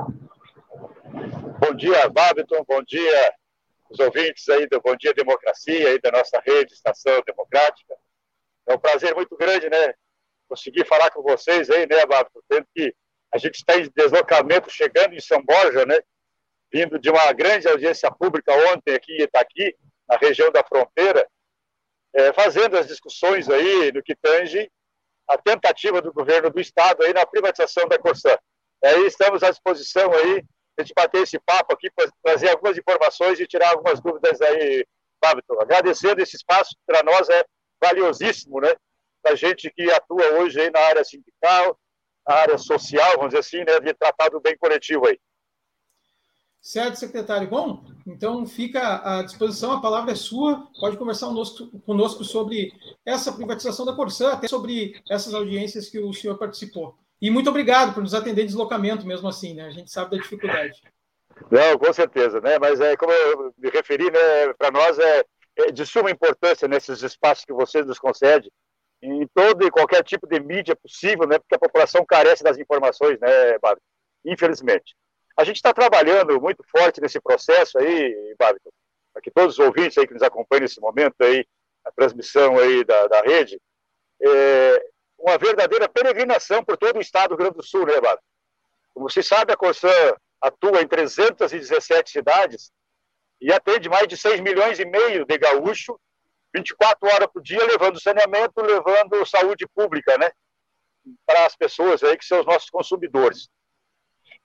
Bom 1.61 1.75
dia, 1.77 2.09
Babiton. 2.09 2.65
Bom 2.67 2.83
dia, 2.83 3.33
os 3.89 4.01
ouvintes 4.01 4.49
aí 4.49 4.67
do 4.67 4.81
Bom 4.81 4.97
Dia 4.97 5.15
Democracia, 5.15 5.89
aí 5.89 6.01
da 6.01 6.11
nossa 6.11 6.43
rede 6.45 6.75
Estação 6.75 7.23
Democrática. 7.25 7.95
É 8.67 8.75
um 8.75 8.79
prazer 8.79 9.15
muito 9.15 9.37
grande, 9.37 9.71
né? 9.71 9.95
Conseguir 10.49 10.85
falar 10.85 11.11
com 11.13 11.23
vocês 11.23 11.71
aí, 11.71 11.87
né, 11.87 12.05
Babiton? 12.05 12.41
Tendo 12.49 12.67
que 12.75 12.93
a 13.33 13.39
gente 13.39 13.55
está 13.55 13.79
em 13.79 13.89
deslocamento, 13.95 14.69
chegando 14.69 15.15
em 15.15 15.21
São 15.21 15.41
Borja, 15.45 15.87
né? 15.87 16.01
Vindo 16.73 16.99
de 16.99 17.09
uma 17.09 17.33
grande 17.33 17.69
audiência 17.69 18.11
pública 18.11 18.53
ontem 18.73 18.95
aqui 18.95 19.13
em 19.13 19.23
Itaqui, 19.23 19.77
na 20.09 20.17
região 20.17 20.51
da 20.51 20.65
fronteira, 20.65 21.25
é, 22.15 22.33
fazendo 22.33 22.77
as 22.77 22.87
discussões 22.87 23.49
aí 23.49 23.93
no 23.93 24.03
que 24.03 24.15
tange 24.15 24.71
a 25.29 25.39
tentativa 25.39 26.03
do 26.03 26.13
governo 26.13 26.51
do 26.51 26.61
Estado 26.61 27.03
aí 27.03 27.13
na 27.13 27.25
privatização 27.25 27.89
da 27.89 27.99
Corsã. 27.99 28.37
Aí 28.85 29.07
estamos 29.07 29.43
à 29.43 29.51
disposição 29.51 30.13
aí 30.13 30.45
a 30.79 30.83
gente 30.83 30.95
bater 30.95 31.23
esse 31.23 31.39
papo 31.39 31.75
aqui, 31.75 31.89
trazer 32.23 32.51
algumas 32.51 32.77
informações 32.79 33.39
e 33.39 33.47
tirar 33.47 33.71
algumas 33.71 34.01
dúvidas 34.01 34.41
aí, 34.41 34.87
Fábio. 35.23 35.45
Agradecendo 35.61 36.21
esse 36.23 36.37
espaço, 36.37 36.75
para 36.87 37.03
nós 37.03 37.29
é 37.29 37.45
valiosíssimo, 37.83 38.61
né? 38.61 38.75
Para 39.23 39.37
gente 39.37 39.71
que 39.71 39.91
atua 39.91 40.41
hoje 40.41 40.61
aí 40.61 40.71
na 40.71 40.81
área 40.81 41.05
sindical, 41.05 41.79
na 42.27 42.35
área 42.35 42.59
social, 42.59 43.13
vamos 43.17 43.29
dizer 43.29 43.41
assim, 43.41 43.59
né? 43.59 43.81
De 43.81 43.95
tratar 43.95 44.31
do 44.31 44.41
bem 44.41 44.57
coletivo 44.57 45.07
aí. 45.07 45.19
Certo, 46.63 46.95
secretário. 46.95 47.49
Bom, 47.49 47.85
então 48.07 48.47
fica 48.47 49.03
à 49.05 49.23
disposição, 49.25 49.73
a 49.73 49.81
palavra 49.81 50.13
é 50.13 50.15
sua. 50.15 50.69
Pode 50.79 50.97
conversar 50.97 51.27
conosco, 51.85 52.25
sobre 52.25 52.73
essa 53.05 53.33
privatização 53.33 53.85
da 53.85 53.97
Corsã, 53.97 54.33
até 54.33 54.47
sobre 54.47 55.03
essas 55.11 55.35
audiências 55.35 55.89
que 55.89 55.99
o 55.99 56.13
senhor 56.13 56.39
participou. 56.39 56.97
E 57.21 57.31
muito 57.33 57.51
obrigado 57.51 57.93
por 57.93 58.01
nos 58.01 58.15
atender 58.15 58.45
em 58.45 58.47
deslocamento, 58.47 59.05
mesmo 59.05 59.29
assim, 59.29 59.55
né? 59.55 59.67
A 59.67 59.71
gente 59.71 59.91
sabe 59.91 60.13
da 60.13 60.23
dificuldade. 60.23 60.81
Não, 61.51 61.77
com 61.77 61.93
certeza, 61.93 62.41
né? 62.41 62.57
Mas 62.61 62.81
é 62.81 62.97
como 62.97 63.11
eu 63.11 63.53
me 63.59 63.69
referi, 63.69 64.09
né? 64.09 64.53
Para 64.57 64.71
nós 64.71 64.97
é, 65.01 65.25
é, 65.57 65.73
de 65.73 65.85
suma 65.85 66.13
importância 66.13 66.69
nesses 66.69 67.03
espaços 67.03 67.45
que 67.45 67.53
vocês 67.53 67.85
nos 67.85 67.99
concedem, 67.99 68.49
em 69.03 69.27
todo 69.35 69.67
e 69.67 69.71
qualquer 69.71 70.05
tipo 70.05 70.29
de 70.29 70.39
mídia 70.39 70.77
possível, 70.77 71.27
né? 71.27 71.41
Porque 71.41 71.57
a 71.57 71.59
população 71.59 72.07
carece 72.07 72.45
das 72.45 72.57
informações, 72.57 73.19
né, 73.19 73.59
Bárbara? 73.59 73.81
Infelizmente. 74.25 74.95
A 75.37 75.45
gente 75.45 75.57
está 75.57 75.73
trabalhando 75.73 76.41
muito 76.41 76.63
forte 76.65 77.01
nesse 77.01 77.21
processo 77.21 77.79
aí, 77.79 78.35
Bárbara, 78.39 78.61
para 79.13 79.23
que 79.23 79.31
todos 79.31 79.59
os 79.59 79.65
ouvintes 79.65 79.97
aí 79.99 80.07
que 80.07 80.15
nos 80.15 80.23
acompanham 80.23 80.63
nesse 80.63 80.81
momento 80.81 81.15
aí, 81.21 81.47
a 81.85 81.91
transmissão 81.93 82.59
aí 82.59 82.85
da, 82.85 83.09
da 83.09 83.23
rede, 83.23 83.61
é 84.21 84.87
uma 85.19 85.39
verdadeira 85.39 85.89
peregrinação 85.89 86.65
por 86.65 86.77
todo 86.77 86.97
o 86.97 87.01
estado 87.01 87.31
do 87.31 87.37
Rio 87.37 87.45
Grande 87.45 87.57
do 87.57 87.63
Sul, 87.63 87.87
né, 87.87 87.95
Bárbara? 87.95 88.23
Como 88.93 89.09
você 89.09 89.23
sabe, 89.23 89.53
a 89.53 89.57
Corsã 89.57 89.89
atua 90.41 90.83
em 90.83 90.89
317 90.89 92.11
cidades 92.11 92.73
e 93.41 93.53
atende 93.53 93.89
mais 93.89 94.07
de 94.07 94.17
6 94.17 94.41
milhões 94.41 94.79
e 94.79 94.85
meio 94.85 95.25
de 95.25 95.39
gaúchos, 95.39 95.97
24 96.55 97.09
horas 97.09 97.29
por 97.33 97.43
dia, 97.43 97.65
levando 97.65 98.01
saneamento, 98.01 98.61
levando 98.61 99.25
saúde 99.27 99.67
pública, 99.75 100.19
né? 100.19 100.31
Para 101.25 101.47
as 101.47 101.57
pessoas 101.57 102.03
aí 102.03 102.17
que 102.17 102.25
são 102.25 102.41
os 102.41 102.47
nossos 102.47 102.69
consumidores. 102.69 103.49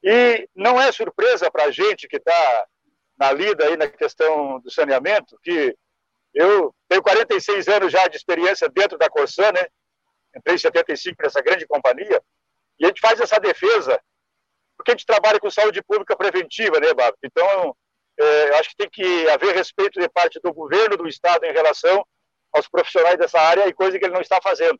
E 0.09 0.47
não 0.55 0.79
é 0.79 0.89
surpresa 0.89 1.51
para 1.51 1.65
a 1.65 1.71
gente 1.71 2.07
que 2.07 2.15
está 2.15 2.65
na 3.19 3.29
lida 3.33 3.65
aí 3.65 3.75
na 3.75 3.89
questão 3.89 4.57
do 4.61 4.71
saneamento, 4.71 5.37
que 5.43 5.75
eu 6.33 6.73
tenho 6.87 7.03
46 7.03 7.67
anos 7.67 7.91
já 7.91 8.07
de 8.07 8.15
experiência 8.15 8.69
dentro 8.69 8.97
da 8.97 9.09
Corsã, 9.09 9.51
né? 9.51 9.67
Entrei 10.33 10.55
em 10.55 10.59
75 10.59 11.21
nessa 11.21 11.41
grande 11.41 11.67
companhia, 11.67 12.23
e 12.79 12.85
a 12.85 12.87
gente 12.87 13.01
faz 13.01 13.19
essa 13.19 13.37
defesa, 13.37 13.99
porque 14.77 14.91
a 14.91 14.93
gente 14.93 15.05
trabalha 15.05 15.41
com 15.41 15.49
saúde 15.49 15.83
pública 15.83 16.15
preventiva, 16.15 16.79
né, 16.79 16.93
Bárbara? 16.93 17.17
Então, 17.21 17.75
é, 18.17 18.59
acho 18.59 18.69
que 18.69 18.77
tem 18.77 18.89
que 18.89 19.29
haver 19.29 19.53
respeito 19.55 19.99
de 19.99 20.07
parte 20.07 20.39
do 20.41 20.53
governo 20.53 20.95
do 20.95 21.05
Estado 21.05 21.43
em 21.43 21.51
relação 21.51 22.01
aos 22.53 22.69
profissionais 22.69 23.17
dessa 23.17 23.41
área 23.41 23.67
e 23.67 23.73
coisa 23.73 23.99
que 23.99 24.05
ele 24.05 24.13
não 24.13 24.21
está 24.21 24.39
fazendo. 24.41 24.79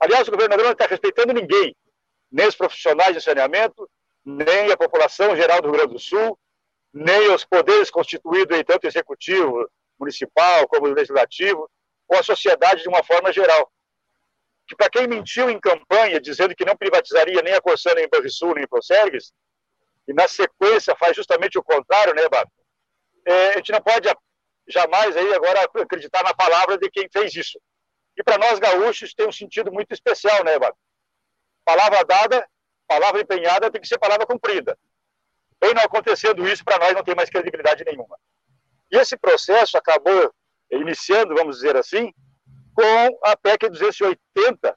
Aliás, 0.00 0.26
o 0.26 0.30
governador 0.30 0.64
não 0.64 0.72
está 0.72 0.86
respeitando 0.86 1.34
ninguém, 1.34 1.76
nem 2.32 2.46
os 2.46 2.56
profissionais 2.56 3.14
de 3.14 3.20
saneamento, 3.20 3.86
nem 4.28 4.70
a 4.70 4.76
população 4.76 5.34
geral 5.34 5.62
do 5.62 5.68
Rio 5.68 5.78
Grande 5.78 5.94
do 5.94 5.98
Sul, 5.98 6.38
nem 6.92 7.32
os 7.32 7.46
poderes 7.46 7.90
constituídos 7.90 8.58
em 8.58 8.62
tanto 8.62 8.86
executivo, 8.86 9.66
municipal, 9.98 10.68
como 10.68 10.86
legislativo, 10.86 11.68
ou 12.06 12.18
a 12.18 12.22
sociedade 12.22 12.82
de 12.82 12.88
uma 12.88 13.02
forma 13.02 13.32
geral. 13.32 13.72
Que 14.66 14.76
para 14.76 14.90
quem 14.90 15.08
mentiu 15.08 15.48
em 15.48 15.58
campanha, 15.58 16.20
dizendo 16.20 16.54
que 16.54 16.64
não 16.64 16.76
privatizaria 16.76 17.40
nem 17.40 17.54
a 17.54 17.60
Corsã, 17.60 17.94
nem 17.94 18.08
Banrisul, 18.08 18.54
nem 18.54 18.68
Prosergues, 18.68 19.32
e 20.06 20.12
na 20.12 20.28
sequência 20.28 20.94
faz 20.96 21.16
justamente 21.16 21.58
o 21.58 21.62
contrário, 21.62 22.14
né, 22.14 22.28
Bato? 22.28 22.52
É, 23.26 23.48
a 23.50 23.56
gente 23.56 23.72
não 23.72 23.80
pode 23.80 24.08
jamais 24.66 25.16
aí 25.16 25.34
agora 25.34 25.62
acreditar 25.62 26.22
na 26.22 26.34
palavra 26.34 26.76
de 26.76 26.90
quem 26.90 27.08
fez 27.10 27.34
isso. 27.34 27.58
E 28.16 28.22
para 28.22 28.36
nós 28.36 28.58
gaúchos 28.58 29.14
tem 29.14 29.26
um 29.26 29.32
sentido 29.32 29.72
muito 29.72 29.92
especial, 29.92 30.44
né, 30.44 30.58
Bato? 30.58 30.76
Palavra 31.64 32.04
dada, 32.04 32.46
palavra 32.88 33.20
empenhada 33.20 33.70
tem 33.70 33.80
que 33.80 33.86
ser 33.86 33.98
palavra 33.98 34.26
cumprida. 34.26 34.76
Bem 35.60 35.74
não 35.74 35.82
acontecendo 35.82 36.48
isso, 36.48 36.64
para 36.64 36.78
nós 36.78 36.94
não 36.94 37.04
tem 37.04 37.14
mais 37.14 37.28
credibilidade 37.28 37.84
nenhuma. 37.84 38.18
E 38.90 38.96
esse 38.96 39.16
processo 39.16 39.76
acabou 39.76 40.32
iniciando, 40.70 41.34
vamos 41.34 41.56
dizer 41.56 41.76
assim, 41.76 42.12
com 42.74 43.18
a 43.24 43.36
PEC 43.36 43.68
280, 43.68 44.76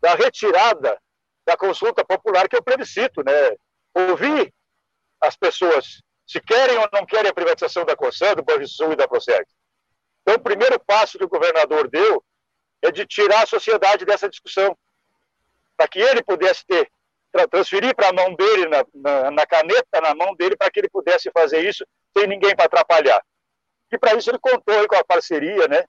da 0.00 0.14
retirada 0.14 0.98
da 1.44 1.56
consulta 1.56 2.04
popular, 2.04 2.48
que 2.48 2.56
o 2.56 2.62
plebiscito, 2.62 3.22
né? 3.24 3.56
Ouvir 3.94 4.52
as 5.20 5.34
pessoas 5.36 6.02
se 6.26 6.40
querem 6.40 6.76
ou 6.76 6.88
não 6.92 7.06
querem 7.06 7.30
a 7.30 7.34
privatização 7.34 7.86
da 7.86 7.96
Corsã, 7.96 8.34
do 8.34 8.44
Banrisul 8.44 8.92
e 8.92 8.96
da 8.96 9.08
Procerg. 9.08 9.46
Então, 10.20 10.36
o 10.36 10.40
primeiro 10.40 10.78
passo 10.78 11.16
que 11.16 11.24
o 11.24 11.28
governador 11.28 11.88
deu 11.88 12.22
é 12.82 12.92
de 12.92 13.06
tirar 13.06 13.42
a 13.42 13.46
sociedade 13.46 14.04
dessa 14.04 14.28
discussão, 14.28 14.76
para 15.74 15.88
que 15.88 15.98
ele 15.98 16.22
pudesse 16.22 16.66
ter 16.66 16.90
transferir 17.50 17.94
para 17.94 18.08
a 18.08 18.12
mão 18.12 18.34
dele, 18.34 18.66
na, 18.68 18.84
na, 18.94 19.30
na, 19.30 19.46
caneta 19.46 20.00
na 20.00 20.14
mão 20.14 20.34
dele, 20.34 20.56
para 20.56 20.70
que 20.70 20.80
ele 20.80 20.88
pudesse 20.88 21.30
fazer 21.30 21.68
isso 21.68 21.84
sem 22.16 22.26
ninguém 22.26 22.54
para 22.56 22.64
atrapalhar. 22.64 23.22
E 23.92 23.98
para 23.98 24.14
isso 24.14 24.30
ele 24.30 24.38
contou 24.38 24.86
com 24.88 24.96
a 24.96 25.04
parceria, 25.04 25.68
né? 25.68 25.84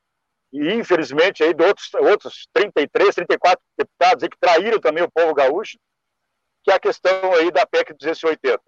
E 0.52 0.74
infelizmente 0.74 1.44
aí 1.44 1.54
de 1.54 1.64
outros, 1.64 1.94
outros 1.94 2.48
33, 2.54 3.16
34 3.16 3.64
deputados 3.78 4.24
aí 4.24 4.30
que 4.30 4.40
traíram 4.40 4.80
também 4.80 5.04
o 5.04 5.12
povo 5.12 5.34
gaúcho, 5.34 5.78
que 6.64 6.72
é 6.72 6.76
a 6.76 6.80
questão 6.80 7.34
aí 7.34 7.52
da 7.52 7.66
PEC 7.66 7.94
280. 7.94 8.62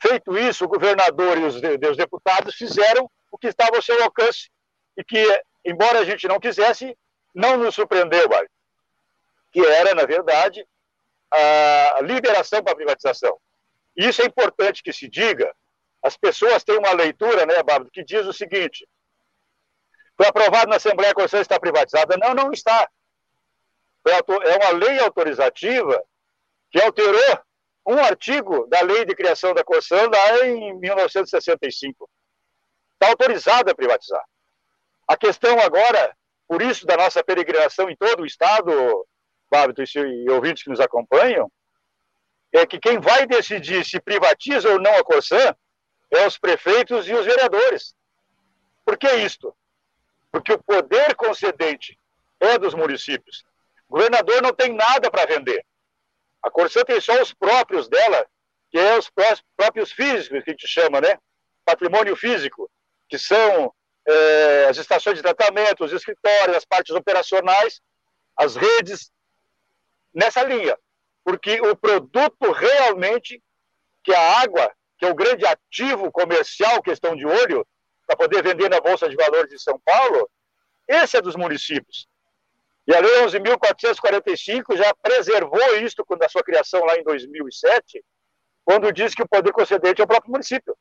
Feito 0.00 0.36
isso, 0.38 0.64
o 0.64 0.68
governador 0.68 1.38
e 1.38 1.44
os, 1.44 1.56
os 1.56 1.96
deputados 1.96 2.54
fizeram 2.54 3.10
o 3.30 3.38
que 3.38 3.48
estava 3.48 3.76
ao 3.76 3.82
seu 3.82 4.02
alcance 4.02 4.50
e 4.96 5.04
que, 5.04 5.42
embora 5.64 6.00
a 6.00 6.04
gente 6.04 6.26
não 6.26 6.40
quisesse, 6.40 6.96
não 7.34 7.56
nos 7.56 7.74
surpreendeu, 7.74 8.28
que 9.52 9.60
era, 9.60 9.94
na 9.94 10.04
verdade, 10.04 10.66
a 11.32 12.00
liberação 12.02 12.62
para 12.62 12.72
a 12.72 12.76
privatização. 12.76 13.38
Isso 13.96 14.22
é 14.22 14.26
importante 14.26 14.82
que 14.82 14.92
se 14.92 15.08
diga. 15.08 15.54
As 16.02 16.16
pessoas 16.16 16.64
têm 16.64 16.78
uma 16.78 16.92
leitura, 16.92 17.44
né, 17.46 17.62
Bárbara, 17.62 17.90
que 17.92 18.04
diz 18.04 18.26
o 18.26 18.32
seguinte: 18.32 18.86
foi 20.16 20.26
aprovado 20.26 20.68
na 20.68 20.76
Assembleia 20.76 21.12
a 21.12 21.14
Constituição 21.14 21.40
está 21.40 21.58
privatizada. 21.58 22.16
Não, 22.16 22.34
não 22.34 22.52
está. 22.52 22.88
É 24.06 24.56
uma 24.56 24.70
lei 24.78 24.98
autorizativa 25.00 26.02
que 26.70 26.80
alterou 26.80 27.40
um 27.86 27.98
artigo 27.98 28.66
da 28.66 28.82
lei 28.82 29.04
de 29.04 29.14
criação 29.14 29.54
da 29.54 29.64
Corsã 29.64 30.08
lá 30.08 30.46
em 30.46 30.78
1965. 30.78 32.08
Está 32.92 33.08
autorizada 33.08 33.72
a 33.72 33.74
privatizar. 33.74 34.22
A 35.08 35.16
questão 35.16 35.58
agora, 35.58 36.14
por 36.46 36.60
isso 36.62 36.86
da 36.86 36.96
nossa 36.96 37.24
peregrinação 37.24 37.88
em 37.88 37.96
todo 37.96 38.22
o 38.22 38.26
Estado, 38.26 39.06
Bárbara 39.50 39.84
e 39.84 40.30
ouvintes 40.30 40.62
que 40.62 40.70
nos 40.70 40.80
acompanham, 40.80 41.50
é 42.52 42.66
que 42.66 42.78
quem 42.78 42.98
vai 43.00 43.26
decidir 43.26 43.84
se 43.84 44.00
privatiza 44.00 44.70
ou 44.70 44.80
não 44.80 44.94
a 44.96 45.04
Corsã 45.04 45.54
é 46.10 46.26
os 46.26 46.38
prefeitos 46.38 47.08
e 47.08 47.14
os 47.14 47.24
vereadores. 47.24 47.94
Por 48.84 48.96
que 48.98 49.08
isto? 49.16 49.54
Porque 50.32 50.52
o 50.52 50.62
poder 50.62 51.14
concedente 51.14 51.98
é 52.40 52.58
dos 52.58 52.74
municípios. 52.74 53.44
O 53.88 53.94
governador 53.94 54.42
não 54.42 54.52
tem 54.52 54.72
nada 54.72 55.10
para 55.10 55.26
vender. 55.26 55.64
A 56.42 56.50
Corsã 56.50 56.82
tem 56.82 57.00
só 57.00 57.20
os 57.20 57.32
próprios 57.32 57.88
dela, 57.88 58.26
que 58.70 58.78
é 58.78 58.96
os 58.96 59.10
próprios 59.56 59.92
físicos, 59.92 60.42
que 60.42 60.50
a 60.50 60.52
gente 60.52 60.66
chama, 60.66 61.00
né? 61.00 61.18
Patrimônio 61.64 62.16
físico, 62.16 62.70
que 63.08 63.18
são 63.18 63.72
é, 64.08 64.66
as 64.68 64.76
estações 64.78 65.16
de 65.16 65.22
tratamento, 65.22 65.84
os 65.84 65.92
escritórios, 65.92 66.56
as 66.56 66.64
partes 66.64 66.94
operacionais, 66.94 67.80
as 68.36 68.56
redes 68.56 69.10
nessa 70.14 70.42
linha, 70.42 70.76
porque 71.24 71.60
o 71.60 71.76
produto 71.76 72.50
realmente, 72.52 73.42
que 74.02 74.12
é 74.12 74.16
a 74.16 74.40
água, 74.42 74.70
que 74.98 75.04
é 75.04 75.10
o 75.10 75.14
grande 75.14 75.46
ativo 75.46 76.10
comercial 76.10 76.82
que 76.82 76.90
estão 76.90 77.16
de 77.16 77.26
olho, 77.26 77.66
para 78.06 78.16
poder 78.16 78.42
vender 78.42 78.68
na 78.68 78.80
Bolsa 78.80 79.08
de 79.08 79.16
Valores 79.16 79.50
de 79.50 79.60
São 79.60 79.78
Paulo, 79.84 80.28
esse 80.88 81.16
é 81.16 81.22
dos 81.22 81.36
municípios. 81.36 82.08
E 82.86 82.94
a 82.94 82.98
Lei 82.98 83.22
11.445 83.22 84.76
já 84.76 84.92
preservou 84.96 85.76
isso 85.76 85.94
na 86.18 86.28
sua 86.28 86.42
criação 86.42 86.84
lá 86.84 86.96
em 86.96 87.04
2007, 87.04 88.04
quando 88.64 88.92
diz 88.92 89.14
que 89.14 89.22
o 89.22 89.28
poder 89.28 89.52
concedente 89.52 90.00
é 90.00 90.04
o 90.04 90.08
próprio 90.08 90.32
município. 90.32 90.76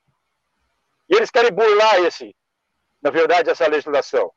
E 1.07 1.15
eles 1.15 1.29
querem 1.29 1.51
burlar 1.51 1.99
esse, 2.03 2.35
na 3.01 3.11
verdade, 3.11 3.49
essa 3.49 3.67
legislação. 3.67 4.31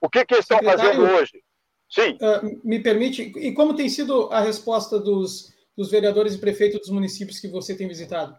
O 0.00 0.08
que, 0.08 0.24
que 0.24 0.34
eles 0.34 0.44
estão 0.44 0.62
fazendo 0.62 1.02
hoje? 1.04 1.42
Sim. 1.88 2.18
Uh, 2.20 2.60
me 2.64 2.82
permite, 2.82 3.32
e 3.36 3.52
como 3.52 3.74
tem 3.74 3.88
sido 3.88 4.28
a 4.32 4.40
resposta 4.40 4.98
dos, 4.98 5.52
dos 5.76 5.90
vereadores 5.90 6.34
e 6.34 6.38
prefeitos 6.38 6.80
dos 6.80 6.90
municípios 6.90 7.38
que 7.38 7.48
você 7.48 7.76
tem 7.76 7.86
visitado? 7.86 8.36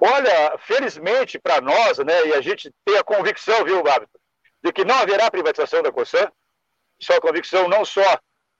Olha, 0.00 0.58
felizmente 0.58 1.38
para 1.38 1.60
nós, 1.60 1.98
né, 1.98 2.26
e 2.26 2.34
a 2.34 2.40
gente 2.40 2.72
tem 2.84 2.98
a 2.98 3.04
convicção, 3.04 3.64
viu, 3.64 3.82
Bárbara, 3.82 4.08
de 4.62 4.72
que 4.72 4.84
não 4.84 4.96
haverá 4.96 5.30
privatização 5.30 5.82
da 5.82 5.92
Corsã. 5.92 6.30
Isso 7.00 7.12
é 7.12 7.14
uma 7.14 7.20
convicção 7.20 7.68
não 7.68 7.84
só 7.84 8.18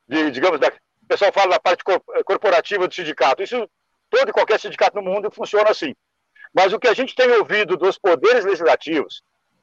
de, 0.08 0.30
digamos, 0.30 0.60
da, 0.60 0.68
o 0.68 1.06
pessoal 1.06 1.32
fala 1.32 1.52
da 1.52 1.60
parte 1.60 1.82
corporativa 2.24 2.86
do 2.86 2.94
sindicato. 2.94 3.42
Isso, 3.42 3.68
todo 4.10 4.28
e 4.28 4.32
qualquer 4.32 4.58
sindicato 4.58 4.96
no 4.96 5.02
mundo 5.02 5.30
funciona 5.30 5.70
assim. 5.70 5.94
Mas 6.54 6.72
o 6.72 6.78
que 6.78 6.88
a 6.88 6.94
gente 6.94 7.14
tem 7.14 7.30
ouvido 7.32 7.76
dos 7.76 7.98
poderes 7.98 8.44
legislativos, 8.44 9.22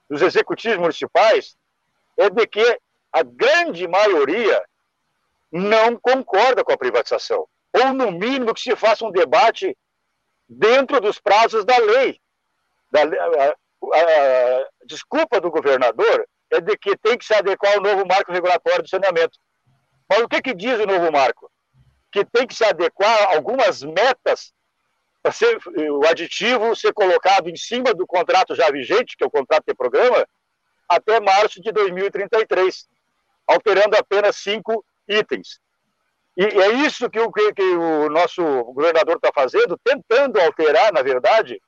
dos 0.09 0.21
executivos 0.21 0.77
municipais, 0.77 1.55
é 2.17 2.29
de 2.29 2.47
que 2.47 2.79
a 3.11 3.23
grande 3.23 3.87
maioria 3.87 4.63
não 5.51 5.97
concorda 5.97 6.63
com 6.63 6.71
a 6.71 6.77
privatização. 6.77 7.47
Ou, 7.73 7.93
no 7.93 8.11
mínimo, 8.11 8.53
que 8.53 8.61
se 8.61 8.75
faça 8.75 9.05
um 9.05 9.11
debate 9.11 9.75
dentro 10.47 10.99
dos 10.99 11.19
prazos 11.19 11.65
da 11.65 11.77
lei. 11.77 12.19
Da, 12.91 13.01
a, 13.01 13.05
a, 13.05 13.51
a, 13.51 14.67
desculpa 14.85 15.39
do 15.39 15.51
governador 15.51 16.27
é 16.49 16.59
de 16.59 16.75
que 16.77 16.97
tem 16.97 17.17
que 17.17 17.25
se 17.25 17.33
adequar 17.33 17.73
ao 17.73 17.81
novo 17.81 18.05
marco 18.07 18.31
regulatório 18.31 18.83
do 18.83 18.89
saneamento. 18.89 19.37
Mas 20.09 20.21
o 20.21 20.27
que, 20.27 20.41
que 20.41 20.55
diz 20.55 20.79
o 20.79 20.87
novo 20.87 21.11
marco? 21.11 21.51
Que 22.11 22.25
tem 22.25 22.47
que 22.47 22.55
se 22.55 22.63
adequar 22.63 23.23
a 23.23 23.35
algumas 23.35 23.83
metas 23.83 24.51
para 25.21 25.31
ser 25.31 25.59
o 25.91 26.07
aditivo 26.07 26.75
ser 26.75 26.93
colocado 26.93 27.49
em 27.49 27.55
cima 27.55 27.93
do 27.93 28.07
contrato 28.07 28.55
já 28.55 28.71
vigente, 28.71 29.15
que 29.17 29.23
é 29.23 29.27
o 29.27 29.31
contrato 29.31 29.65
de 29.67 29.75
programa, 29.75 30.25
até 30.87 31.19
março 31.19 31.61
de 31.61 31.71
2033 31.71 32.87
alterando 33.49 33.97
apenas 33.97 34.35
cinco 34.37 34.85
itens. 35.07 35.59
E 36.37 36.43
é 36.43 36.69
isso 36.85 37.09
que 37.09 37.19
o, 37.19 37.31
que 37.31 37.63
o 37.63 38.09
nosso 38.09 38.41
governador 38.73 39.15
está 39.15 39.31
fazendo, 39.33 39.77
tentando 39.83 40.39
alterar, 40.39 40.93
na 40.93 41.01
verdade, 41.01 41.59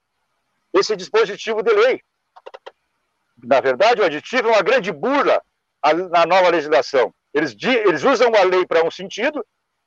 esse 0.74 0.96
dispositivo 0.96 1.62
de 1.62 1.74
lei. 1.74 2.00
na 3.44 3.60
verdade, 3.60 4.02
o 4.02 4.06
aditivo 4.06 4.48
é 4.48 4.52
uma 4.52 4.62
grande 4.62 4.92
burla 4.92 5.42
na 6.12 6.26
nova 6.26 6.50
legislação. 6.50 7.14
Eles, 7.34 7.56
eles 7.62 8.04
usam 8.04 8.32
a 8.36 8.44
lei 8.44 8.66
para 8.66 8.86
um 8.86 8.92
sentido, 8.92 9.46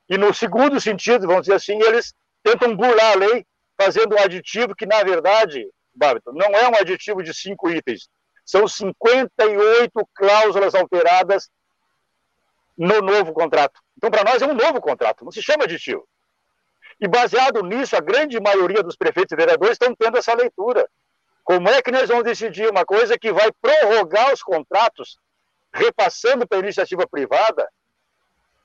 e 0.09 0.19
no 0.19 0.35
segundo 0.35 0.81
sentido, 0.81 1.27
vamos 1.27 1.43
dizer 1.43 1.55
assim, 1.55 1.81
eles 1.81 2.13
tentam 2.43 2.77
burlar 2.77 3.13
a 3.13 3.17
lei 3.17 3.47
fazendo 3.81 4.15
um 4.15 4.19
aditivo 4.19 4.75
que, 4.75 4.85
na 4.85 5.03
verdade, 5.03 5.67
Babiton, 5.95 6.33
não 6.33 6.49
é 6.49 6.69
um 6.69 6.75
aditivo 6.75 7.23
de 7.23 7.33
cinco 7.33 7.71
itens. 7.71 8.09
São 8.45 8.69
58 8.69 9.93
cláusulas 10.15 10.75
alteradas 10.75 11.49
no 12.77 13.01
novo 13.01 13.33
contrato. 13.33 13.81
Então, 13.97 14.11
para 14.11 14.25
nós, 14.25 14.43
é 14.43 14.47
um 14.47 14.55
novo 14.55 14.81
contrato, 14.81 15.25
não 15.25 15.33
se 15.33 15.43
chama 15.43 15.65
aditivo. 15.65 16.07
E 17.01 17.09
baseado 17.09 17.63
nisso, 17.63 17.97
a 17.97 18.01
grande 18.01 18.41
maioria 18.41 18.83
dos 18.83 18.97
prefeitos 18.97 19.33
e 19.33 19.37
vereadores 19.37 19.75
estão 19.75 19.95
tendo 19.95 20.19
essa 20.19 20.35
leitura. 20.35 20.89
Como 21.43 21.69
é 21.69 21.83
que 21.83 21.91
nós 21.91 22.09
vamos 22.09 22.25
decidir 22.25 22.69
uma 22.71 22.85
coisa 22.85 23.19
que 23.19 23.33
vai 23.33 23.51
prorrogar 23.61 24.33
os 24.33 24.43
contratos, 24.43 25.19
repassando 25.73 26.47
para 26.47 26.59
a 26.59 26.61
iniciativa 26.61 27.07
privada, 27.07 27.69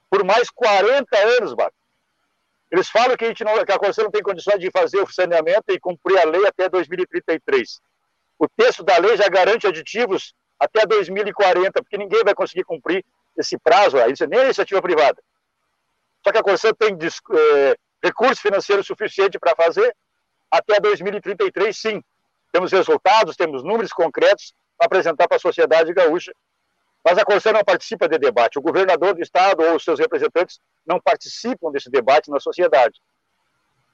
por 0.09 0.23
mais 0.23 0.49
40 0.49 1.17
anos, 1.17 1.53
Bato? 1.53 1.75
Eles 2.71 2.87
falam 2.87 3.17
que 3.17 3.25
a, 3.25 3.27
gente 3.27 3.43
não, 3.43 3.53
que 3.65 3.71
a 3.71 4.03
não 4.03 4.11
tem 4.11 4.21
condições 4.21 4.59
de 4.59 4.69
fazer 4.69 5.01
o 5.01 5.11
saneamento 5.11 5.65
e 5.69 5.79
cumprir 5.79 6.19
a 6.19 6.25
lei 6.25 6.45
até 6.45 6.69
2033. 6.69 7.81
O 8.37 8.47
texto 8.47 8.83
da 8.83 8.97
lei 8.99 9.17
já 9.17 9.27
garante 9.27 9.65
aditivos 9.65 10.33
até 10.59 10.85
2040, 10.85 11.81
porque 11.81 11.97
ninguém 11.97 12.23
vai 12.23 12.35
conseguir 12.35 12.63
cumprir 12.63 13.03
esse 13.39 13.57
prazo, 13.57 13.97
nem 14.29 14.39
a 14.39 14.45
iniciativa 14.45 14.81
privada. 14.81 15.21
Só 16.23 16.31
que 16.31 16.37
a 16.37 16.43
Constituição 16.43 16.73
tem 16.73 16.97
é, 17.37 17.77
recurso 18.03 18.41
financeiro 18.41 18.83
suficiente 18.83 19.39
para 19.39 19.55
fazer 19.55 19.95
até 20.51 20.79
2033, 20.79 21.77
sim. 21.77 22.03
Temos 22.51 22.71
resultados, 22.71 23.35
temos 23.35 23.63
números 23.63 23.93
concretos 23.93 24.53
para 24.77 24.87
apresentar 24.87 25.27
para 25.27 25.37
a 25.37 25.39
sociedade 25.39 25.93
gaúcha. 25.93 26.33
Mas 27.03 27.17
a 27.17 27.23
Constituição 27.23 27.53
não 27.53 27.63
participa 27.63 28.09
de 28.09 28.17
debate. 28.17 28.59
O 28.59 28.61
governador 28.61 29.13
do 29.13 29.21
Estado 29.21 29.63
ou 29.63 29.75
os 29.75 29.83
seus 29.83 29.99
representantes 29.99 30.59
não 30.85 30.99
participam 30.99 31.71
desse 31.71 31.89
debate 31.89 32.29
na 32.29 32.39
sociedade. 32.39 32.99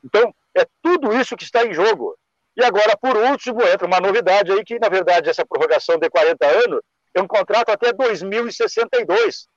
Então, 0.03 0.33
é 0.55 0.65
tudo 0.81 1.13
isso 1.13 1.35
que 1.35 1.43
está 1.43 1.65
em 1.65 1.73
jogo. 1.73 2.17
E 2.57 2.63
agora, 2.63 2.97
por 2.97 3.15
último, 3.17 3.61
entra 3.63 3.85
uma 3.85 3.99
novidade 3.99 4.51
aí 4.51 4.63
que, 4.63 4.79
na 4.79 4.87
verdade, 4.87 5.29
essa 5.29 5.45
prorrogação 5.45 5.97
de 5.99 6.09
40 6.09 6.45
anos 6.45 6.79
é 7.15 7.21
um 7.21 7.27
contrato 7.27 7.69
até 7.69 7.93
2062. 7.93 9.47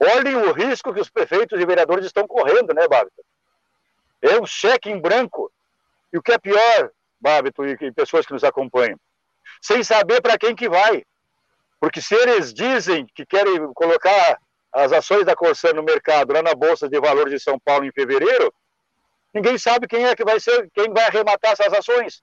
Olhem 0.00 0.36
o 0.36 0.52
risco 0.52 0.94
que 0.94 1.00
os 1.00 1.10
prefeitos 1.10 1.60
e 1.60 1.66
vereadores 1.66 2.06
estão 2.06 2.26
correndo, 2.26 2.72
né, 2.72 2.86
Babita? 2.86 3.22
É 4.22 4.40
um 4.40 4.46
cheque 4.46 4.88
em 4.88 5.00
branco. 5.00 5.52
E 6.12 6.18
o 6.18 6.22
que 6.22 6.32
é 6.32 6.38
pior, 6.38 6.90
Babito 7.20 7.66
e 7.66 7.92
pessoas 7.92 8.24
que 8.24 8.32
nos 8.32 8.44
acompanham, 8.44 8.98
sem 9.60 9.82
saber 9.82 10.22
para 10.22 10.38
quem 10.38 10.54
que 10.54 10.68
vai. 10.68 11.04
Porque 11.80 12.00
se 12.00 12.14
eles 12.14 12.54
dizem 12.54 13.04
que 13.14 13.26
querem 13.26 13.72
colocar 13.74 14.38
as 14.72 14.92
ações 14.92 15.24
da 15.24 15.34
Corsã 15.34 15.72
no 15.72 15.82
mercado, 15.82 16.32
lá 16.32 16.42
na 16.42 16.54
Bolsa 16.54 16.88
de 16.88 17.00
Valores 17.00 17.32
de 17.32 17.40
São 17.40 17.58
Paulo 17.58 17.84
em 17.84 17.92
fevereiro, 17.92 18.54
ninguém 19.34 19.58
sabe 19.58 19.88
quem 19.88 20.06
é 20.06 20.14
que 20.14 20.24
vai 20.24 20.38
ser, 20.38 20.70
quem 20.72 20.92
vai 20.92 21.04
arrematar 21.04 21.52
essas 21.52 21.72
ações. 21.72 22.22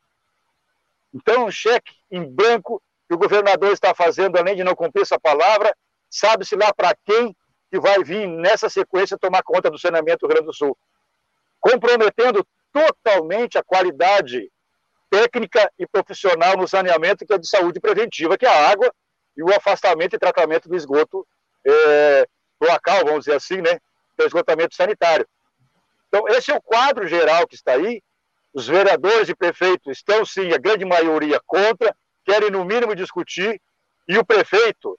Então, 1.13 1.45
um 1.45 1.51
cheque 1.51 1.93
em 2.09 2.23
branco 2.23 2.81
que 3.13 3.15
o 3.15 3.17
governador 3.17 3.71
está 3.71 3.93
fazendo, 3.93 4.37
além 4.37 4.55
de 4.55 4.63
não 4.63 4.75
cumprir 4.75 5.03
essa 5.03 5.19
palavra, 5.19 5.75
sabe-se 6.09 6.55
lá 6.55 6.73
para 6.73 6.95
quem 7.05 7.35
que 7.71 7.79
vai 7.79 8.03
vir 8.03 8.27
nessa 8.27 8.69
sequência 8.69 9.17
tomar 9.17 9.43
conta 9.43 9.69
do 9.69 9.77
saneamento 9.77 10.19
do 10.19 10.27
Rio 10.27 10.35
Grande 10.35 10.47
do 10.47 10.53
Sul, 10.53 10.77
comprometendo 11.59 12.45
totalmente 12.71 13.57
a 13.57 13.63
qualidade 13.63 14.51
técnica 15.09 15.71
e 15.77 15.85
profissional 15.85 16.57
no 16.57 16.67
saneamento, 16.67 17.25
que 17.25 17.33
é 17.33 17.37
de 17.37 17.47
saúde 17.47 17.79
preventiva, 17.79 18.37
que 18.37 18.45
é 18.45 18.49
a 18.49 18.71
água 18.71 18.91
e 19.37 19.43
o 19.43 19.53
afastamento 19.55 20.15
e 20.15 20.19
tratamento 20.19 20.67
do 20.67 20.75
esgoto 20.75 21.25
é, 21.65 22.27
local, 22.59 23.05
vamos 23.05 23.25
dizer 23.25 23.37
assim, 23.37 23.61
né? 23.61 23.79
Do 24.17 24.25
esgotamento 24.25 24.75
sanitário. 24.75 25.27
Então, 26.07 26.27
esse 26.29 26.51
é 26.51 26.55
o 26.55 26.61
quadro 26.61 27.07
geral 27.07 27.47
que 27.47 27.55
está 27.55 27.73
aí. 27.73 28.01
Os 28.53 28.67
vereadores 28.67 29.29
e 29.29 29.35
prefeitos 29.35 29.97
estão, 29.97 30.23
sim, 30.25 30.51
a 30.51 30.57
grande 30.57 30.85
maioria 30.85 31.39
contra, 31.45 31.95
querem, 32.23 32.49
no 32.49 32.65
mínimo, 32.65 32.95
discutir, 32.95 33.61
e 34.07 34.17
o 34.17 34.25
prefeito 34.25 34.97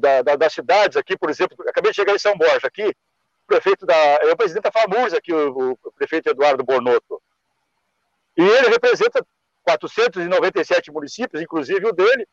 da, 0.00 0.22
da, 0.22 0.36
das 0.36 0.52
cidades 0.52 0.96
aqui, 0.96 1.16
por 1.16 1.30
exemplo, 1.30 1.56
acabei 1.68 1.90
de 1.92 1.96
chegar 1.96 2.14
em 2.14 2.18
São 2.18 2.36
Borja, 2.36 2.66
aqui, 2.66 2.88
o 2.88 3.46
prefeito 3.46 3.84
da. 3.84 3.94
É 3.94 4.32
o 4.32 4.36
presidente 4.36 4.64
da 4.64 4.72
FAMURS 4.72 5.12
aqui, 5.12 5.32
o, 5.32 5.72
o 5.82 5.92
prefeito 5.92 6.30
Eduardo 6.30 6.64
Bornoto. 6.64 7.20
E 8.36 8.42
ele 8.42 8.68
representa 8.68 9.24
497 9.62 10.90
municípios, 10.90 11.42
inclusive 11.42 11.86
o 11.86 11.92
dele, 11.92 12.26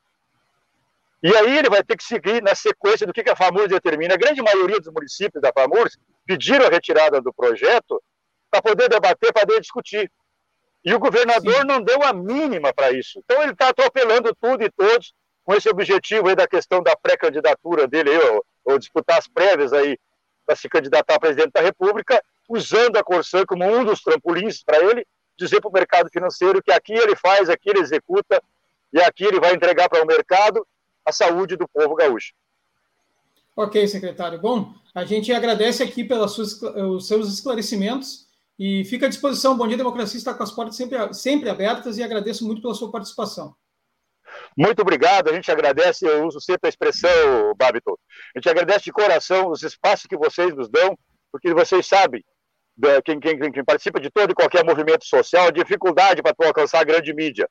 e 1.24 1.36
aí 1.36 1.58
ele 1.58 1.70
vai 1.70 1.84
ter 1.84 1.96
que 1.96 2.04
seguir 2.04 2.42
na 2.42 2.56
sequência 2.56 3.06
do 3.06 3.14
que 3.14 3.30
a 3.30 3.36
FAMURS 3.36 3.68
determina. 3.68 4.16
A 4.16 4.18
grande 4.18 4.42
maioria 4.42 4.80
dos 4.80 4.92
municípios 4.92 5.42
da 5.42 5.54
FAMURS 5.54 5.98
pediram 6.26 6.66
a 6.66 6.70
retirada 6.70 7.22
do 7.22 7.32
projeto 7.32 8.02
para 8.50 8.62
poder 8.62 8.90
debater, 8.90 9.32
para 9.32 9.46
poder 9.46 9.62
discutir. 9.62 10.12
E 10.84 10.94
o 10.94 11.00
governador 11.00 11.62
Sim. 11.62 11.68
não 11.68 11.82
deu 11.82 12.02
a 12.04 12.12
mínima 12.12 12.74
para 12.74 12.92
isso. 12.92 13.20
Então 13.20 13.42
ele 13.44 13.52
está 13.52 13.70
atropelando 13.70 14.36
tudo 14.40 14.64
e 14.64 14.72
todos 14.72 15.14
com 15.44 15.54
esse 15.54 15.70
objetivo 15.70 16.28
aí 16.28 16.36
da 16.36 16.48
questão 16.48 16.82
da 16.82 16.96
pré-candidatura 16.96 17.88
dele, 17.88 18.16
ou, 18.18 18.46
ou, 18.66 18.80
disputar 18.80 19.18
as 19.18 19.28
prévias 19.28 19.74
aí 19.74 19.98
para 20.46 20.56
se 20.56 20.70
candidatar 20.70 21.16
a 21.16 21.20
presidente 21.20 21.52
da 21.52 21.62
República, 21.62 22.24
usando 22.48 22.98
a 22.98 23.04
Corsã 23.04 23.46
como 23.46 23.66
um 23.66 23.84
dos 23.84 24.02
trampolins 24.02 24.64
para 24.64 24.84
ele 24.84 25.06
dizer 25.38 25.60
para 25.60 25.70
o 25.70 25.74
mercado 25.74 26.10
financeiro 26.12 26.62
que 26.62 26.72
aqui 26.72 26.94
ele 26.94 27.16
faz, 27.16 27.50
aqui 27.50 27.70
ele 27.70 27.80
executa 27.80 28.42
e 28.94 29.02
aqui 29.02 29.24
ele 29.24 29.40
vai 29.40 29.54
entregar 29.54 29.90
para 29.90 30.04
o 30.04 30.08
mercado 30.08 30.66
a 31.06 31.12
saúde 31.12 31.56
do 31.56 31.68
povo 31.68 31.96
gaúcho. 31.96 32.34
Ok, 33.56 33.88
secretário. 33.88 34.40
Bom, 34.40 34.74
a 34.94 35.04
gente 35.04 35.34
agradece 35.34 35.84
aqui 35.84 36.04
pelos 36.04 36.36
seus 37.08 37.28
esclarecimentos 37.34 38.28
e 38.64 38.86
fica 38.86 39.08
à 39.08 39.10
disposição. 39.10 39.58
Bom 39.58 39.68
Dia 39.68 39.76
Democracia 39.76 40.20
está 40.20 40.36
com 40.36 40.44
as 40.44 40.52
portas 40.52 40.76
sempre, 40.76 41.12
sempre 41.16 41.50
abertas 41.50 41.98
e 41.98 42.04
agradeço 42.04 42.46
muito 42.46 42.62
pela 42.62 42.76
sua 42.76 42.92
participação. 42.92 43.56
Muito 44.56 44.84
obrigado, 44.84 45.32
a 45.32 45.34
gente 45.34 45.52
agradece, 45.52 46.06
eu 46.06 46.28
uso 46.28 46.40
sempre 46.40 46.68
a 46.68 46.70
expressão, 46.70 47.56
Babito, 47.58 48.00
a 48.36 48.38
gente 48.38 48.48
agradece 48.48 48.84
de 48.86 48.92
coração 48.92 49.50
os 49.50 49.64
espaços 49.64 50.06
que 50.06 50.16
vocês 50.16 50.54
nos 50.54 50.70
dão, 50.70 50.96
porque 51.32 51.52
vocês 51.56 51.88
sabem, 51.88 52.24
quem, 53.04 53.20
quem, 53.20 53.52
quem 53.52 53.66
participa 53.66 54.00
de 54.00 54.12
todo 54.12 54.30
e 54.30 54.36
qualquer 54.36 54.64
movimento 54.64 55.06
social, 55.06 55.48
a 55.48 55.52
dificuldade 55.52 56.22
para 56.22 56.36
alcançar 56.48 56.82
a 56.82 56.86
grande 56.86 57.16
mídia. 57.16 57.50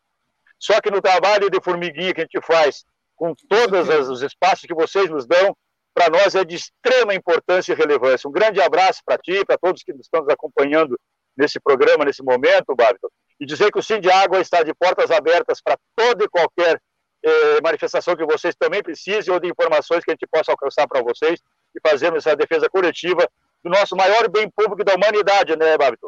Só 0.60 0.80
que 0.80 0.92
no 0.92 1.02
trabalho 1.02 1.50
de 1.50 1.60
formiguinha 1.60 2.14
que 2.14 2.20
a 2.20 2.24
gente 2.24 2.40
faz, 2.46 2.84
com 3.16 3.34
todos 3.48 4.08
os 4.08 4.22
espaços 4.22 4.64
que 4.64 4.74
vocês 4.74 5.10
nos 5.10 5.26
dão, 5.26 5.56
para 5.94 6.08
nós 6.08 6.34
é 6.34 6.44
de 6.44 6.56
extrema 6.56 7.14
importância 7.14 7.72
e 7.72 7.76
relevância. 7.76 8.28
Um 8.28 8.32
grande 8.32 8.60
abraço 8.60 9.00
para 9.04 9.18
ti, 9.18 9.44
para 9.44 9.58
todos 9.58 9.82
que 9.82 9.92
estão 9.92 10.20
nos 10.20 10.32
acompanhando 10.32 10.98
nesse 11.36 11.58
programa, 11.60 12.04
nesse 12.04 12.22
momento, 12.22 12.74
Bárbara. 12.76 12.98
E 13.38 13.46
dizer 13.46 13.70
que 13.72 13.78
o 13.78 13.82
Sim 13.82 14.00
de 14.00 14.10
Água 14.10 14.40
está 14.40 14.62
de 14.62 14.74
portas 14.74 15.10
abertas 15.10 15.60
para 15.62 15.76
toda 15.96 16.24
e 16.24 16.28
qualquer 16.28 16.80
eh, 17.22 17.60
manifestação 17.62 18.14
que 18.14 18.24
vocês 18.24 18.54
também 18.54 18.82
precisem 18.82 19.32
ou 19.32 19.40
de 19.40 19.48
informações 19.48 20.04
que 20.04 20.10
a 20.10 20.14
gente 20.14 20.26
possa 20.30 20.52
alcançar 20.52 20.86
para 20.86 21.02
vocês 21.02 21.40
e 21.74 21.88
fazermos 21.88 22.26
essa 22.26 22.36
defesa 22.36 22.68
coletiva 22.68 23.26
do 23.62 23.70
nosso 23.70 23.96
maior 23.96 24.28
bem 24.28 24.50
público 24.50 24.84
da 24.84 24.94
humanidade, 24.94 25.56
né, 25.56 25.76
Bárbara? 25.76 25.98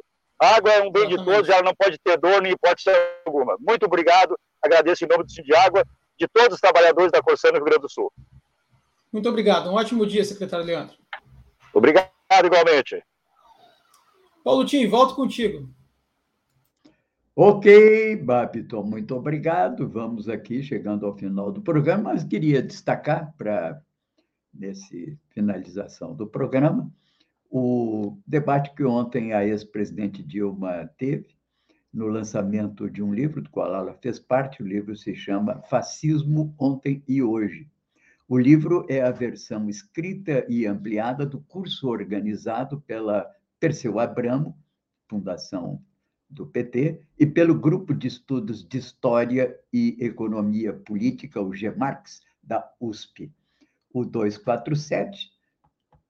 A 0.41 0.57
água 0.57 0.73
é 0.73 0.83
um 0.83 0.91
bem 0.91 1.09
de 1.09 1.17
todos 1.25 1.49
e 1.49 1.53
ela 1.53 1.63
não 1.63 1.75
pode 1.75 1.99
ter 2.03 2.19
dor 2.19 2.43
nem 2.43 2.53
hipótese 2.53 2.91
alguma. 3.25 3.57
Muito 3.61 3.87
obrigado, 3.87 4.37
agradeço 4.61 5.05
em 5.05 5.09
nome 5.09 5.25
do 5.25 5.31
Sim 5.31 5.43
de 5.43 5.55
Água 5.55 5.85
de 6.19 6.27
todos 6.29 6.55
os 6.55 6.61
trabalhadores 6.61 7.13
da 7.13 7.23
Corsã 7.23 7.49
no 7.49 7.57
Rio 7.57 7.65
Grande 7.65 7.83
do 7.83 7.91
Sul. 7.91 8.13
Muito 9.13 9.29
obrigado. 9.29 9.69
Um 9.71 9.75
ótimo 9.75 10.07
dia, 10.07 10.25
secretário 10.25 10.65
Leandro. 10.65 10.97
Obrigado, 11.75 12.11
igualmente. 12.45 13.03
Paulo 14.43 14.65
Tim, 14.65 14.87
volto 14.89 15.15
contigo. 15.15 15.69
Ok, 17.35 18.17
Babiton, 18.17 18.83
muito 18.83 19.15
obrigado. 19.15 19.89
Vamos 19.89 20.29
aqui 20.29 20.63
chegando 20.63 21.07
ao 21.07 21.17
final 21.17 21.51
do 21.51 21.63
programa, 21.63 22.13
mas 22.13 22.25
queria 22.25 22.63
destacar 22.63 23.35
para 23.37 23.81
nesse 24.53 25.19
finalização 25.31 26.15
do 26.15 26.27
programa 26.27 26.93
o 27.55 28.19
debate 28.27 28.75
que 28.75 28.83
ontem 28.83 29.35
a 29.35 29.47
ex-presidente 29.47 30.23
Dilma 30.23 30.91
teve 30.97 31.37
no 31.93 32.07
lançamento 32.07 32.89
de 32.89 33.03
um 33.03 33.13
livro 33.13 33.43
do 33.43 33.51
qual 33.51 33.75
ela 33.75 33.93
fez 33.95 34.19
parte. 34.19 34.63
O 34.63 34.67
livro 34.67 34.97
se 34.97 35.15
chama 35.15 35.61
Fascismo 35.69 36.55
Ontem 36.59 37.05
e 37.07 37.23
Hoje. 37.23 37.69
O 38.29 38.39
livro 38.39 38.87
é 38.89 39.03
a 39.03 39.11
versão 39.11 39.69
escrita 39.69 40.47
e 40.49 40.67
ampliada 40.67 41.27
do 41.27 41.41
curso 41.41 41.89
organizado 41.89 42.81
pela 42.81 43.29
Perseu 43.59 43.99
Abramo, 43.99 44.57
Fundação 45.09 45.83
do 46.31 46.47
PT, 46.47 47.03
e 47.19 47.27
pelo 47.27 47.59
Grupo 47.59 47.93
de 47.93 48.09
Estudos 48.09 48.67
de 48.67 48.79
História 48.79 49.59
e 49.73 49.97
Economia 50.01 50.73
Política, 50.73 51.41
o 51.43 51.53
GEMARX, 51.53 52.23
da 52.43 52.73
USP. 52.81 53.31
O 53.93 54.05
247 54.05 55.31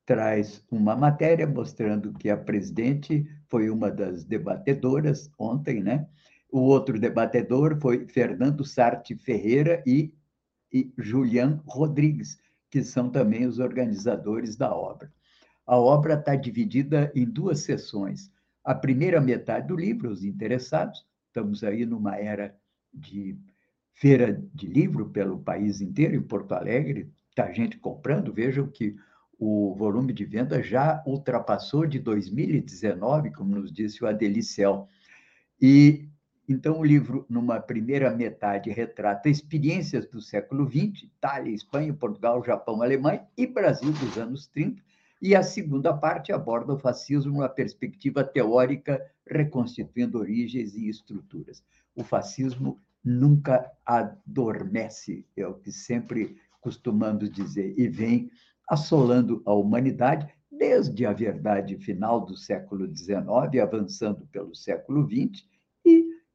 traz 0.06 0.64
uma 0.70 0.94
matéria 0.94 1.46
mostrando 1.46 2.12
que 2.12 2.30
a 2.30 2.36
presidente 2.36 3.26
foi 3.48 3.68
uma 3.68 3.90
das 3.90 4.24
debatedoras 4.24 5.30
ontem, 5.38 5.82
né? 5.82 6.06
O 6.50 6.60
outro 6.60 7.00
debatedor 7.00 7.80
foi 7.80 8.06
Fernando 8.06 8.64
Sarte 8.64 9.16
Ferreira 9.16 9.82
e 9.86 10.14
e 10.72 10.92
Julian 10.96 11.60
Rodrigues, 11.66 12.40
que 12.70 12.82
são 12.82 13.10
também 13.10 13.46
os 13.46 13.58
organizadores 13.58 14.56
da 14.56 14.74
obra. 14.74 15.12
A 15.66 15.76
obra 15.76 16.14
está 16.14 16.34
dividida 16.34 17.12
em 17.14 17.24
duas 17.24 17.60
sessões. 17.60 18.30
A 18.64 18.74
primeira 18.74 19.20
metade 19.20 19.68
do 19.68 19.76
livro, 19.76 20.10
os 20.10 20.24
interessados, 20.24 21.04
estamos 21.26 21.62
aí 21.62 21.84
numa 21.84 22.16
era 22.16 22.56
de 22.92 23.36
feira 23.94 24.42
de 24.54 24.66
livro 24.66 25.10
pelo 25.10 25.38
país 25.38 25.80
inteiro, 25.80 26.16
em 26.16 26.22
Porto 26.22 26.52
Alegre, 26.52 27.10
está 27.30 27.52
gente 27.52 27.76
comprando. 27.78 28.32
Vejam 28.32 28.66
que 28.66 28.96
o 29.38 29.74
volume 29.74 30.12
de 30.12 30.24
venda 30.24 30.62
já 30.62 31.02
ultrapassou 31.06 31.86
de 31.86 31.98
2019, 31.98 33.30
como 33.32 33.54
nos 33.54 33.72
disse 33.72 34.02
o 34.02 34.06
Adelicel. 34.06 34.88
E 35.60 36.08
então 36.52 36.78
o 36.78 36.84
livro, 36.84 37.24
numa 37.30 37.58
primeira 37.58 38.14
metade, 38.14 38.70
retrata 38.70 39.30
experiências 39.30 40.06
do 40.06 40.20
século 40.20 40.66
XX, 40.66 41.04
Itália, 41.04 41.54
Espanha, 41.54 41.94
Portugal, 41.94 42.44
Japão, 42.44 42.82
Alemanha 42.82 43.26
e 43.38 43.46
Brasil 43.46 43.90
dos 43.90 44.18
anos 44.18 44.46
30, 44.48 44.82
e 45.22 45.34
a 45.34 45.42
segunda 45.42 45.94
parte 45.94 46.30
aborda 46.30 46.74
o 46.74 46.78
fascismo 46.78 47.32
numa 47.32 47.48
perspectiva 47.48 48.22
teórica, 48.22 49.02
reconstituindo 49.26 50.18
origens 50.18 50.74
e 50.74 50.90
estruturas. 50.90 51.64
O 51.96 52.04
fascismo 52.04 52.78
nunca 53.02 53.70
adormece, 53.86 55.24
é 55.34 55.46
o 55.46 55.54
que 55.54 55.72
sempre 55.72 56.36
costumamos 56.60 57.30
dizer, 57.30 57.72
e 57.78 57.88
vem 57.88 58.30
assolando 58.68 59.42
a 59.46 59.54
humanidade 59.54 60.28
desde 60.50 61.06
a 61.06 61.14
verdade 61.14 61.78
final 61.78 62.20
do 62.20 62.36
século 62.36 62.86
XIX, 62.94 63.62
avançando 63.62 64.26
pelo 64.26 64.54
século 64.54 65.08
XX 65.08 65.50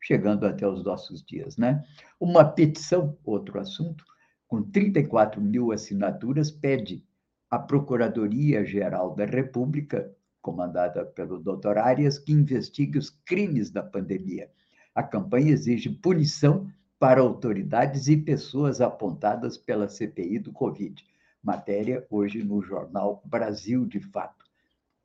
chegando 0.07 0.45
até 0.45 0.65
os 0.65 0.85
nossos 0.85 1.21
dias. 1.21 1.57
Né? 1.57 1.83
Uma 2.17 2.45
petição, 2.45 3.17
outro 3.25 3.59
assunto, 3.59 4.05
com 4.47 4.63
34 4.63 5.41
mil 5.41 5.73
assinaturas, 5.73 6.49
pede 6.49 7.05
à 7.51 7.59
Procuradoria-Geral 7.59 9.13
da 9.13 9.25
República, 9.25 10.09
comandada 10.41 11.05
pelo 11.05 11.39
Dr. 11.39 11.77
Arias, 11.77 12.17
que 12.17 12.31
investigue 12.31 12.97
os 12.97 13.09
crimes 13.09 13.69
da 13.69 13.83
pandemia. 13.83 14.49
A 14.95 15.03
campanha 15.03 15.51
exige 15.51 15.89
punição 15.89 16.71
para 16.97 17.19
autoridades 17.19 18.07
e 18.07 18.15
pessoas 18.15 18.79
apontadas 18.79 19.57
pela 19.57 19.89
CPI 19.89 20.39
do 20.39 20.53
Covid. 20.53 21.05
Matéria 21.43 22.07
hoje 22.09 22.41
no 22.43 22.61
jornal 22.61 23.21
Brasil 23.25 23.85
de 23.85 23.99
Fato. 23.99 24.45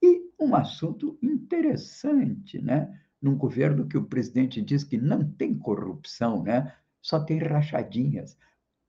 E 0.01 0.31
um 0.41 0.55
assunto 0.55 1.19
interessante, 1.21 2.63
né? 2.63 2.97
Num 3.23 3.37
governo 3.37 3.87
que 3.87 3.97
o 3.97 4.05
presidente 4.05 4.61
diz 4.61 4.83
que 4.83 4.99
não 4.99 5.25
tem 5.25 5.57
corrupção, 5.57 6.43
né? 6.43 6.75
Só 7.01 7.21
tem 7.21 7.39
rachadinhas. 7.39 8.37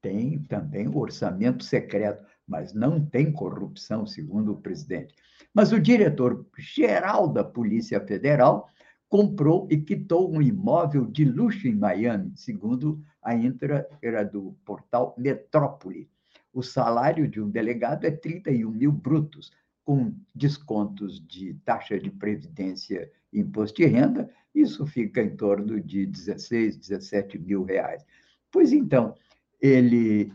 Tem 0.02 0.42
também 0.44 0.88
orçamento 0.88 1.64
secreto, 1.64 2.26
mas 2.48 2.74
não 2.74 3.06
tem 3.06 3.32
corrupção, 3.32 4.06
segundo 4.06 4.52
o 4.52 4.62
presidente. 4.62 5.16
Mas 5.54 5.72
o 5.72 5.80
diretor-geral 5.80 7.30
da 7.30 7.44
Polícia 7.44 8.02
Federal 8.02 8.68
comprou 9.08 9.68
e 9.70 9.78
quitou 9.78 10.34
um 10.34 10.42
imóvel 10.42 11.06
de 11.06 11.24
luxo 11.24 11.68
em 11.68 11.76
Miami, 11.76 12.34
segundo 12.36 13.00
a 13.22 13.36
Intra, 13.36 13.88
era 14.02 14.24
do 14.24 14.58
portal 14.66 15.14
Metrópole. 15.18 16.10
O 16.52 16.64
salário 16.64 17.28
de 17.28 17.40
um 17.40 17.50
delegado 17.50 18.06
é 18.06 18.12
31 18.12 18.72
mil 18.72 18.92
brutos, 18.92 19.52
com 19.86 20.16
descontos 20.34 21.26
de 21.26 21.54
taxa 21.66 22.00
de 22.00 22.10
previdência 22.10 23.12
imposto 23.34 23.82
de 23.82 23.88
renda, 23.88 24.30
isso 24.54 24.86
fica 24.86 25.22
em 25.22 25.36
torno 25.36 25.82
de 25.82 26.06
16, 26.06 26.78
17 26.78 27.40
mil 27.40 27.64
reais. 27.64 28.06
Pois 28.52 28.72
então, 28.72 29.16
ele, 29.60 30.32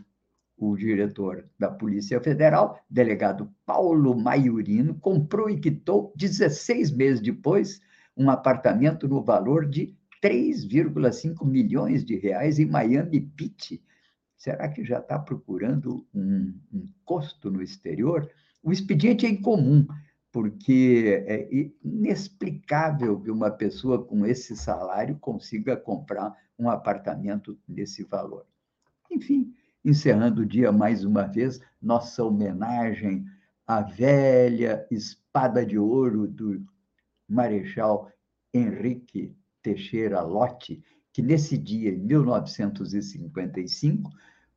o 0.57 0.75
diretor 0.75 1.47
da 1.57 1.71
Polícia 1.71 2.19
Federal, 2.19 2.83
delegado 2.89 3.49
Paulo 3.65 4.17
Maiorino, 4.17 4.95
comprou 4.95 5.49
e 5.49 5.59
quitou 5.59 6.13
16 6.15 6.91
meses 6.91 7.21
depois 7.21 7.81
um 8.17 8.29
apartamento 8.29 9.07
no 9.07 9.23
valor 9.23 9.65
de 9.65 9.95
3,5 10.21 11.45
milhões 11.45 12.03
de 12.03 12.17
reais 12.17 12.59
em 12.59 12.65
Miami 12.65 13.19
Beach. 13.21 13.81
Será 14.35 14.67
que 14.67 14.83
já 14.83 14.99
está 14.99 15.17
procurando 15.17 16.05
um, 16.13 16.53
um 16.73 16.85
custo 17.05 17.49
no 17.49 17.61
exterior? 17.61 18.29
O 18.61 18.71
expediente 18.71 19.25
é 19.25 19.29
incomum, 19.29 19.87
porque 20.31 21.25
é 21.27 21.49
inexplicável 21.83 23.19
que 23.19 23.31
uma 23.31 23.49
pessoa 23.49 24.03
com 24.03 24.23
esse 24.25 24.55
salário 24.55 25.17
consiga 25.17 25.75
comprar 25.75 26.35
um 26.57 26.69
apartamento 26.69 27.57
desse 27.67 28.03
valor. 28.03 28.45
Enfim, 29.09 29.51
encerrando 29.83 30.41
o 30.41 30.45
dia 30.45 30.71
mais 30.71 31.03
uma 31.03 31.23
vez, 31.23 31.59
nossa 31.81 32.23
homenagem 32.23 33.25
à 33.65 33.81
velha 33.81 34.85
espada 34.91 35.65
de 35.65 35.79
ouro 35.79 36.27
do 36.27 36.63
Marechal 37.27 38.11
Henrique 38.53 39.35
Teixeira 39.61 40.21
Lott, 40.21 40.81
que 41.11 41.21
nesse 41.21 41.57
dia, 41.57 41.91
em 41.91 41.97
1955, 41.97 44.09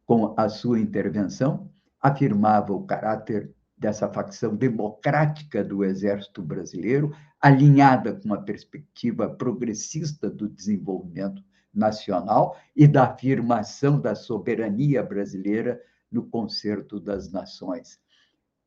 com 0.04 0.34
a 0.36 0.48
sua 0.48 0.80
intervenção, 0.80 1.70
afirmava 2.00 2.72
o 2.72 2.84
caráter 2.84 3.52
dessa 3.82 4.08
facção 4.08 4.54
democrática 4.54 5.64
do 5.64 5.82
Exército 5.82 6.40
Brasileiro, 6.40 7.12
alinhada 7.40 8.14
com 8.14 8.32
a 8.32 8.40
perspectiva 8.40 9.28
progressista 9.28 10.30
do 10.30 10.48
desenvolvimento 10.48 11.42
nacional 11.74 12.56
e 12.76 12.86
da 12.86 13.08
afirmação 13.08 14.00
da 14.00 14.14
soberania 14.14 15.02
brasileira 15.02 15.82
no 16.08 16.24
concerto 16.24 17.00
das 17.00 17.32
nações. 17.32 18.00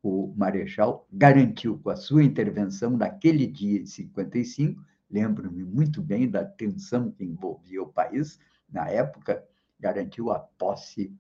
O 0.04 0.34
Marechal 0.36 1.08
garantiu 1.10 1.80
com 1.80 1.92
a 1.92 1.96
sua 1.96 2.22
intervenção 2.22 2.98
naquele 2.98 3.48
dia 3.48 3.82
de 3.82 3.90
55, 3.90 4.84
lembro-me 5.10 5.64
muito 5.64 6.02
bem 6.02 6.30
da 6.30 6.44
tensão 6.44 7.10
que 7.10 7.24
envolvia 7.24 7.82
o 7.82 7.88
país 7.88 8.38
na 8.70 8.90
época, 8.90 9.42
garantiu 9.80 10.30
a 10.30 10.40
posse 10.40 11.16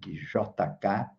de 0.00 0.14
JK 0.14 1.10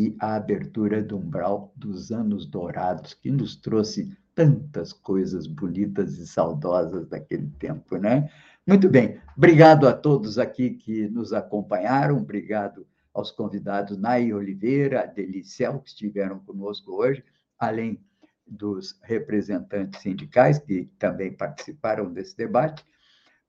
e 0.00 0.16
a 0.18 0.36
abertura 0.36 1.02
do 1.02 1.18
umbral 1.18 1.74
dos 1.76 2.10
anos 2.10 2.46
dourados, 2.46 3.12
que 3.12 3.30
nos 3.30 3.54
trouxe 3.54 4.16
tantas 4.34 4.94
coisas 4.94 5.46
bonitas 5.46 6.16
e 6.16 6.26
saudosas 6.26 7.06
daquele 7.06 7.48
tempo, 7.58 7.98
né? 7.98 8.30
Muito 8.66 8.88
bem, 8.88 9.20
obrigado 9.36 9.86
a 9.86 9.92
todos 9.92 10.38
aqui 10.38 10.70
que 10.70 11.06
nos 11.08 11.34
acompanharam, 11.34 12.16
obrigado 12.16 12.86
aos 13.12 13.30
convidados 13.30 13.98
Nai 13.98 14.32
Oliveira, 14.32 15.06
Delicel, 15.06 15.80
que 15.80 15.90
estiveram 15.90 16.38
conosco 16.38 16.92
hoje, 16.92 17.22
além 17.58 18.00
dos 18.46 18.98
representantes 19.02 20.00
sindicais 20.00 20.58
que 20.58 20.86
também 20.98 21.30
participaram 21.30 22.10
desse 22.10 22.34
debate. 22.34 22.82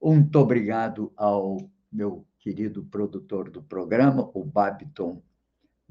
Muito 0.04 0.38
obrigado 0.38 1.14
ao 1.16 1.58
meu 1.90 2.26
querido 2.40 2.84
produtor 2.84 3.50
do 3.50 3.64
programa, 3.64 4.30
o 4.34 4.44
Babiton 4.44 5.22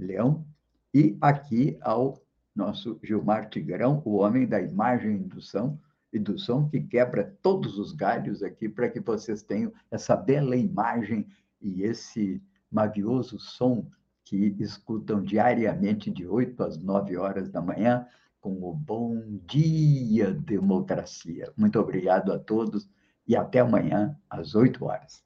Leão, 0.00 0.44
e 0.92 1.16
aqui 1.20 1.78
ao 1.80 2.20
nosso 2.54 2.98
Gilmar 3.02 3.48
Tigrão, 3.48 4.02
o 4.04 4.16
homem 4.16 4.46
da 4.46 4.60
imagem 4.60 5.16
e 5.16 5.24
do 5.24 5.40
som, 5.40 5.78
e 6.12 6.18
do 6.18 6.38
som 6.38 6.68
que 6.68 6.80
quebra 6.80 7.36
todos 7.40 7.78
os 7.78 7.92
galhos 7.92 8.42
aqui 8.42 8.68
para 8.68 8.88
que 8.88 9.00
vocês 9.00 9.42
tenham 9.42 9.72
essa 9.90 10.16
bela 10.16 10.56
imagem 10.56 11.26
e 11.60 11.82
esse 11.82 12.42
mavioso 12.70 13.38
som 13.38 13.86
que 14.24 14.56
escutam 14.58 15.22
diariamente 15.22 16.10
de 16.10 16.26
8 16.26 16.62
às 16.62 16.78
9 16.78 17.16
horas 17.16 17.48
da 17.48 17.60
manhã 17.60 18.06
com 18.40 18.62
o 18.62 18.74
Bom 18.74 19.38
Dia 19.46 20.32
Democracia. 20.32 21.52
Muito 21.56 21.78
obrigado 21.78 22.32
a 22.32 22.38
todos 22.38 22.88
e 23.26 23.36
até 23.36 23.60
amanhã 23.60 24.16
às 24.28 24.54
8 24.54 24.84
horas. 24.84 25.22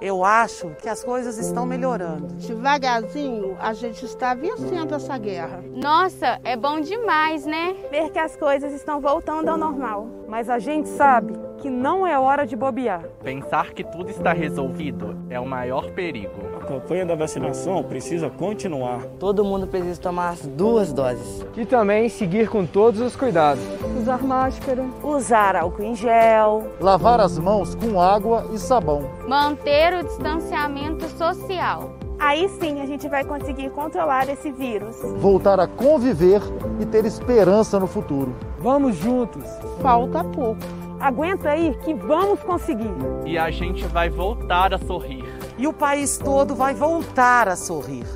Eu 0.00 0.24
acho 0.24 0.70
que 0.82 0.88
as 0.88 1.02
coisas 1.02 1.38
estão 1.38 1.64
melhorando. 1.64 2.26
Devagarzinho, 2.34 3.56
a 3.58 3.72
gente 3.72 4.04
está 4.04 4.34
vencendo 4.34 4.94
essa 4.94 5.16
guerra. 5.16 5.64
Nossa, 5.74 6.38
é 6.44 6.54
bom 6.54 6.80
demais, 6.80 7.46
né? 7.46 7.74
Ver 7.90 8.10
que 8.10 8.18
as 8.18 8.36
coisas 8.36 8.72
estão 8.74 9.00
voltando 9.00 9.48
ao 9.48 9.56
normal. 9.56 10.06
Mas 10.28 10.50
a 10.50 10.58
gente 10.58 10.88
sabe 10.88 11.32
que 11.58 11.70
não 11.70 12.06
é 12.06 12.18
hora 12.18 12.46
de 12.46 12.54
bobear. 12.54 13.04
Pensar 13.22 13.72
que 13.72 13.82
tudo 13.82 14.10
está 14.10 14.32
resolvido 14.32 15.16
é 15.30 15.40
o 15.40 15.46
maior 15.46 15.90
perigo. 15.92 16.55
A 16.66 16.68
campanha 16.68 17.06
da 17.06 17.14
vacinação 17.14 17.80
precisa 17.84 18.28
continuar. 18.28 19.02
Todo 19.20 19.44
mundo 19.44 19.68
precisa 19.68 20.00
tomar 20.00 20.30
as 20.30 20.44
duas 20.44 20.92
doses. 20.92 21.46
E 21.56 21.64
também 21.64 22.08
seguir 22.08 22.48
com 22.48 22.66
todos 22.66 23.00
os 23.00 23.14
cuidados. 23.14 23.62
Usar 23.96 24.20
máscara. 24.24 24.84
Usar 25.00 25.54
álcool 25.54 25.84
em 25.84 25.94
gel. 25.94 26.64
Lavar 26.80 27.20
as 27.20 27.38
mãos 27.38 27.76
com 27.76 28.00
água 28.00 28.50
e 28.52 28.58
sabão. 28.58 29.08
Manter 29.28 29.94
o 29.94 30.02
distanciamento 30.02 31.08
social. 31.10 31.92
Aí 32.18 32.48
sim 32.58 32.80
a 32.80 32.86
gente 32.86 33.08
vai 33.08 33.24
conseguir 33.24 33.70
controlar 33.70 34.28
esse 34.28 34.50
vírus. 34.50 34.96
Voltar 35.18 35.60
a 35.60 35.68
conviver 35.68 36.42
e 36.80 36.84
ter 36.84 37.04
esperança 37.04 37.78
no 37.78 37.86
futuro. 37.86 38.34
Vamos 38.58 38.96
juntos. 38.96 39.44
Falta 39.80 40.24
pouco. 40.24 40.60
Aguenta 40.98 41.50
aí 41.50 41.76
que 41.84 41.94
vamos 41.94 42.40
conseguir. 42.40 42.90
E 43.24 43.38
a 43.38 43.52
gente 43.52 43.86
vai 43.86 44.10
voltar 44.10 44.74
a 44.74 44.78
sorrir. 44.78 45.25
E 45.58 45.66
o 45.66 45.72
país 45.72 46.18
todo 46.18 46.54
vai 46.54 46.74
voltar 46.74 47.48
a 47.48 47.56
sorrir. 47.56 48.06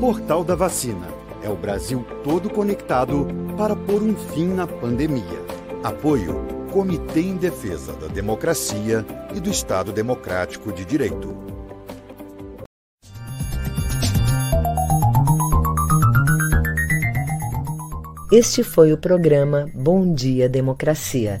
Portal 0.00 0.44
da 0.44 0.54
Vacina. 0.54 1.06
É 1.42 1.48
o 1.48 1.56
Brasil 1.56 2.04
todo 2.22 2.48
conectado 2.48 3.26
para 3.56 3.76
pôr 3.76 4.02
um 4.02 4.16
fim 4.16 4.48
na 4.48 4.66
pandemia. 4.66 5.44
Apoio 5.82 6.54
Comitê 6.72 7.20
em 7.20 7.36
Defesa 7.36 7.92
da 7.92 8.06
Democracia 8.06 9.04
e 9.34 9.40
do 9.40 9.50
Estado 9.50 9.92
Democrático 9.92 10.72
de 10.72 10.84
Direito. 10.84 11.36
Este 18.32 18.64
foi 18.64 18.92
o 18.92 18.98
programa 18.98 19.70
Bom 19.74 20.12
Dia 20.12 20.48
Democracia. 20.48 21.40